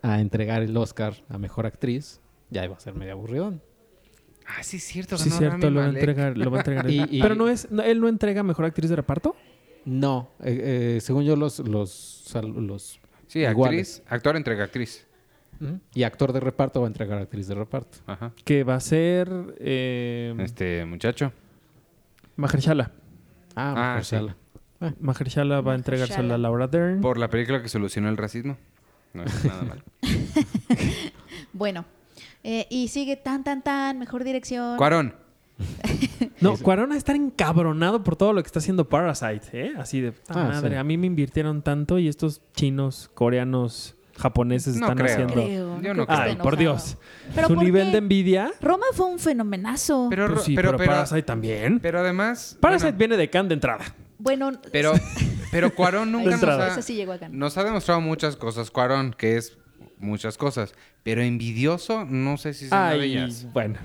[0.04, 2.22] a entregar el Oscar a mejor actriz,
[2.52, 3.60] ya iba a ser medio aburridón.
[4.52, 5.18] Ah, sí, es cierto.
[5.18, 6.86] Sí, cierto, Rami lo va, a entregar, lo va a entregar.
[6.88, 6.91] él.
[7.12, 9.36] Y- y- Pero no es, no, él no entrega mejor actriz de reparto.
[9.86, 14.00] No, eh, eh, según yo los los los Sí, iguales.
[14.00, 14.12] actriz.
[14.12, 15.06] Actor entrega actriz.
[15.93, 17.97] Y actor de reparto va a entregar actriz de reparto.
[18.08, 18.32] Ajá.
[18.45, 19.30] Que va a ser
[19.60, 21.32] eh, Este muchacho.
[22.38, 22.91] Mahershala.
[23.56, 24.36] Ah, Ah, Mahershala.
[25.02, 27.02] Mahershala va a entregársela a Laura Dern.
[27.02, 28.58] Por la película que solucionó el racismo.
[29.14, 29.84] No es nada mal.
[31.54, 31.84] Bueno,
[32.44, 34.78] eh, y sigue tan, tan, tan, mejor dirección.
[34.78, 35.16] Cuarón.
[36.41, 39.74] No, Cuarón a estar encabronado por todo lo que está haciendo Parasite, ¿eh?
[39.78, 40.76] Así de, "Puta Ah, madre, sí.
[40.76, 45.11] a mí me invirtieron tanto y estos chinos, coreanos, japoneses No están creo.
[45.11, 45.34] haciendo...
[45.34, 46.56] Creo, Yo creo no esté Ay, por.
[46.57, 46.98] Dios.
[47.36, 47.91] ¿Pero Su por nivel qué?
[47.91, 48.52] de envidia...
[48.61, 50.07] Roma fue un fenomenazo.
[50.10, 51.80] Pero, Pues sí, pero, pero, pero, Parasite también.
[51.82, 52.57] pero además.
[52.61, 53.84] Parasite bueno, viene de Cannes de entrada.
[54.18, 54.94] bueno, pero,
[55.52, 56.76] pero Cuarón nunca nos entrada.
[56.76, 57.28] ha, sí llegó acá.
[57.30, 58.72] nos ha demostrado muchas cosas.
[58.72, 59.57] Cuarón, que es
[59.98, 60.74] muchas cosas.
[61.04, 63.48] Pero envidioso, no sé si Ay, ellas.
[63.54, 63.80] bueno.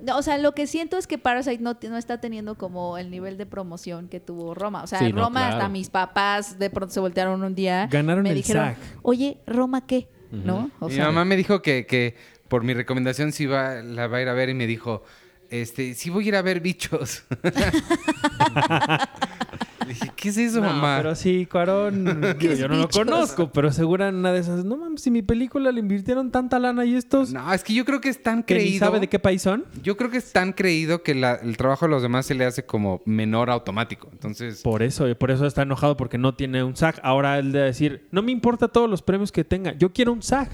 [0.00, 3.10] No, o sea, lo que siento es que Parasite no, no está teniendo como el
[3.10, 4.82] nivel de promoción que tuvo Roma.
[4.84, 5.56] O sea, Sí, no, Roma claro.
[5.56, 7.88] hasta mis papás de pronto se voltearon un día.
[7.90, 10.08] Ganaron me el dijeron, oye, ¿Roma qué?
[10.30, 10.70] ¿No?
[10.80, 12.14] O mi sea, mamá me dijo que, que
[12.48, 15.02] por mi recomendación sí va, la va a ir a ver y me dijo,
[15.50, 17.24] este, sí voy a ir a ver bichos.
[19.88, 20.96] Dije, ¿qué es eso, No, mamá?
[20.98, 22.04] pero sí, Cuarón,
[22.40, 25.70] yo no lo conozco, pero seguro en una de esas, no mames, si mi película
[25.72, 28.54] le invirtieron tanta lana y estos No, es que yo creo que es tan que
[28.54, 28.78] ni creído.
[28.86, 29.64] sabe de qué país son.
[29.82, 32.44] Yo creo que es tan creído que la- el trabajo de los demás se le
[32.44, 34.08] hace como menor automático.
[34.12, 37.00] Entonces, Por eso, por eso está enojado porque no tiene un SAG.
[37.02, 40.22] Ahora el de decir, no me importa todos los premios que tenga, yo quiero un
[40.22, 40.48] SAG.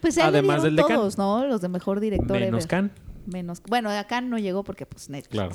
[0.00, 1.46] pues ya además le del dieron de todos, ¿no?
[1.46, 2.68] Los de mejor director Menos ever.
[2.68, 2.92] Can.
[3.26, 3.62] Menos.
[3.66, 5.32] Bueno, acá no llegó porque pues Netflix.
[5.32, 5.54] Claro.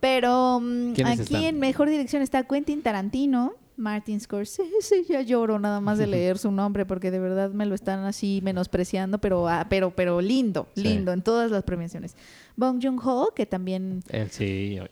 [0.00, 1.44] Pero mm, ¿Quiénes aquí están?
[1.44, 6.50] en mejor dirección está Quentin Tarantino, Martin Scorsese, ya lloro nada más de leer su
[6.50, 10.82] nombre porque de verdad me lo están así menospreciando, pero ah, pero pero lindo, Sí.
[10.82, 12.14] lindo en todas las premiaciones.
[12.56, 14.78] Bong Joon-ho, que también Él sí.
[14.80, 14.90] oye.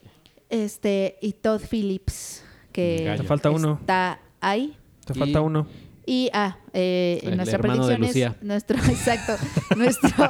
[0.51, 3.22] este y Todd Phillips, que Gallo.
[3.22, 3.78] Te falta uno.
[3.81, 4.76] está ahí.
[5.06, 5.66] Te Y- falta uno.
[6.06, 9.32] Y ah, eh, El nuestra predicción es nuestro exacto,
[9.76, 10.28] nuestro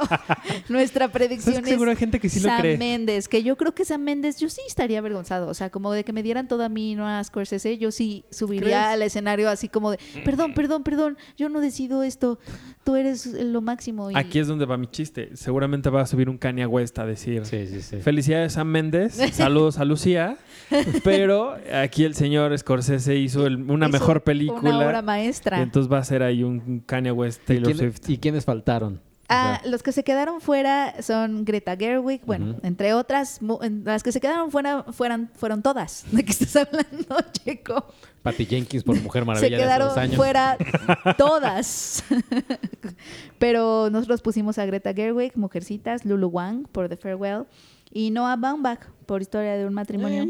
[0.69, 2.77] nuestra ¿Sabes predicción que seguro hay es gente que sí lo Sam cree?
[2.77, 5.47] Méndez, que yo creo que Sam Méndez, yo sí estaría avergonzado.
[5.47, 8.25] O sea, como de que me dieran todo a mí, no a Scorsese, yo sí
[8.29, 8.93] subiría ¿Crees?
[8.93, 12.39] al escenario así como de, perdón, perdón, perdón, yo no decido esto,
[12.83, 14.11] tú eres lo máximo.
[14.11, 14.15] Y...
[14.15, 15.35] Aquí es donde va mi chiste.
[15.35, 17.45] Seguramente va a subir un Kanye West a decir...
[17.45, 17.97] Sí, sí, sí.
[18.01, 20.37] Felicidades Sam Méndez, saludos a Lucía,
[21.03, 25.01] pero aquí el señor Scorsese hizo el- una hizo mejor Una obra película.
[25.01, 25.61] maestra.
[25.61, 28.09] Entonces va a ser ahí un Kanye West, Taylor ¿Quién- Swift.
[28.09, 28.95] ¿Y quiénes faltaron?
[28.95, 32.59] O Ah, sea, los que se quedaron fuera son Greta Gerwig, bueno, Ujú.
[32.61, 33.39] entre otras,
[33.83, 36.05] las que se quedaron fuera fueran, fueron todas.
[36.11, 37.85] ¿De qué estás hablando, Checo?
[38.21, 40.15] Patty Jenkins por Mujer se Maravilla de hace quedaron dos años.
[40.15, 40.57] fuera
[41.17, 42.03] todas.
[43.39, 47.45] Pero nosotros pusimos a Greta Gerwig, Mujercitas, Lulu Wang por The Farewell
[47.91, 50.25] y Noah Baumbach por Historia de un matrimonio.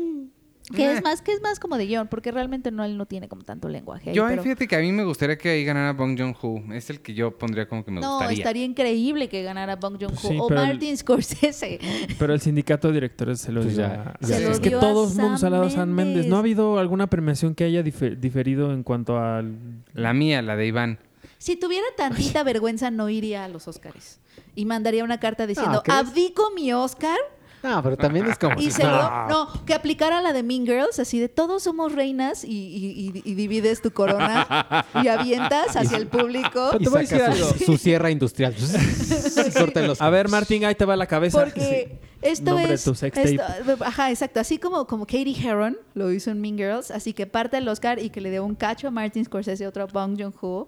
[0.74, 1.02] Que es Eh.
[1.04, 3.70] más, que es más como de guion, porque realmente no, él no tiene como tanto
[3.70, 4.10] lenguaje.
[4.10, 6.74] ahí, yo pero- fíjate que a mí me gustaría que ahí ganara Bong Joon-ho.
[6.74, 8.38] Es el que yo pondría como que me no, gustaría.
[8.40, 11.80] estaría increíble que ganara Bong Joon-ho Sí, o el- Martin Scorsese.
[12.20, 14.60] Pero el sindicato de directores se lo Pues dio ya, a- ya Se lo Es
[14.60, 16.26] que dio a todo el mundo Sam a Sam Méndez.
[16.28, 19.56] ¿No ha habido alguna premiación que haya dife- diferido en cuanto al...
[19.94, 21.00] La mía, la de Iván.
[21.38, 24.20] Si tuviera tantita vergüenza, no iría a los Oscars.
[24.56, 26.00] Y mandaría una carta diciendo, ¿crees?
[26.00, 27.18] abdico mi Oscar
[27.66, 28.56] No, pero también es como...
[28.60, 29.28] y si- se lo...
[29.28, 33.22] No, que aplicara la de Mean Girls, así de todos somos reinas y, y- y-
[33.32, 36.70] y divides tu corona y avientas hacia el público.
[36.72, 37.66] Pero Y te voy a saca decir su, algo.
[37.66, 38.56] su sierra industrial.
[40.00, 41.44] A ver, Martín, ahí te va la cabeza.
[41.44, 42.84] Porque esto Nombre de es...
[42.84, 43.44] tu sex esto-
[43.84, 44.40] ajá, exacto.
[44.40, 48.00] Así como, como Katie Heron lo hizo en Mean Girls, así que parte el Oscar
[48.00, 50.68] y que le dé un cacho a Martin Scorsese, otro a Bong Joon-ho.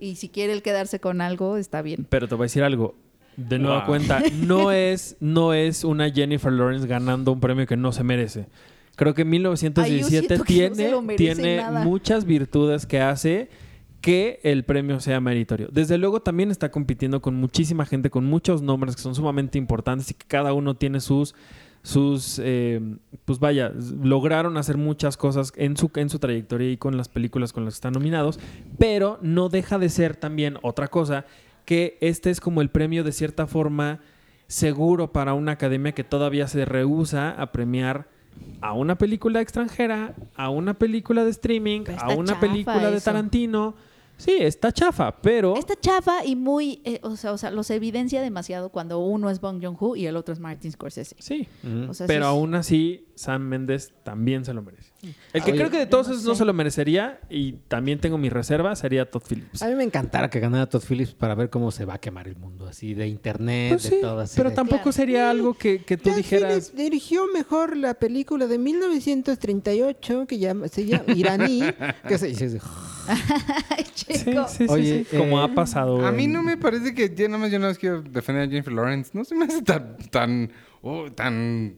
[0.00, 2.06] Y si quiere él quedarse con algo, está bien.
[2.08, 2.94] Pero te voy a decir algo.
[3.38, 3.86] De nueva Wow.
[3.86, 8.46] cuenta, no es, no es una Jennifer Lawrence ganando un premio que no se merece.
[8.96, 11.84] Creo que Ay, yo 1917 siento que no se tiene, tiene nada.
[11.84, 13.48] muchas virtudes que hace
[14.00, 15.68] que el premio sea meritorio.
[15.70, 20.10] Desde luego también está compitiendo con muchísima gente, con muchos nombres que son sumamente importantes
[20.10, 21.34] y que cada uno tiene sus
[21.82, 22.80] sus eh,
[23.24, 27.52] pues vaya lograron hacer muchas cosas en su en su trayectoria y con las películas
[27.52, 28.40] con las que están nominados
[28.78, 31.24] pero no deja de ser también otra cosa
[31.68, 34.00] que este es como el premio de cierta forma
[34.46, 38.08] seguro para una academia que todavía se rehúsa a premiar
[38.62, 43.02] a una película extranjera, a una película de streaming, a una chafa película de.
[43.02, 43.74] Tarantino.
[44.18, 48.20] Sí, está chafa, pero Está chafa y muy, eh, o, sea, o sea, los evidencia
[48.20, 51.16] demasiado cuando uno es Bong Joon-ho y el otro es Martin Scorsese.
[51.18, 51.48] sí.
[51.88, 54.92] O sea, Pero es- aún así, Sam Méndez también se lo merece.
[55.32, 56.38] El que Oye, creo que de todos no esos no sé.
[56.38, 59.62] se lo merecería, y también tengo mi reserva, sería Todd Phillips.
[59.62, 62.26] A mí me encantara que ganara Todd Phillips para ver cómo se va a quemar
[62.26, 64.34] el mundo, así de internet, Pues de sí, todo así.
[64.36, 64.92] pero de- tampoco Claro.
[64.92, 66.70] sería algo que, que tú Todd dijeras...
[66.70, 71.60] Phillips dirigió mejor la película de 1938 que llama- se llama Iraní.
[72.08, 72.60] ¿Qué se dice?
[73.70, 74.48] Ay, Sí, chico.
[74.48, 76.06] sí, sí, Oye, sí, como eh, ha pasado.
[76.06, 78.72] A mí no me parece que ya nada más yo no quiero defender a Jennifer
[78.72, 79.10] Lawrence.
[79.14, 80.50] No se me hace tan tan
[80.82, 81.76] oh, tan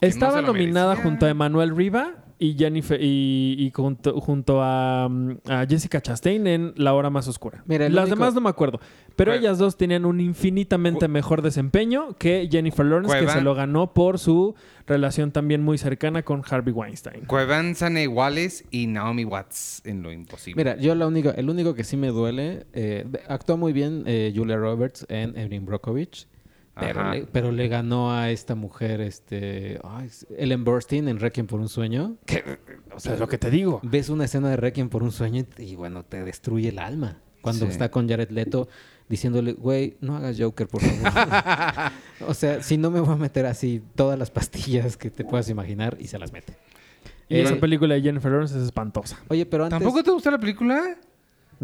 [0.00, 1.10] que no Estaba nominada merecía.
[1.10, 6.46] junto a Emanuel Riva y Jennifer y, y junto, junto a, mm, a Jessica Chastain
[6.46, 7.62] en La Hora Más Oscura.
[7.66, 8.80] Mira, Las único- demás no me acuerdo.
[9.16, 13.94] Pero ellas dos tenían un infinitamente mejor desempeño que Jennifer Lawrence, que se lo ganó
[13.94, 14.54] por su
[14.86, 17.24] relación también muy cercana con Harvey Weinstein.
[17.26, 20.56] Cuevan Sane Wallace y Naomi Watts en Lo Imposible.
[20.62, 24.32] Mira, yo lo único, el único que sí me duele, eh, actuó muy bien eh,
[24.34, 26.26] Julia Roberts en Erin Brockovich,
[26.78, 31.60] pero le, pero le ganó a esta mujer, este, ay, Ellen Burstyn en Requiem por
[31.60, 32.16] un sueño.
[32.94, 33.80] O sea, es lo que te digo.
[33.82, 37.18] Ves una escena de Requiem por un sueño y, y, bueno, te destruye el alma.
[37.42, 37.72] Cuando Sí.
[37.72, 38.68] está con Jared Leto
[39.08, 41.92] diciéndole, güey, no hagas Joker, por favor.
[42.28, 45.48] o sea, si no me voy a meter así todas las pastillas que te puedas
[45.50, 46.54] imaginar y se las mete.
[47.28, 49.18] Y Eh, esa película de Jennifer Lawrence es espantosa.
[49.28, 49.78] Oye, pero antes...
[49.78, 50.96] ¿Tampoco te gustó la película?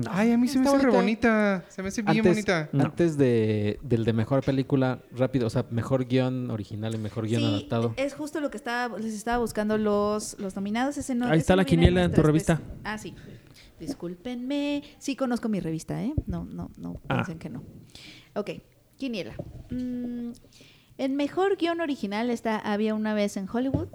[0.08, 1.28] Ay, a mí se me hace re bonita.
[1.60, 1.64] bonita.
[1.70, 2.68] Se me hace bien antes, bonita.
[2.72, 2.84] No.
[2.84, 7.40] Antes de, del de mejor película, rápido, o sea, mejor guion original y mejor guion
[7.42, 7.94] Sí, adaptado.
[7.96, 10.96] es justo lo que estaba, les estaba buscando los, los nominados.
[10.98, 12.60] Ese no, Ahí está la quiniela en tu revista.
[12.84, 13.14] Ah, sí.
[13.78, 14.82] Discúlpenme.
[14.98, 16.12] Sí conozco mi revista, ¿eh?
[16.26, 17.16] No, no, no Ah.
[17.16, 17.62] piensen que no.
[18.34, 18.50] Ok,
[18.96, 19.34] quiniela.
[19.70, 20.32] Mm,
[20.98, 23.88] en mejor guion original está Había una vez en Hollywood.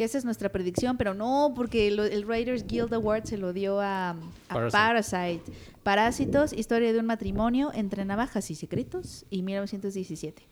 [0.00, 3.52] Que esa es nuestra predicción, pero no, porque lo- el Writers Guild Award se lo
[3.52, 4.16] dio a, a
[4.48, 4.72] Parasite.
[4.72, 5.42] Parasite.
[5.82, 10.42] Parásitos, historia de un matrimonio entre navajas y secretos, y 1917.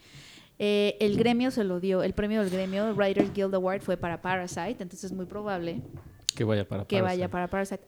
[0.59, 4.21] Eh, el gremio se lo dio, el premio del gremio, Writers Guild Award, fue para
[4.21, 5.81] Parasite, entonces es muy probable
[6.37, 7.17] Que vaya para que Parasite.
[7.23, 7.85] vaya para Parasite.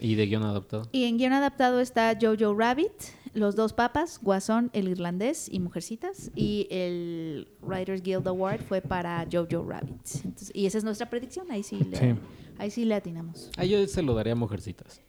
[0.00, 0.88] Y de guion adaptado.
[0.90, 2.90] Y en guion adaptado está Jojo Rabbit,
[3.34, 6.30] Los dos papas, Guasón, el irlandés y Mujercitas.
[6.34, 9.96] Y el Writers Guild Award fue para Jojo Rabbit.
[10.24, 12.14] Entonces, y esa es nuestra predicción, ahí sí le, Sí.
[12.58, 13.50] ahí sí le atinamos.
[13.56, 15.00] Ah, yo se lo daría a Mujercitas.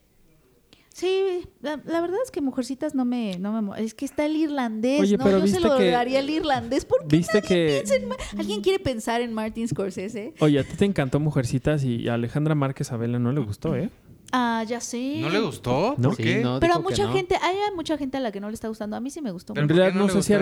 [0.94, 3.82] Sí, la, la verdad es que Mujercitas no me, no me...
[3.84, 5.24] Es que está el irlandés, Oye, ¿no?
[5.24, 6.84] pero Yo se lo que- daría al irlandés.
[6.84, 10.34] ¿Por qué ¿Viste nadie que- piensa en Ma- ¿Alguien quiere pensar en Martin Scorsese?
[10.38, 13.90] Oye, a ti te encantó Mujercitas y a Alejandra Márquez Abela no le gustó, ¿eh?
[14.36, 15.18] Ah, ya sé.
[15.20, 15.94] ¿No le gustó?
[15.96, 16.08] No.
[16.08, 16.58] ¿Por Sí, no.
[16.58, 17.12] Pero a mucha no.
[17.12, 18.96] gente, hay mucha gente a la que no le está gustando.
[18.96, 19.52] A mí sí me gustó.
[19.56, 20.32] En ¿por realidad no sé si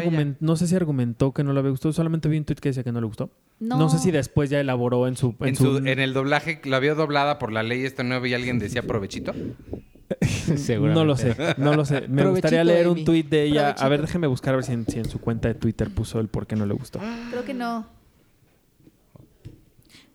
[0.41, 2.85] no sé si argumentó que no le había gustado, solamente vi un tweet que decía
[2.85, 3.31] que no le gustó.
[3.61, 3.77] No.
[3.77, 5.35] No, sé si después ya elaboró en su...
[5.41, 8.33] En, En, su- en el doblaje, la vio doblada por la ley esta nueva y
[8.33, 9.35] alguien decía provechito.
[10.57, 10.95] Seguramente.
[10.95, 12.01] No lo sé, no lo sé.
[12.03, 13.71] Me Provechito, gustaría leer un tweet de ella.
[13.79, 16.19] A ver, déjeme buscar a ver si en, si en su cuenta de Twitter puso
[16.21, 16.99] el por qué no le gustó.
[17.31, 17.87] Creo que no.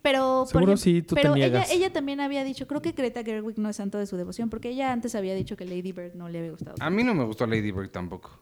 [0.09, 1.69] Pero, por Seguro ejemplo- sí, tú te pero ella, niegas.
[1.71, 4.69] ella también había dicho, creo que Greta Gerwig no es santo de su devoción, porque
[4.69, 6.75] ella antes había dicho que Lady Bird no le había gustado.
[6.79, 8.39] A mí no me gustó Lady Bird tampoco.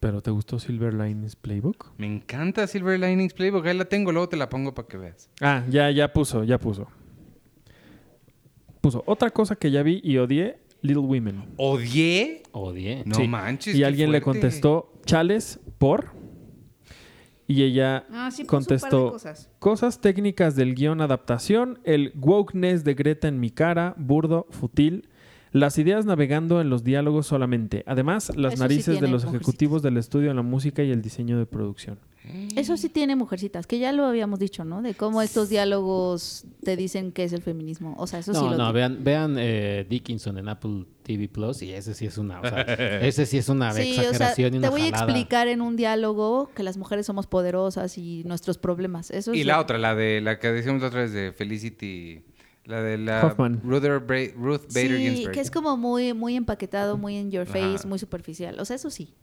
[0.00, 1.92] ¿Pero te gustó Silver Linings Playbook?
[1.98, 3.64] Me encanta Silver Linings Playbook.
[3.66, 5.30] Ahí la tengo, luego te la pongo para que veas.
[5.40, 6.88] Ah, ya, ya puso, ya puso.
[8.80, 11.44] Puso otra cosa que ya vi y odié, Little Women.
[11.56, 12.42] ¿Odié?
[12.52, 13.02] Odié.
[13.06, 13.28] No Sí.
[13.28, 13.74] manches.
[13.74, 16.12] Y qué alguien le contestó, Chales, por.
[17.46, 19.50] Y ella Ah, sí de contestó, cosas.
[19.58, 25.08] cosas técnicas del guion adaptación, el wokeness de Greta en mi cara, burdo, futil,
[25.54, 27.84] las ideas navegando en los diálogos solamente.
[27.86, 29.34] Además, las Eso sí narices de los Mujercitas.
[29.34, 31.98] ejecutivos del estudio en la música y el diseño de producción.
[32.56, 34.80] Eso sí tiene mujercitas, que ya lo habíamos dicho, ¿no?
[34.82, 37.94] De cómo estos diálogos te dicen qué es el feminismo.
[37.98, 41.60] O sea, eso sí No, lo no, vean, vean eh, Dickinson en Apple TV Plus
[41.62, 42.62] y ese sí es una, o sea,
[43.02, 45.60] ese sí es una Sí, o sea, exageración y una te voy a explicar en
[45.60, 49.10] un diálogo que las mujeres somos poderosas y nuestros problemas.
[49.10, 52.22] Eso es Y lo- la otra, la de la que decíamos otra vez de Felicity.
[52.64, 53.60] La de la Hoffman.
[53.64, 54.32] Ruth Bader
[54.68, 55.32] Sí, Ginsburg.
[55.32, 57.88] que es como muy, muy empaquetado, muy in your face, Ajá.
[57.88, 58.58] muy superficial.
[58.58, 59.14] O sea, eso sí.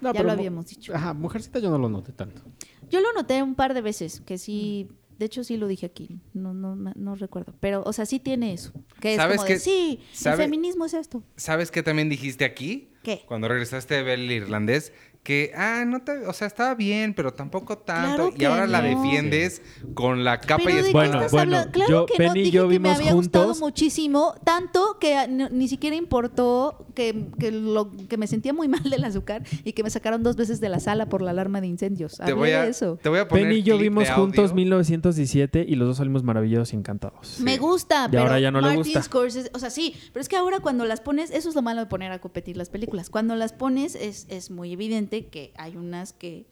[0.00, 0.94] No, ya lo habíamos dicho.
[0.94, 2.42] Ajá, Mujercita yo no lo noté tanto.
[2.90, 4.88] Yo lo noté un par de veces, que sí,
[5.18, 8.52] de hecho sí lo dije aquí, no, no, no recuerdo, pero, o sea, sí tiene
[8.54, 9.60] eso, que es ¿Sabes como de, qué?
[9.60, 11.22] sí, ¿Sabe- el feminismo es esto.
[11.36, 12.88] ¿Sabes qué también dijiste aquí?
[13.02, 13.22] ¿Qué?
[13.28, 14.92] Cuando regresaste de ver el irlandés,
[15.22, 18.30] que, ah, no te, o sea, estaba bien, pero tampoco tanto.
[18.30, 19.60] Claro y ahora la defiendes
[19.94, 21.28] con la capa Pero y ¿de qué espada.
[21.30, 21.70] Bueno, bueno?
[21.72, 24.34] Claro yo- que Penny no, y dije yo que me vimos había gustado juntos- muchísimo,
[24.44, 29.04] tanto que no- ni siquiera importó que, que, lo, que me sentía muy mal del
[29.04, 32.16] azúcar y que me sacaron dos veces de la sala por la alarma de incendios.
[32.16, 32.98] te Hablé voy a, de eso.
[33.02, 34.54] te voy a poner Penny y yo vimos juntos audio.
[34.56, 37.40] 1917 y los dos salimos maravillados y encantados.
[37.40, 39.02] Me gusta, Y pero ahora ya no le Martin gusta.
[39.02, 41.80] Scorsese, o sea, sí, pero es que ahora cuando las pones, eso es lo malo
[41.80, 43.10] de poner a competir las películas.
[43.10, 46.46] Cuando las pones es, es muy evidente que hay unas que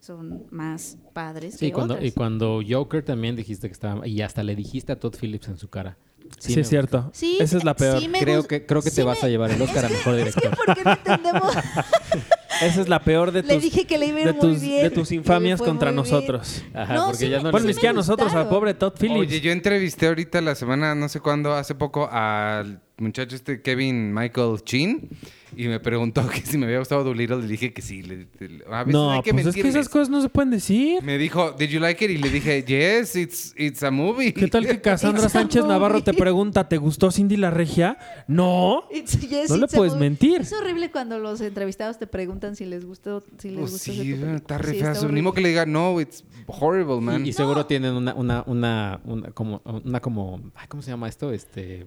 [0.00, 2.08] son más padres Sí, que cuando, otras.
[2.08, 5.56] y cuando Joker también dijiste que estaba, y hasta le dijiste a Todd Phillips en
[5.58, 5.96] su cara.
[6.38, 7.10] Sí, es cierto.
[7.12, 8.00] Sí, Esa es la peor.
[8.00, 10.14] sí Creo que, creo que sí te me- vas a llevar el Oscar a mejor
[10.18, 10.56] Es que director.
[10.66, 11.54] porque no entendemos.
[12.62, 14.40] Esa es la peor de Le tus, dije que le iba a ir de muy
[14.40, 14.82] tus, bien.
[14.84, 16.62] de tus Le infamias contra nosotros.
[16.72, 18.74] Ajá, No, porque sí ya me- no Bueno, le- ni siquiera a nosotros, al pobre
[18.74, 19.20] Todd Phillips.
[19.20, 24.14] Oye, yo entrevisté ahorita la semana, no sé cuándo, hace poco, al muchacho este Kevin
[24.14, 25.08] Michael Chin
[25.56, 27.38] y me preguntó que si me había gustado Doolittle.
[27.42, 28.02] Le dije que sí.
[28.02, 30.50] Le- le- a veces no, hay que pues es que esas cosas no se pueden
[30.50, 31.02] decir.
[31.02, 32.10] Me dijo, ¿Did you like it?
[32.10, 34.32] Y le dije, Yes, it's, it's a movie.
[34.32, 37.98] ¿Qué tal que Cassandra Sánchez Navarro te pregunta, ¿te gustó Cindy la Regia?
[38.28, 38.84] No.
[38.90, 40.40] It's- yes, No le it's puedes mentir.
[40.42, 43.22] Es horrible cuando los entrevistados te preguntan si les gustó.
[43.38, 46.24] Si les Pues gustó sí, está re Sí, Ni modo que le diga, no, it's
[46.46, 47.24] horrible, man.
[47.26, 51.08] Y, y seguro tienen una, una, una, una como, una como, ay, ¿cómo se llama
[51.08, 51.32] esto?
[51.32, 51.86] Este,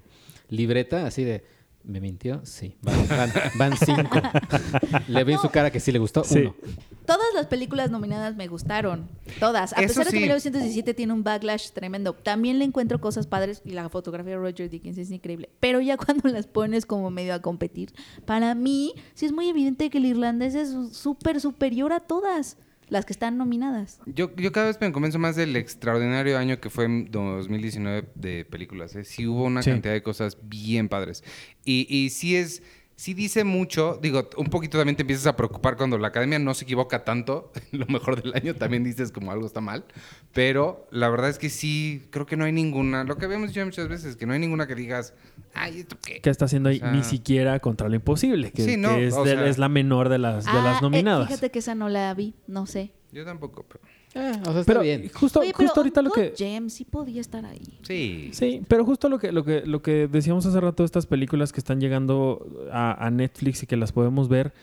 [0.49, 1.43] libreta así de,
[1.83, 2.41] ¿me mintió?
[2.43, 4.19] Sí, van, van, van cinco.
[5.07, 6.39] le en su cara que sí le gustó, Sí.
[6.39, 6.55] uno.
[7.05, 9.07] Todas las películas nominadas me gustaron.
[9.39, 9.71] Todas.
[9.71, 10.23] A Eso pesar de que sí.
[10.23, 12.11] 1917 tiene un backlash tremendo.
[12.13, 15.49] También le encuentro cosas padres y la fotografía de Roger Dickens es increíble.
[15.61, 17.93] Pero ya cuando las pones como medio a competir,
[18.25, 22.57] para mí sí es muy evidente que el irlandés es súper superior a todas
[22.89, 23.99] las que están nominadas.
[24.05, 28.45] Yo, yo cada vez me convenzo más del extraordinario año que fue en 2019 de
[28.45, 28.95] películas.
[28.95, 29.03] ¿eh?
[29.03, 29.71] Sí hubo una Sí.
[29.71, 31.23] cantidad de cosas bien padres.
[31.65, 32.63] Y, y sí es...
[32.99, 36.55] Sí dice mucho, digo, un poquito también te empiezas a preocupar cuando la academia no
[36.55, 39.85] se equivoca tanto, lo mejor del año también dices como algo está mal,
[40.33, 43.63] pero la verdad es que sí, creo que no hay ninguna, lo que habíamos dicho
[43.63, 45.13] muchas veces, que no hay ninguna que digas,
[45.53, 46.21] ay, ¿esto qué?
[46.21, 46.77] ¿Qué está haciendo ahí?
[46.77, 49.59] O sea- Ni siquiera contra lo imposible, que, Sí, no, que es, de- sea- es
[49.59, 51.27] la menor de las, de Ah, las eh, nominadas.
[51.27, 52.93] fíjate que esa no la vi, no sé.
[53.11, 53.79] Yo tampoco, pero...
[54.41, 55.09] O sea, está pero bien.
[55.13, 56.33] justo, Oye, pero justo ahorita lo que...
[56.37, 57.61] Gems sí podía estar ahí.
[57.83, 58.29] Sí.
[58.33, 61.59] Sí, pero justo lo que, lo que, lo que decíamos hace rato, estas películas que
[61.59, 64.53] están llegando a, a Netflix y que las podemos ver,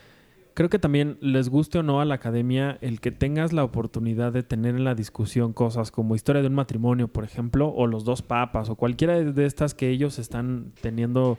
[0.53, 4.31] creo que también les guste o no a la academia el que tengas la oportunidad
[4.31, 8.05] de tener en la discusión cosas como historia de un matrimonio, por ejemplo, o los
[8.05, 11.37] dos papas, o cualquiera de- de estas que ellos están teniendo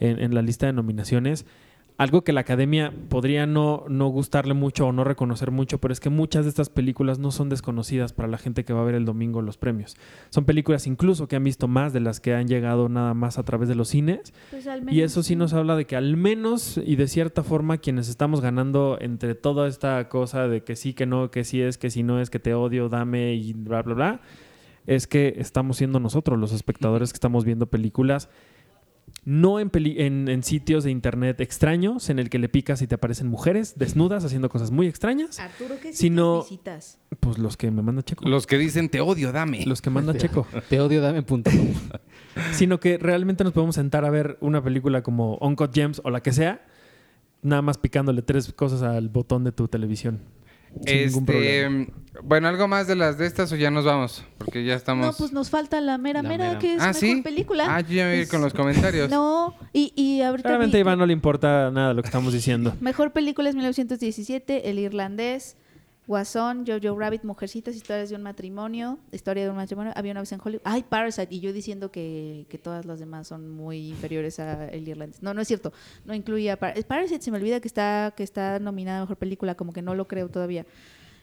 [0.00, 1.46] en, en la lista de nominaciones.
[1.98, 6.00] Algo que la academia podría no, no gustarle mucho o no reconocer mucho, pero es
[6.00, 8.94] que muchas de estas películas no son desconocidas para la gente que va a ver
[8.94, 9.96] el domingo los premios.
[10.28, 13.44] Son películas incluso que han visto más de las que han llegado nada más a
[13.44, 14.34] través de los cines.
[14.50, 17.78] Pues al Y eso sí nos habla de que al menos y de cierta forma
[17.78, 21.78] quienes estamos ganando entre toda esta cosa de que sí, que no, que sí es,
[21.78, 24.20] que si no es, que te odio, dame y bla, bla, bla,
[24.86, 28.28] es que estamos siendo nosotros los espectadores que estamos viendo películas.
[29.28, 32.86] No en, peli- en, en sitios de internet extraños en el que le picas y
[32.86, 35.40] te aparecen mujeres desnudas haciendo cosas muy extrañas.
[35.40, 36.98] Arturo, ¿qué Si no- sitios visitas?
[37.18, 38.24] Pues los que me manda Checo.
[38.28, 39.66] Los que dicen te odio, dame.
[39.66, 40.46] Los que manda Checo.
[40.68, 41.50] Te odio, dame punto.
[42.52, 46.22] sino que realmente nos podemos sentar a ver una película como Uncut Gems o la
[46.22, 46.64] que sea,
[47.42, 50.20] nada más picándole tres cosas al botón de tu televisión.
[50.84, 51.88] Este,
[52.22, 55.06] bueno, algo más de las de estas o ya nos vamos, porque ya estamos.
[55.06, 56.58] No, pues nos falta la mera La mera, mera.
[56.58, 57.22] que es ah, mejor sí.
[57.22, 57.66] película.
[57.68, 59.10] Ah, yo ya me voy a ir con los comentarios.
[59.16, 62.74] No, y, y ahorita Claramente a Iván no le importa nada lo que estamos diciendo.
[62.80, 65.56] Mejor película es 1917, El Irlandés,
[66.06, 70.30] Guasón, Jojo Rabbit, Mujercitas, Historias de un matrimonio, Historia de un matrimonio, Había una vez
[70.32, 70.62] en Hollywood.
[70.64, 74.86] Ay, Parasite, y yo diciendo que, que todas las demás son muy inferiores a El
[74.88, 75.22] Irlandés.
[75.22, 75.72] No, no es cierto,
[76.04, 79.56] no incluía Par- Parasite, se me olvida que está, que está nominada a Mejor Película,
[79.56, 80.64] como que no lo creo todavía.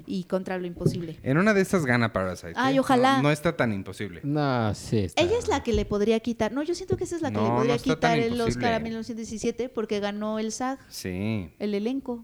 [0.05, 1.17] Y Contra lo Imposible.
[1.23, 2.53] En una de estas gana Parasite.
[2.55, 2.79] Ay, ¿eh?
[2.79, 3.17] ojalá.
[3.17, 4.19] No, no está tan imposible.
[4.23, 4.97] No, sí.
[4.99, 5.21] Está.
[5.21, 7.37] Ella es la que le podría quitar, no, yo siento que esa es la que
[7.37, 8.43] No, le podría quitar el imposible.
[8.51, 11.49] Oscar a 1917 porque ganó el SAG, Sí.
[11.59, 12.23] el elenco.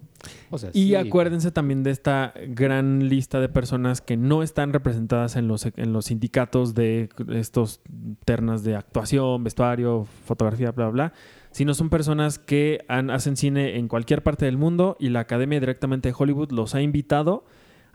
[0.50, 0.96] O sea, Y sí.
[0.96, 5.94] acuérdense también de esta gran lista de personas que no están representadas en los, en
[5.94, 7.82] los sindicatos de estos
[8.26, 11.14] ternas de actuación, vestuario, fotografía, bla, bla, bla,
[11.52, 15.60] sino son personas que han- hacen cine en cualquier parte del mundo y la Academia
[15.60, 17.46] directamente de Hollywood los ha invitado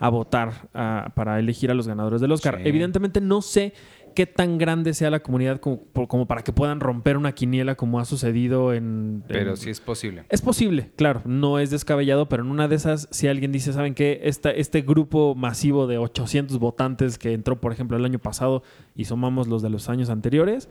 [0.04, 0.68] a votar
[1.14, 2.56] para elegir a los ganadores del Oscar.
[2.56, 2.62] Sí.
[2.68, 3.72] Evidentemente no sé
[4.14, 8.04] qué tan grande sea la comunidad como, para que puedan romper una quiniela como ha
[8.04, 9.24] sucedido en...
[9.26, 10.24] Pero en- sí es posible.
[10.28, 13.94] es posible, claro, no es descabellado, pero en una de esas, si alguien dice, ¿saben
[13.94, 14.20] qué?
[14.22, 18.62] Esta, este grupo masivo de 800 votantes que entró, por ejemplo, el año pasado
[18.94, 20.68] y sumamos los de los años anteriores,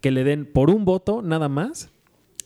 [0.00, 1.90] que le den por un voto nada más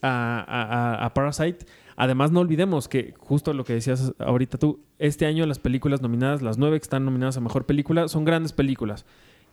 [0.02, 0.62] a, a-
[1.00, 1.64] a- a Parasite.
[1.96, 6.42] Además, no olvidemos que justo lo que decías ahorita tú, este año las películas nominadas,
[6.42, 9.04] las nueve que están nominadas a Mejor Película, son grandes películas.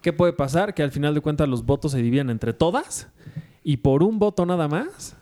[0.01, 0.73] ¿Qué puede pasar?
[0.73, 3.09] Que al final de cuentas los votos se dividen entre todas
[3.63, 5.15] y por un voto nada más,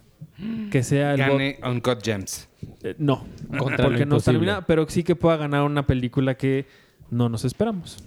[0.71, 1.19] que sea el.
[1.19, 2.47] Gane Uncut Gems.
[2.83, 3.25] Eh, no,
[3.57, 6.65] Contra porque no está nominada, pero sí que pueda ganar una película que
[7.09, 8.03] no nos esperamos.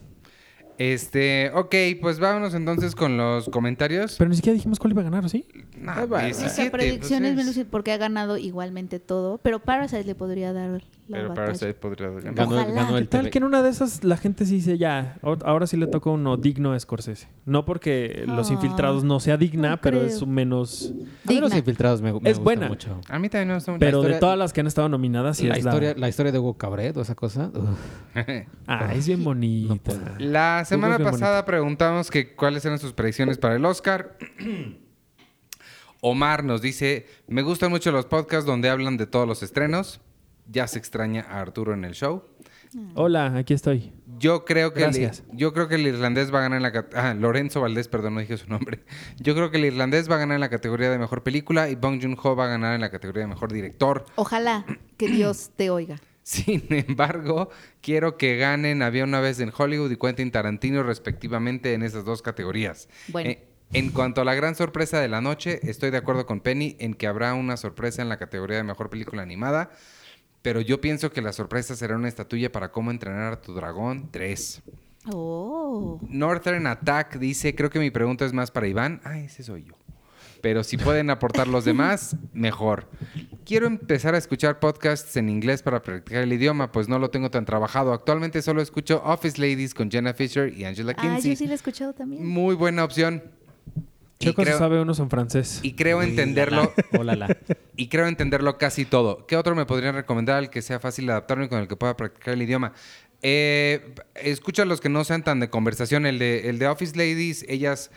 [0.91, 4.17] Este, ok, pues vámonos entonces con los comentarios.
[4.19, 5.47] Pero ni siquiera dijimos cuál iba a ganar, ¿o sí?
[5.87, 6.25] Va.
[6.25, 10.53] 17, Esa predicción es pues, menos porque ha ganado igualmente todo, pero Parasite le podría
[10.53, 11.47] dar la Pero batalla.
[11.47, 12.35] Parasite podría ganar.
[12.35, 12.73] Ganó, Ojalá.
[12.73, 15.67] ganó el ¿Qué tal que en una de esas la gente sí dice ya, ahora
[15.67, 17.29] sí le toca uno digno a Scorsese?
[17.45, 20.09] No porque Los Ah, Infiltrados no sea digna, no pero creo.
[20.11, 20.93] es un menos...
[20.93, 21.05] A mí
[21.41, 21.59] los Digna.
[21.59, 22.69] infiltrados me, me Es gusta buena.
[22.69, 23.01] mucho.
[23.09, 23.81] A mí también me gusta mucho.
[23.81, 26.01] Pero de todas las que han estado nominadas, sí la, es historia, la...
[26.01, 27.51] la historia de Hugo Cabret o esa cosa.
[27.55, 27.79] uf.
[28.67, 29.75] Ah, es bien bonita.
[29.75, 30.01] No puedo.
[30.19, 34.17] La semana bien pasada preguntamos que cuáles eran sus predicciones para el Oscar.
[36.01, 40.01] Omar nos dice, me gustan mucho los podcasts donde hablan de todos los estrenos.
[40.47, 42.25] Ya se extraña a Arturo en el show.
[42.95, 43.93] Hola, aquí estoy.
[44.19, 45.25] Yo creo que el, Gracias.
[45.33, 48.15] yo creo que el irlandés va a ganar en la cat- ah, Lorenzo Valdés, perdón,
[48.15, 48.83] no dije su nombre.
[49.19, 51.75] Yo creo que el irlandés va a ganar en la categoría de mejor película y
[51.75, 54.07] Bong Joon-ho va a ganar en la categoría de mejor director.
[54.15, 54.65] Ojalá
[54.97, 56.01] que Dios te oiga.
[56.23, 57.51] Sin embargo,
[57.81, 62.23] quiero que ganen Había una vez en Hollywood y Quentin Tarantino respectivamente en esas dos
[62.23, 62.89] categorías.
[63.09, 63.31] Bueno.
[63.31, 63.45] Eh,
[63.75, 66.95] en cuanto a la gran sorpresa de la noche, estoy de acuerdo con Penny en
[66.95, 69.71] que habrá una sorpresa en la categoría de mejor película animada,
[70.43, 74.09] Pero yo pienso que la sorpresa será una estatuilla para cómo entrenar a tu dragón
[74.11, 74.63] 3.
[75.13, 76.01] Oh.
[76.09, 79.01] Northern Attack dice, creo que mi pregunta es más para Iván.
[79.05, 79.75] Ah, ese soy yo.
[80.41, 82.89] Pero si pueden aportar los demás, mejor.
[83.45, 87.31] Quiero empezar a escuchar podcasts en inglés para practicar el idioma, pues no lo tengo
[87.31, 87.93] tan trabajado.
[87.93, 91.31] Actualmente solo escucho Office Ladies con Jenna Fisher y Angela Ah, Kinsey.
[91.31, 92.27] yo sí lo he escuchado también.
[92.27, 93.23] Muy buena opción.
[94.23, 95.61] Y Choco se creo, sabe unos en francés.
[95.63, 97.37] y creo entenderlo Hola, la.
[97.77, 99.27] y creo entenderlo casi todo.
[99.27, 101.77] ¿Qué otro me podrían recomendar al que sea fácil de adaptarme y con el que
[101.77, 102.73] pueda practicar el idioma?
[103.23, 106.07] Eh, escucha los que no sean tan de conversación.
[106.07, 107.91] El de, el de Office Ladies, ellas,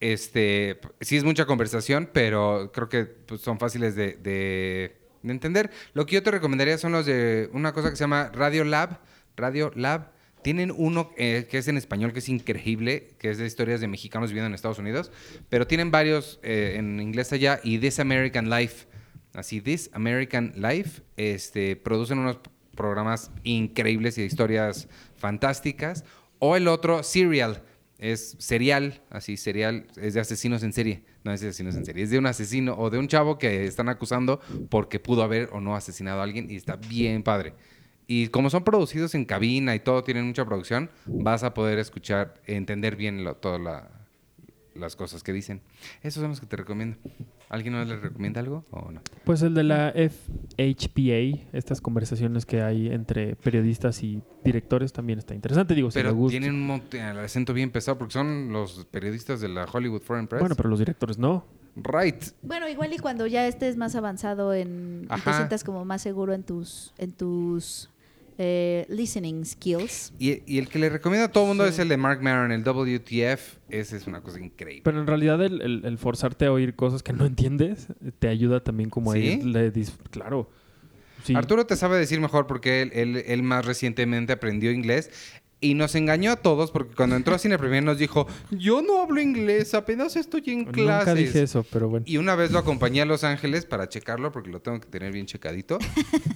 [0.00, 5.70] este, sí es mucha conversación, pero creo que pues, son fáciles de, de- de entender.
[5.94, 8.98] Lo que yo te recomendaría son los de una cosa que se llama Radio Lab.
[9.36, 10.12] Radio Lab.
[10.44, 13.88] Tienen uno eh, que es en español, que es increíble, que es de historias de
[13.88, 15.10] mexicanos viviendo en Estados Unidos,
[15.48, 18.86] pero tienen varios eh, en inglés allá y This American Life.
[19.32, 22.40] Así, This American Life, este, producen unos
[22.76, 26.04] programas increíbles y de historias fantásticas.
[26.40, 27.62] O el otro, Serial,
[27.98, 31.04] es serial, así, serial, es de asesinos en serie.
[31.24, 33.64] No es de asesinos en serie, es de un asesino o de un chavo que
[33.64, 37.54] están acusando porque pudo haber o no asesinado a alguien y está bien padre.
[38.06, 42.34] Y como son producidos en cabina y todo, tienen mucha producción, vas a poder escuchar,
[42.46, 43.88] entender bien lo- todas la-
[44.74, 45.62] las cosas que dicen.
[46.02, 46.96] Esos son los que te recomiendo.
[47.48, 49.00] ¿Alguien más les recomienda algo o no?
[49.24, 55.34] Pues el de la FHPA, estas conversaciones que hay entre periodistas y directores también está
[55.34, 55.74] interesante.
[55.74, 56.32] Digo, si Pero gusta.
[56.38, 60.40] tienen un el acento bien pesado porque son los periodistas de la Hollywood Foreign Press.
[60.40, 61.44] Bueno, pero los directores no.
[61.76, 62.22] Right.
[62.42, 66.32] Bueno, igual y cuando ya estés más avanzado en y te sientas como más seguro
[66.32, 67.90] en tus en tus
[68.38, 70.12] eh, listening skills.
[70.18, 72.50] Y, y el que le recomiendo a todo el mundo es el de Mark Maron,
[72.52, 73.58] el WTF.
[73.68, 74.82] Ese es una cosa increíble.
[74.84, 77.88] Pero en realidad el, el- el forzarte a oír cosas que no entiendes
[78.18, 79.20] te ayuda también como a ¿Sí?
[79.40, 80.50] irle dis- Claro.
[81.24, 81.34] Sí.
[81.34, 85.10] Arturo te sabe decir mejor porque él, él- él más recientemente aprendió inglés
[85.64, 89.00] y nos engañó a todos porque cuando entró a Cine Premier nos dijo, yo no
[89.00, 91.06] hablo inglés, apenas estoy en clases.
[91.06, 92.04] Nunca dije eso, pero bueno.
[92.06, 95.10] Y una vez lo acompañé a Los Ángeles para checarlo porque lo tengo que tener
[95.10, 95.78] bien checadito.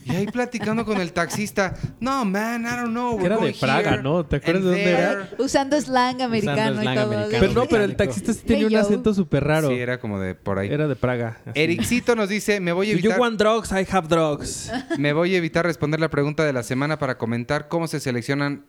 [0.06, 3.16] Y ahí platicando con el taxista, no, man, I don't know.
[3.16, 4.24] We're era de Praga, here ¿no?
[4.24, 5.28] ¿Te acuerdas de dónde era?
[5.28, 5.42] there".
[5.44, 7.12] Usando slang americano slang y todo.
[7.12, 7.40] americano.
[7.40, 9.68] Pero no, pero el taxista sí tenía Hey, un acento súper raro.
[9.68, 10.70] Sí, era como de por ahí.
[10.70, 11.38] Era de Praga.
[11.54, 13.20] Ericito nos dice, me voy a Do you evitar...
[13.20, 13.72] want drugs?
[13.72, 14.72] I have drugs.
[14.98, 18.64] Me voy a evitar responder la pregunta de la semana para comentar cómo se seleccionan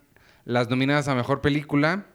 [0.45, 2.05] las nominadas a mejor película.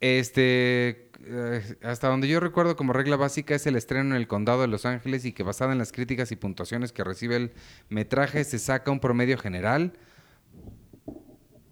[0.00, 4.60] Este, eh, hasta donde yo recuerdo como regla básica es el estreno en el condado
[4.60, 7.52] de Los Ángeles y que basada en las críticas y puntuaciones que recibe el
[7.88, 9.94] metraje se saca un promedio general.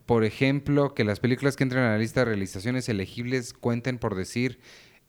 [0.07, 4.15] Por ejemplo, que las películas que entren en la lista de realizaciones elegibles cuenten por
[4.15, 4.61] decir...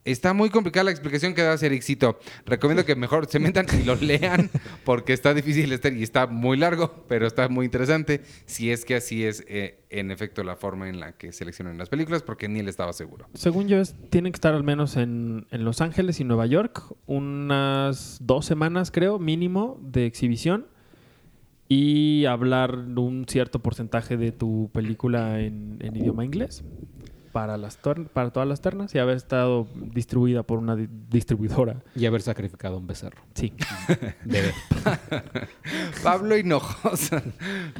[0.05, 2.19] Está muy complicada la explicación que das, Ericito.
[2.45, 4.51] Recomiendo que mejor se metan y lo lean
[4.83, 8.21] porque está difícil estar y está muy largo, pero está muy interesante.
[8.45, 11.89] Si es que así es, eh, en efecto, la forma en la que seleccionan las
[11.89, 13.27] películas, porque ni él estaba seguro.
[13.33, 16.83] Según yo, es- tienen que estar al menos en, en Los Ángeles y Nueva York
[17.07, 20.67] unas dos semanas, creo, mínimo, de exhibición.
[21.67, 26.63] Y hablar un cierto porcentaje de tu película en, en idioma inglés
[27.35, 27.77] para, las
[28.13, 31.83] para todas las ternas y haber estado distribuida por una di- distribuidora.
[31.93, 33.21] Y haber sacrificado un becerro.
[33.33, 33.51] Sí.
[34.23, 34.53] Bebé.
[36.01, 37.21] Pablo Hinojosa.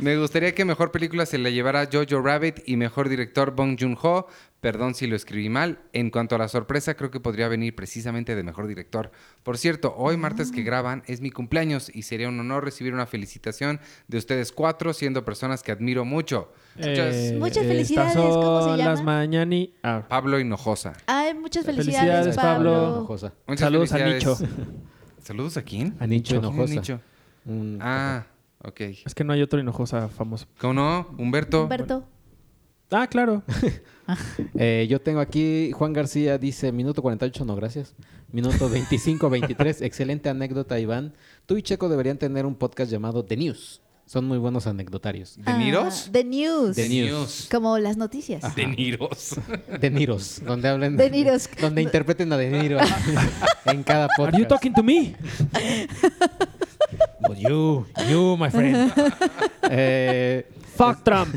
[0.02, 4.27] Me gustaría que mejor película se la llevara Jojo Rabbit y mejor director Bong Joon-ho.
[4.60, 5.80] Perdón si lo escribí mal.
[5.94, 9.10] En cuanto a la sorpresa, creo que podría venir precisamente de mejor director.
[9.44, 13.06] Por cierto, hoy martes que graban es mi cumpleaños y sería un honor recibir una
[13.06, 13.80] felicitación
[14.10, 16.52] de ustedes cuatro, siendo personas que admiro mucho.
[16.76, 18.89] Muchas- Eh, Muchas estas felicidades, ¿cómo se llama?
[18.91, 19.73] las mañani...
[19.84, 20.93] ah, Pablo Hinojosa.
[21.07, 22.72] Ay, muchas Felicidades, felicidades, Pablo.
[22.73, 22.95] Pablo.
[22.97, 23.34] Hinojosa.
[23.47, 23.97] Muchas Saludos a.
[24.06, 24.38] Nicho.
[25.23, 25.95] ¿Saludos a quién?
[25.99, 26.73] A Nicho ¿Quién es Hinojosa.
[26.76, 26.99] Nicho?
[27.81, 28.26] Ah,
[28.64, 28.81] ok.
[29.06, 30.45] Es que no hay otro Hinojosa famoso.
[30.60, 31.07] ¿Cómo no?
[31.18, 31.64] Humberto.
[31.64, 32.03] Humberto.
[32.91, 33.41] Ah, claro.
[34.53, 37.95] Eh, yo tengo aquí, Juan García dice, minuto 48, no gracias.
[38.31, 41.14] Minuto 25, 23, excelente anécdota, Iván.
[41.47, 43.81] Tú y Checo deberían tener un podcast llamado The News.
[44.06, 45.36] Son muy buenos anecdotarios.
[45.38, 46.06] ¿De Niros?
[46.07, 46.76] Ah, The News.
[46.76, 47.48] The News.
[47.49, 48.56] Como las noticias.
[48.56, 49.36] De Niros.
[49.82, 50.95] De Niros, donde hablen...
[50.95, 51.49] De Niros.
[51.60, 52.77] Donde interpreten a De Niro
[53.65, 54.36] en cada podcast.
[54.36, 55.15] Are you talking to me?
[57.22, 58.94] Well, you, you, my friend.
[59.72, 60.45] Eh,
[60.76, 61.34] Fuck Trump.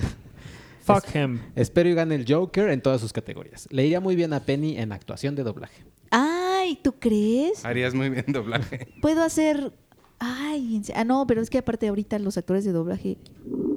[0.85, 1.40] Fuck him.
[1.57, 3.66] espero y gane el Joker en todas sus categorías.
[3.70, 5.85] Le iría muy bien a Penny en actuación de doblaje.
[6.11, 7.65] Ay, ¿tú crees?
[7.65, 8.89] Harías muy bien doblaje.
[9.01, 9.73] Puedo hacer
[10.20, 13.19] Ay, ah, no, pero es que aparte ahorita los actores de doblaje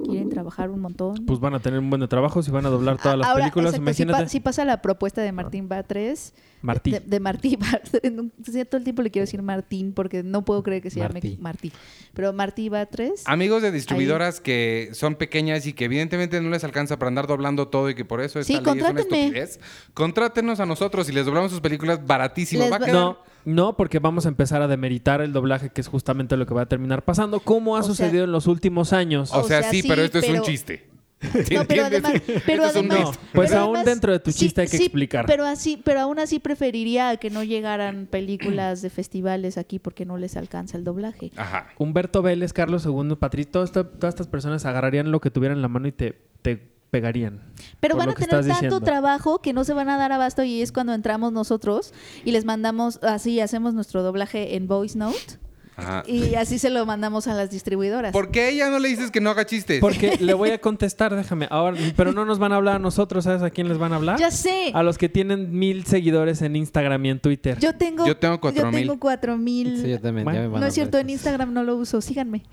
[0.04, 1.24] quieren trabajar un montón.
[1.26, 3.44] Pues van a tener un buen de trabajo si van a doblar todas las ahora,
[3.44, 3.74] películas.
[3.74, 6.34] exacto, si, pa- si pasa la propuesta de Martín Batres.
[6.62, 6.92] Martí.
[6.92, 7.58] De, de Martí
[8.70, 11.38] todo el tiempo le quiero decir Martín porque no puedo creer que se llame Martí.
[11.40, 11.72] Martí.
[12.14, 13.22] Pero Martí Batres.
[13.26, 17.68] Amigos de distribuidoras que son pequeñas y que evidentemente no les alcanza para andar doblando
[17.68, 19.60] todo y que por eso esta Sí, ley es una estupidez,
[19.94, 22.62] contrátenos a nosotros y les doblamos sus películas baratísimo.
[22.70, 25.80] Va a va- quedar- No, no, porque vamos a empezar a demeritar el doblaje, que
[25.80, 28.46] es justamente lo que va a terminar pasando, como ha O sea- sucedido en los
[28.46, 29.32] últimos años.
[29.32, 30.91] O, O sea, sí, sí, pero esto es un chiste.
[31.52, 32.12] No, pero además,
[32.46, 33.18] pero además.
[33.32, 35.26] Pues pero aún dentro de tu chiste hay que explicar.
[35.26, 40.18] Pero así, pero aún así preferiría que no llegaran películas de festivales aquí porque no
[40.18, 41.30] les alcanza el doblaje.
[41.36, 41.68] Ajá.
[41.78, 45.68] Humberto Vélez, Carlos II, Patricio, todas, todas estas personas agarrarían lo que tuvieran en la
[45.68, 47.40] mano y te, te pegarían.
[47.80, 48.80] Pero van a tener tanto diciendo.
[48.80, 51.94] trabajo que no se van a dar abasto y es cuando entramos nosotros
[52.24, 55.38] y les mandamos, así hacemos nuestro doblaje en voice note
[55.76, 56.02] Ajá.
[56.06, 58.12] y así se lo mandamos a las distribuidoras.
[58.12, 59.80] ¿Por qué ella no le dices que no haga chistes?
[59.80, 61.46] Porque le voy a contestar, déjame.
[61.50, 63.96] Ahora, pero no nos van a hablar a nosotros, ¿sabes a quién les van a
[63.96, 64.18] hablar?
[64.18, 64.70] Ya sé.
[64.74, 67.58] A los que tienen mil seguidores en Instagram y en Twitter.
[67.58, 68.80] Yo tengo, Yo tengo cuatro mil.
[68.80, 69.80] tengo cuatro mil.
[69.82, 70.24] Sí, yo también.
[70.24, 71.10] Bueno, ya me van no a es cierto, en.
[71.10, 72.00] Instagram no lo uso.
[72.00, 72.42] Síganme.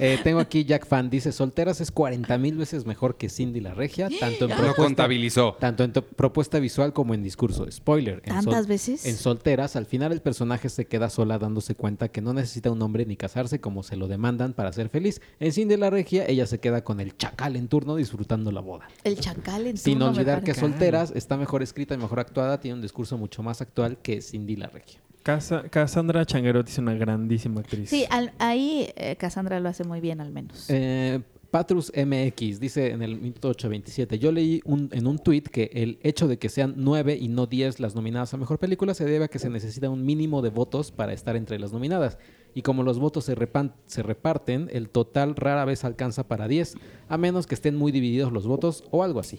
[0.00, 3.74] Eh, tengo aquí Jack Fan, dice, Solteras es 40 mil veces mejor que Cindy la
[3.74, 5.56] Regia, tanto en Lo propuesta, contabilizó.
[5.60, 7.70] tanto en to- propuesta visual como en discurso.
[7.70, 8.20] Spoiler.
[8.24, 9.06] en ¿Tantas veces?
[9.06, 12.82] En Solteras, al final el personaje se queda sola dándose cuenta que no necesita un
[12.82, 15.20] hombre ni casarse como se lo demandan para ser feliz.
[15.40, 18.88] En Cindy la Regia, ella se queda con el chacal en turno disfrutando la boda.
[19.04, 20.54] El chacal en Sin turno me olvidar que.
[20.54, 24.56] Solteras está mejor escrita y mejor actuada, tiene un discurso mucho más actual que Cindy
[24.56, 25.00] la Regia.
[25.22, 27.88] Casa- Cassandra Changuerotti es una grandísima actriz.
[27.88, 30.66] Sí, al- ahí eh, Cassandra lo hace muy bien al menos.
[30.68, 31.20] Eh,
[31.54, 35.98] Patrus MX dice en el minuto 827, yo leí un- en un tuit que el
[36.02, 39.26] hecho de que sean 9 y no 10 las nominadas a Mejor Película se debe
[39.26, 42.18] a que se necesita un mínimo de votos para estar entre las nominadas.
[42.56, 46.74] Y como los votos se, repan- se reparten, el total rara vez alcanza para 10,
[47.08, 49.38] a menos que estén muy divididos los votos o algo así.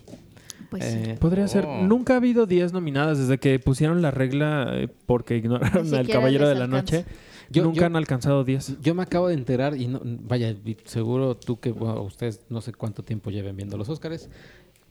[0.70, 0.98] Pues sí.
[0.98, 1.66] Eh, Podría ser.
[1.66, 1.84] Oh.
[1.84, 6.48] Nunca ha habido 10 nominadas desde que pusieron la regla eh, porque ignoraron al Caballero
[6.48, 6.98] de la alcanza.
[7.00, 7.06] Noche.
[7.50, 8.80] Yo- Nunca yo- han alcanzado 10.
[8.82, 10.56] Yo me acabo de enterar y no, vaya,
[10.86, 14.30] seguro tú que bueno, ustedes no sé cuánto tiempo lleven viendo los Óscares,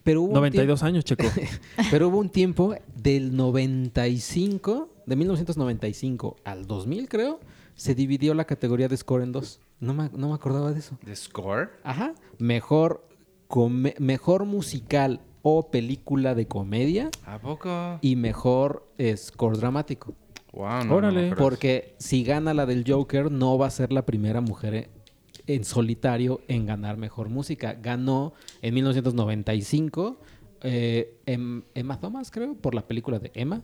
[0.02, 1.24] pero hubo un 92 años, Checo.
[1.90, 7.40] Pero hubo un tiempo del 95, de 1995 al 2000 creo,
[7.74, 9.60] se dividió la categoría de score en dos.
[9.80, 10.96] No me, no me acordaba de eso.
[11.04, 11.70] ¿The Score?
[11.82, 12.14] Ajá.
[12.38, 13.06] Mejor,
[13.48, 17.98] come- mejor musical o película de comedia ¿A poco?
[18.00, 20.14] y mejor eh, score dramático.
[20.54, 21.30] Wow, no, Órale.
[21.30, 24.88] no, Porque si gana la del Joker, no va a ser la primera mujer
[25.46, 27.74] en solitario en ganar mejor música.
[27.74, 28.32] Ganó
[28.62, 30.18] en 1995
[30.62, 33.62] eh, Em- Emma Thomas, creo, por la película de Emma.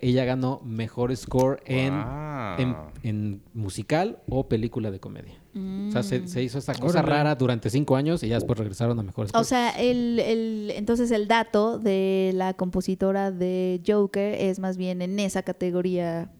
[0.00, 2.58] Ella ganó mejor score en, Wow.
[2.58, 5.34] en, en musical o película de comedia.
[5.54, 7.08] O sea, se, se hizo esta cosa Órale.
[7.14, 9.40] rara durante cinco años y ya después regresaron a mejor score.
[9.40, 15.02] O sea, el, el, entonces el dato de la compositora de Joker es más bien
[15.02, 16.30] en esa categoría,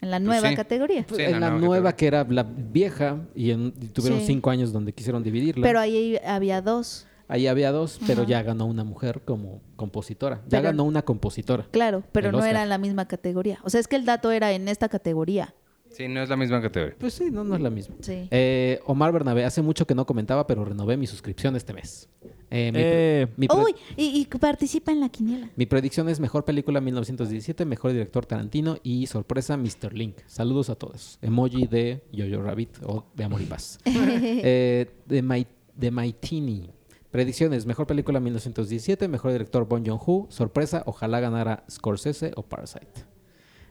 [0.00, 0.56] en la nueva sí.
[0.56, 1.04] categoría.
[1.06, 4.26] Pues Sí, en la la nueva que era la vieja y, en- y tuvieron Sí.
[4.26, 5.62] cinco años donde quisieron dividirla.
[5.64, 8.30] Pero ahí había dos, Ahí había dos, pero Ajá.
[8.30, 10.36] ya ganó una mujer como compositora.
[10.48, 11.66] Ya Pero- ganó una compositora.
[11.70, 12.50] claro, pero no Oscar.
[12.52, 13.58] era en la misma categoría.
[13.64, 15.54] O sea, es que el dato era en esta categoría.
[15.90, 16.94] Sí, no es la misma categoría.
[16.98, 17.96] Pues sí, no, no es la misma.
[18.00, 18.28] Sí.
[18.30, 22.08] Eh, Omar Bernabé, hace mucho que no comentaba, pero renové mi suscripción este mes.
[22.50, 25.48] Eh, mi, Eh, mi Uy, y, y participa en la quiniela.
[25.56, 29.92] mi predicción es mejor película 1917, mejor director Tarantino y sorpresa Mr.
[29.94, 30.16] Link.
[30.26, 31.18] Saludos a todos.
[31.22, 33.78] Emoji de Jojo Rabbit o de Amor y Paz.
[33.84, 36.70] Eh, de, My, de Maitini.
[37.10, 43.04] Predicciones, mejor película 1917, mejor director Bon Joon-ho, sorpresa, ojalá ganara Scorsese o Parasite.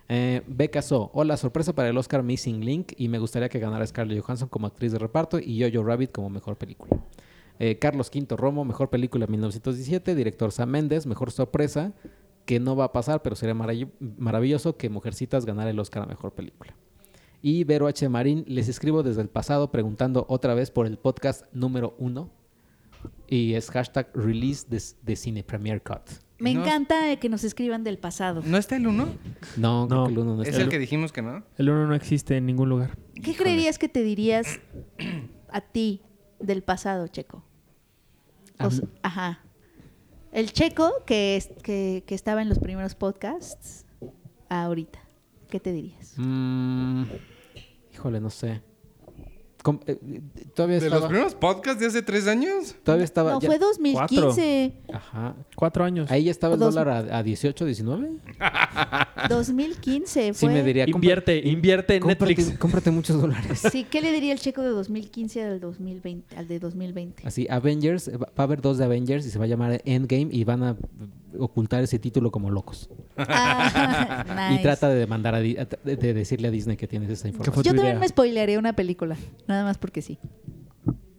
[0.10, 0.42] Eh,
[0.82, 4.48] So, hola, sorpresa para el Oscar Missing Link y me gustaría que ganara Scarlett Johansson
[4.50, 6.98] como actriz de reparto y Jojo Rabbit como mejor película.
[7.60, 11.94] Eh, Carlos V Romo, mejor película 1917, director Sam Mendes, mejor sorpresa,
[12.46, 16.06] que no va a pasar, pero sería marav- maravilloso que Mujercitas ganara el Oscar a
[16.08, 16.76] mejor película.
[17.42, 18.08] Y Vero H.
[18.10, 22.32] Marín, les escribo desde el pasado preguntando otra vez por el podcast número uno.
[23.28, 26.10] Y es hashtag release de, de Cine Premier Cut.
[26.40, 26.62] Me No.
[26.62, 28.42] encanta que nos escriban del pasado.
[28.46, 29.08] ¿No está el 1?
[29.58, 30.06] No, No.
[30.06, 30.62] que el uno no ¿Es está.
[30.62, 31.44] el que dijimos que no?
[31.58, 32.98] el uno no existe en ningún lugar.
[33.22, 34.60] ¿Qué creerías que te dirías
[35.50, 36.02] a ti
[36.40, 37.44] del pasado, Checo?
[38.60, 38.70] O
[39.04, 39.42] ajá.
[40.32, 43.86] El Checo que, es- que, que estaba en los primeros podcasts,
[44.50, 45.00] ahorita.
[45.50, 46.14] ¿Qué te dirías?
[46.18, 47.04] Mm,
[47.94, 48.62] híjole, no sé.
[49.68, 50.22] Com- eh,
[50.56, 51.02] todavía ¿De estaba...
[51.02, 52.74] los primeros podcasts de hace tres años?
[52.84, 53.32] Todavía estaba...
[53.34, 54.74] No, ya- fue 2015.
[54.94, 55.36] Ajá.
[55.56, 56.10] Cuatro años.
[56.10, 58.10] Ahí ya estaba el Dos- dólar a, a 18, 19.
[59.30, 60.54] 2015 Sí fue.
[60.54, 60.86] me diría...
[60.88, 62.58] Invierte, invierte en cómprate, Netflix.
[62.60, 63.62] cómprate muchos dólares.
[63.72, 67.28] Sí, ¿qué le diría el checo de 2015 al 2020, al de 2020?
[67.28, 70.44] Así, Avengers, va a haber dos de Avengers y se va a llamar Endgame y
[70.44, 70.78] van a
[71.40, 72.90] ocultar ese título como locos.
[73.18, 77.64] Ah, Y trata de demandar a de, de decirle a Disney que tienes esa información.
[77.64, 78.00] Yo también idea.
[78.00, 79.16] me spoilearía una película,
[79.48, 80.20] nada más porque sí.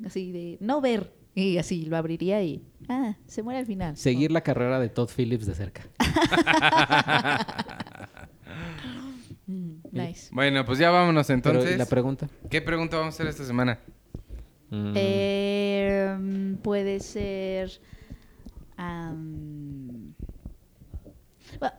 [0.07, 3.97] Así de no ver y así lo abriría y ah, se muere al final.
[3.97, 5.82] Seguir la carrera de Todd Phillips de cerca.
[9.47, 10.28] Mm, nice.
[10.32, 11.74] Bueno, pues ya vámonos Pero, entonces.
[11.74, 12.28] ¿y la pregunta?
[12.51, 13.78] ¿Qué pregunta vamos a hacer esta semana?
[14.70, 17.81] Mm, Eh, puede ser.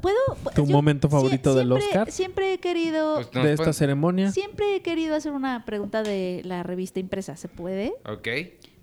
[0.02, 0.18] ¿Puedo?
[0.44, 2.12] pu- ¿Tu momento sie- favorito del siempre- Oscar?
[2.12, 3.16] Siempre he querido.
[3.16, 4.32] Pues nos de esta pueden- ceremonia.
[4.32, 7.36] Siempre he querido hacer una pregunta de la revista impresa.
[7.36, 7.94] ¿Se puede?
[8.06, 8.28] Ok.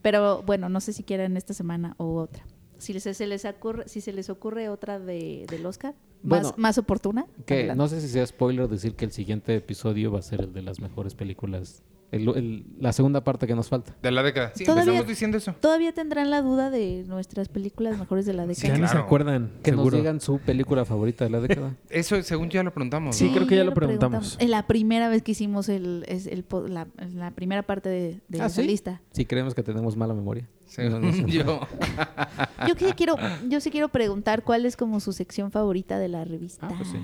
[0.02, 2.44] Pero bueno, no sé si quieren esta semana o otra.
[2.78, 6.54] Si les, se les ocurre, si se les ocurre otra de, del Oscar, más, Bueno,
[6.58, 7.26] más oportuna.
[7.46, 7.78] que adelante.
[7.78, 10.60] no sé si sea spoiler decir que el siguiente episodio va a ser el de
[10.62, 11.82] las mejores películas.
[12.12, 13.94] El- el- la segunda parte que nos falta.
[14.02, 14.52] De la década.
[14.54, 15.54] Sí, Todavía- empezamos diciendo eso.
[15.60, 18.68] Todavía tendrán la duda de nuestras películas mejores de la Sí, década.
[18.68, 19.06] ya ni se claro.
[19.06, 19.96] acuerdan, Que nos seguro.
[19.98, 21.74] digan su película favorita de la década.
[21.90, 23.16] Eso, según ya lo preguntamos.
[23.16, 23.34] Sí, ¿no?
[23.34, 24.36] creo que ya lo preguntamos.
[24.40, 28.40] En la primera vez que hicimos el, es el la, la primera parte de, de
[28.40, 28.66] ¿Ah, esa sí?
[28.66, 29.00] lista.
[29.12, 30.48] Si creemos que tenemos mala memoria.
[30.78, 31.60] No, no yo.
[32.66, 33.16] Yo sí quiero,
[33.48, 36.66] yo sí quiero preguntar cuál es como su sección favorita de la revista.
[36.68, 36.96] Ah, pues sí.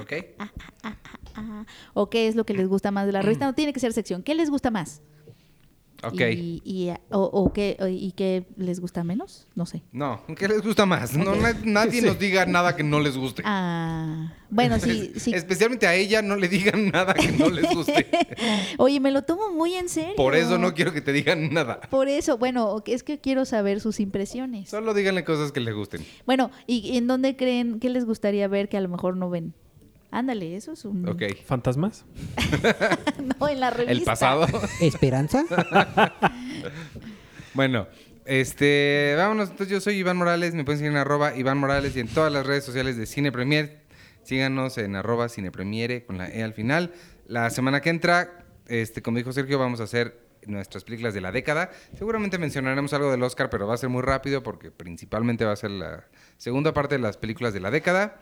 [0.00, 0.12] Ok.
[0.38, 1.64] Ah,
[1.94, 3.46] o qué es lo que les gusta más de la revista.
[3.46, 4.22] No tiene que ser sección.
[4.22, 5.02] ¿Qué les gusta más?
[6.04, 6.20] Ok.
[6.20, 9.48] Y, y, o, o qué, y qué les gusta menos?
[9.56, 9.82] No sé.
[9.90, 11.16] No, ¿qué les gusta más?
[11.16, 13.42] No, na- nadie nos diga nada que no les guste.
[13.44, 15.34] Ah, bueno, sí, sí.
[15.34, 18.06] Especialmente a ella no le digan nada que no les guste.
[18.78, 20.14] Oye, me lo tomo muy en serio.
[20.14, 21.80] Por eso no quiero que te digan nada.
[21.90, 24.68] Por eso, bueno, es que quiero saber sus impresiones.
[24.70, 26.04] Solo díganle cosas que le gusten.
[26.26, 29.52] Bueno, ¿y en dónde creen que les gustaría ver que a lo mejor no ven?
[30.10, 31.08] Ándale, eso es un...
[31.08, 31.22] Ok.
[31.44, 32.04] ¿Fantasmas?
[33.40, 33.92] no, en la revista.
[33.92, 34.46] El pasado.
[34.80, 35.44] ¿Esperanza?
[37.54, 37.88] Bueno,
[38.24, 39.50] este, vámonos.
[39.50, 42.32] Entonces yo soy Iván Morales, me pueden seguir en arroba Iván Morales y en todas
[42.32, 43.80] las redes sociales de Cine Premier.
[44.22, 46.92] Síganos en arroba Cine Premiere con la E al final.
[47.26, 51.32] La semana que entra, este, como dijo Sergio, vamos a hacer nuestras películas de la
[51.32, 51.70] década.
[51.96, 55.56] Seguramente mencionaremos algo del Oscar, pero va a ser muy rápido porque principalmente va a
[55.56, 56.04] ser la
[56.36, 58.20] segunda parte de las películas de la década.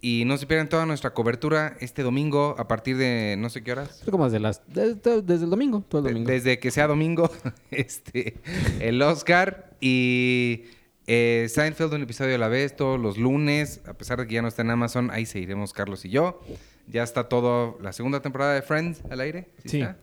[0.00, 3.72] Y no se pierdan toda nuestra cobertura este domingo a partir de no sé qué
[3.72, 4.02] horas.
[4.10, 6.30] Como desde, las, desde, desde el domingo, todo el De- domingo.
[6.30, 7.30] Desde que sea domingo,
[7.70, 8.36] este,
[8.80, 10.64] el Oscar y
[11.06, 14.42] eh, Seinfeld un episodio a la vez todos los lunes, a pesar de que ya
[14.42, 16.40] no está en Amazon, ahí seguiremos Carlos y yo.
[16.88, 19.48] Ya está todo la segunda temporada de Friends al aire.
[19.64, 19.80] Sí.
[19.80, 19.96] está?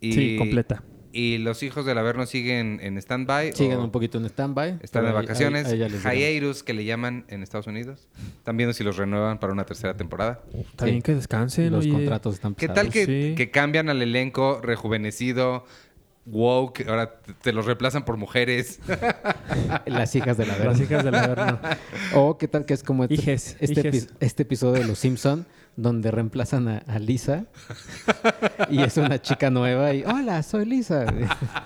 [0.00, 0.84] Y, Sí, completa.
[1.12, 3.52] Y los hijos del Averno siguen en stand-by.
[3.54, 4.78] Siguen un poquito en stand-by.
[4.82, 5.66] Están de ahí- vacaciones.
[5.66, 5.82] ahí-
[6.62, 8.08] que le llaman en Estados Unidos.
[8.38, 10.40] Están viendo si los renuevan para una tercera temporada.
[10.52, 10.90] Está Sí.
[10.90, 11.70] bien que descansen.
[11.72, 11.92] Los oye.
[11.94, 12.82] contratos están ¿Qué pesados.
[12.84, 13.34] tal que, sí.
[13.36, 15.64] que cambian al elenco rejuvenecido,
[16.26, 18.80] woke, ahora te, los reemplazan por mujeres?
[19.86, 21.58] Las hijas de la Las hijas del Averno.
[22.14, 24.08] O qué tal que es como este, Hijes, este, hijes.
[24.10, 25.46] epi- este episodio de Los Simpson
[25.78, 27.46] donde reemplazan a, a Lisa
[28.68, 31.06] y es una chica nueva y hola, soy Lisa.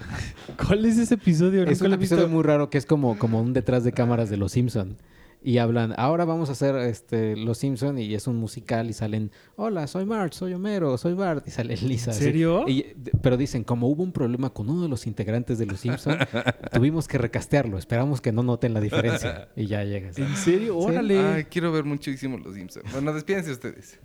[0.67, 1.63] ¿Cuál es ese episodio?
[1.63, 2.35] es Nunca un lo he episodio visto.
[2.35, 4.99] muy raro que es como, como un detrás de cámaras de Los Simpson.
[5.45, 9.33] Y hablan, ahora vamos a hacer este, Los Simpson y es un musical y salen,
[9.57, 12.13] hola, soy Marge, soy Homero, soy Bart y sale Lisa.
[12.13, 12.25] ¿En así.
[12.25, 12.65] serio?
[12.69, 16.17] Y- pero dicen, como hubo un problema con uno de los integrantes de Los Simpson,
[16.73, 19.49] tuvimos que recastearlo, esperamos que no noten la diferencia.
[19.57, 20.17] Y ya llegas.
[20.17, 20.79] ¿En serio?
[20.79, 21.19] Órale.
[21.19, 22.93] Ay, quiero ver muchísimo Los Simpsons.
[22.93, 23.99] Bueno, despídense ustedes.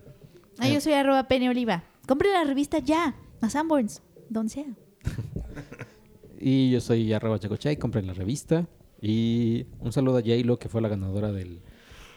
[0.58, 1.84] Ah, yo soy arroba Penny Oliva.
[2.08, 4.66] Compre la revista ya, a Sanborns, donde sea.
[6.40, 8.68] Y yo soy arroba chacochay, compren la revista.
[9.02, 11.62] Y un saludo a J-Lo, que fue la ganadora del,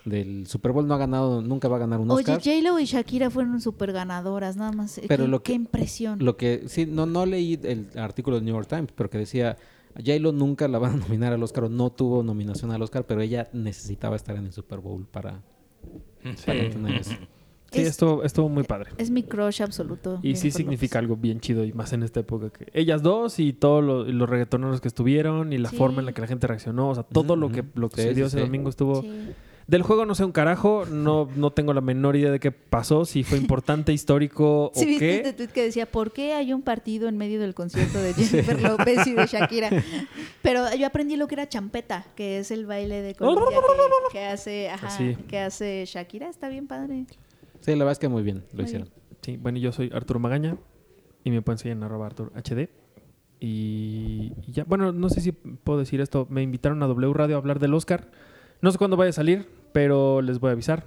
[0.05, 0.87] del Super Bowl.
[0.87, 2.41] No ha ganado, nunca va a ganar un Oye, Oscar.
[2.43, 5.01] J-Lo y Shakira fueron súper ganadoras, nada más.
[5.09, 6.25] Pero qué, lo que- qué impresión.
[6.25, 9.57] Lo que, sí, no, no leí el artículo del New York Times, pero que decía,
[9.97, 13.21] J-Lo nunca la van a nominar al Oscar o no tuvo nominación al Oscar, pero
[13.21, 15.43] ella necesitaba estar en el Super Bowl para,
[16.47, 17.13] para tener eso.
[17.73, 18.91] Sí, Es- estuvo, estuvo muy padre.
[18.99, 20.19] Es mi crush absoluto.
[20.23, 21.11] Y sí significa López.
[21.11, 24.29] algo bien chido y más en esta época que ellas dos y todos lo- los
[24.29, 25.77] reggaetoneros que estuvieron y la Sí.
[25.77, 28.09] forma en la que la gente reaccionó, o sea, todo lo que lo que Sí,
[28.09, 28.43] se dio sí, ese sí.
[28.45, 29.31] domingo estuvo Sí.
[29.69, 33.05] del juego no sé un carajo, no no tengo la menor idea de qué pasó,
[33.05, 35.17] si fue importante, histórico o Sí, viste qué.
[35.19, 38.61] este tweet que decía, ¿por qué hay un partido en medio del concierto de Jennifer
[38.61, 39.71] López y de Shakira?
[40.43, 43.59] Pero yo aprendí lo que era champeta, que es el baile de Colombia
[44.11, 44.89] que, que hace, ajá,
[45.29, 46.29] que hace Shakira.
[46.29, 47.05] Está bien padre.
[47.61, 48.89] Sí, la verdad es que muy bien lo Muy hicieron.
[49.23, 50.57] Sí, bueno, yo soy Arturo Magaña.
[51.25, 52.71] Y me pueden seguir en arroba Artur HD.
[53.41, 56.27] Y, y ya, bueno, no sé si puedo decir esto.
[56.31, 58.11] Me invitaron a W Radio a hablar del Oscar.
[58.61, 60.85] No sé cuándo vaya a salir, pero les voy a avisar.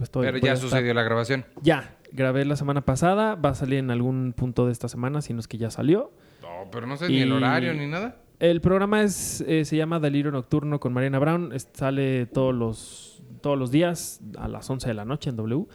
[0.00, 1.44] Estoy- Pero ya estar- sucedió la grabación.
[1.62, 3.34] Ya, grabé la semana pasada.
[3.36, 6.12] Va a salir en algún punto de esta semana, si no es que ya salió.
[6.40, 8.16] No, pero no sé ni el horario ni nada.
[8.40, 11.52] El programa es, eh, se llama Delirio Nocturno con Mariana Brown.
[11.52, 15.66] Es- sale todos los, todos los días a las 11 de la noche en W.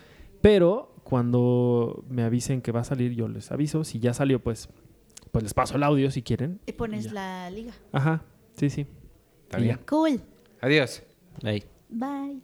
[0.48, 3.84] Pero cuando me avisen que va a salir, yo les aviso.
[3.84, 4.70] Si ya salió, pues,
[5.34, 6.62] pues les paso el audio si quieren.
[6.66, 7.74] Y pones la liga.
[7.92, 8.24] Ajá,
[8.56, 8.88] sí, sí.
[9.44, 9.78] Está bien.
[9.86, 10.22] Cool.
[10.62, 11.04] Adiós.
[11.44, 11.66] Ahí.
[11.90, 12.42] Bye.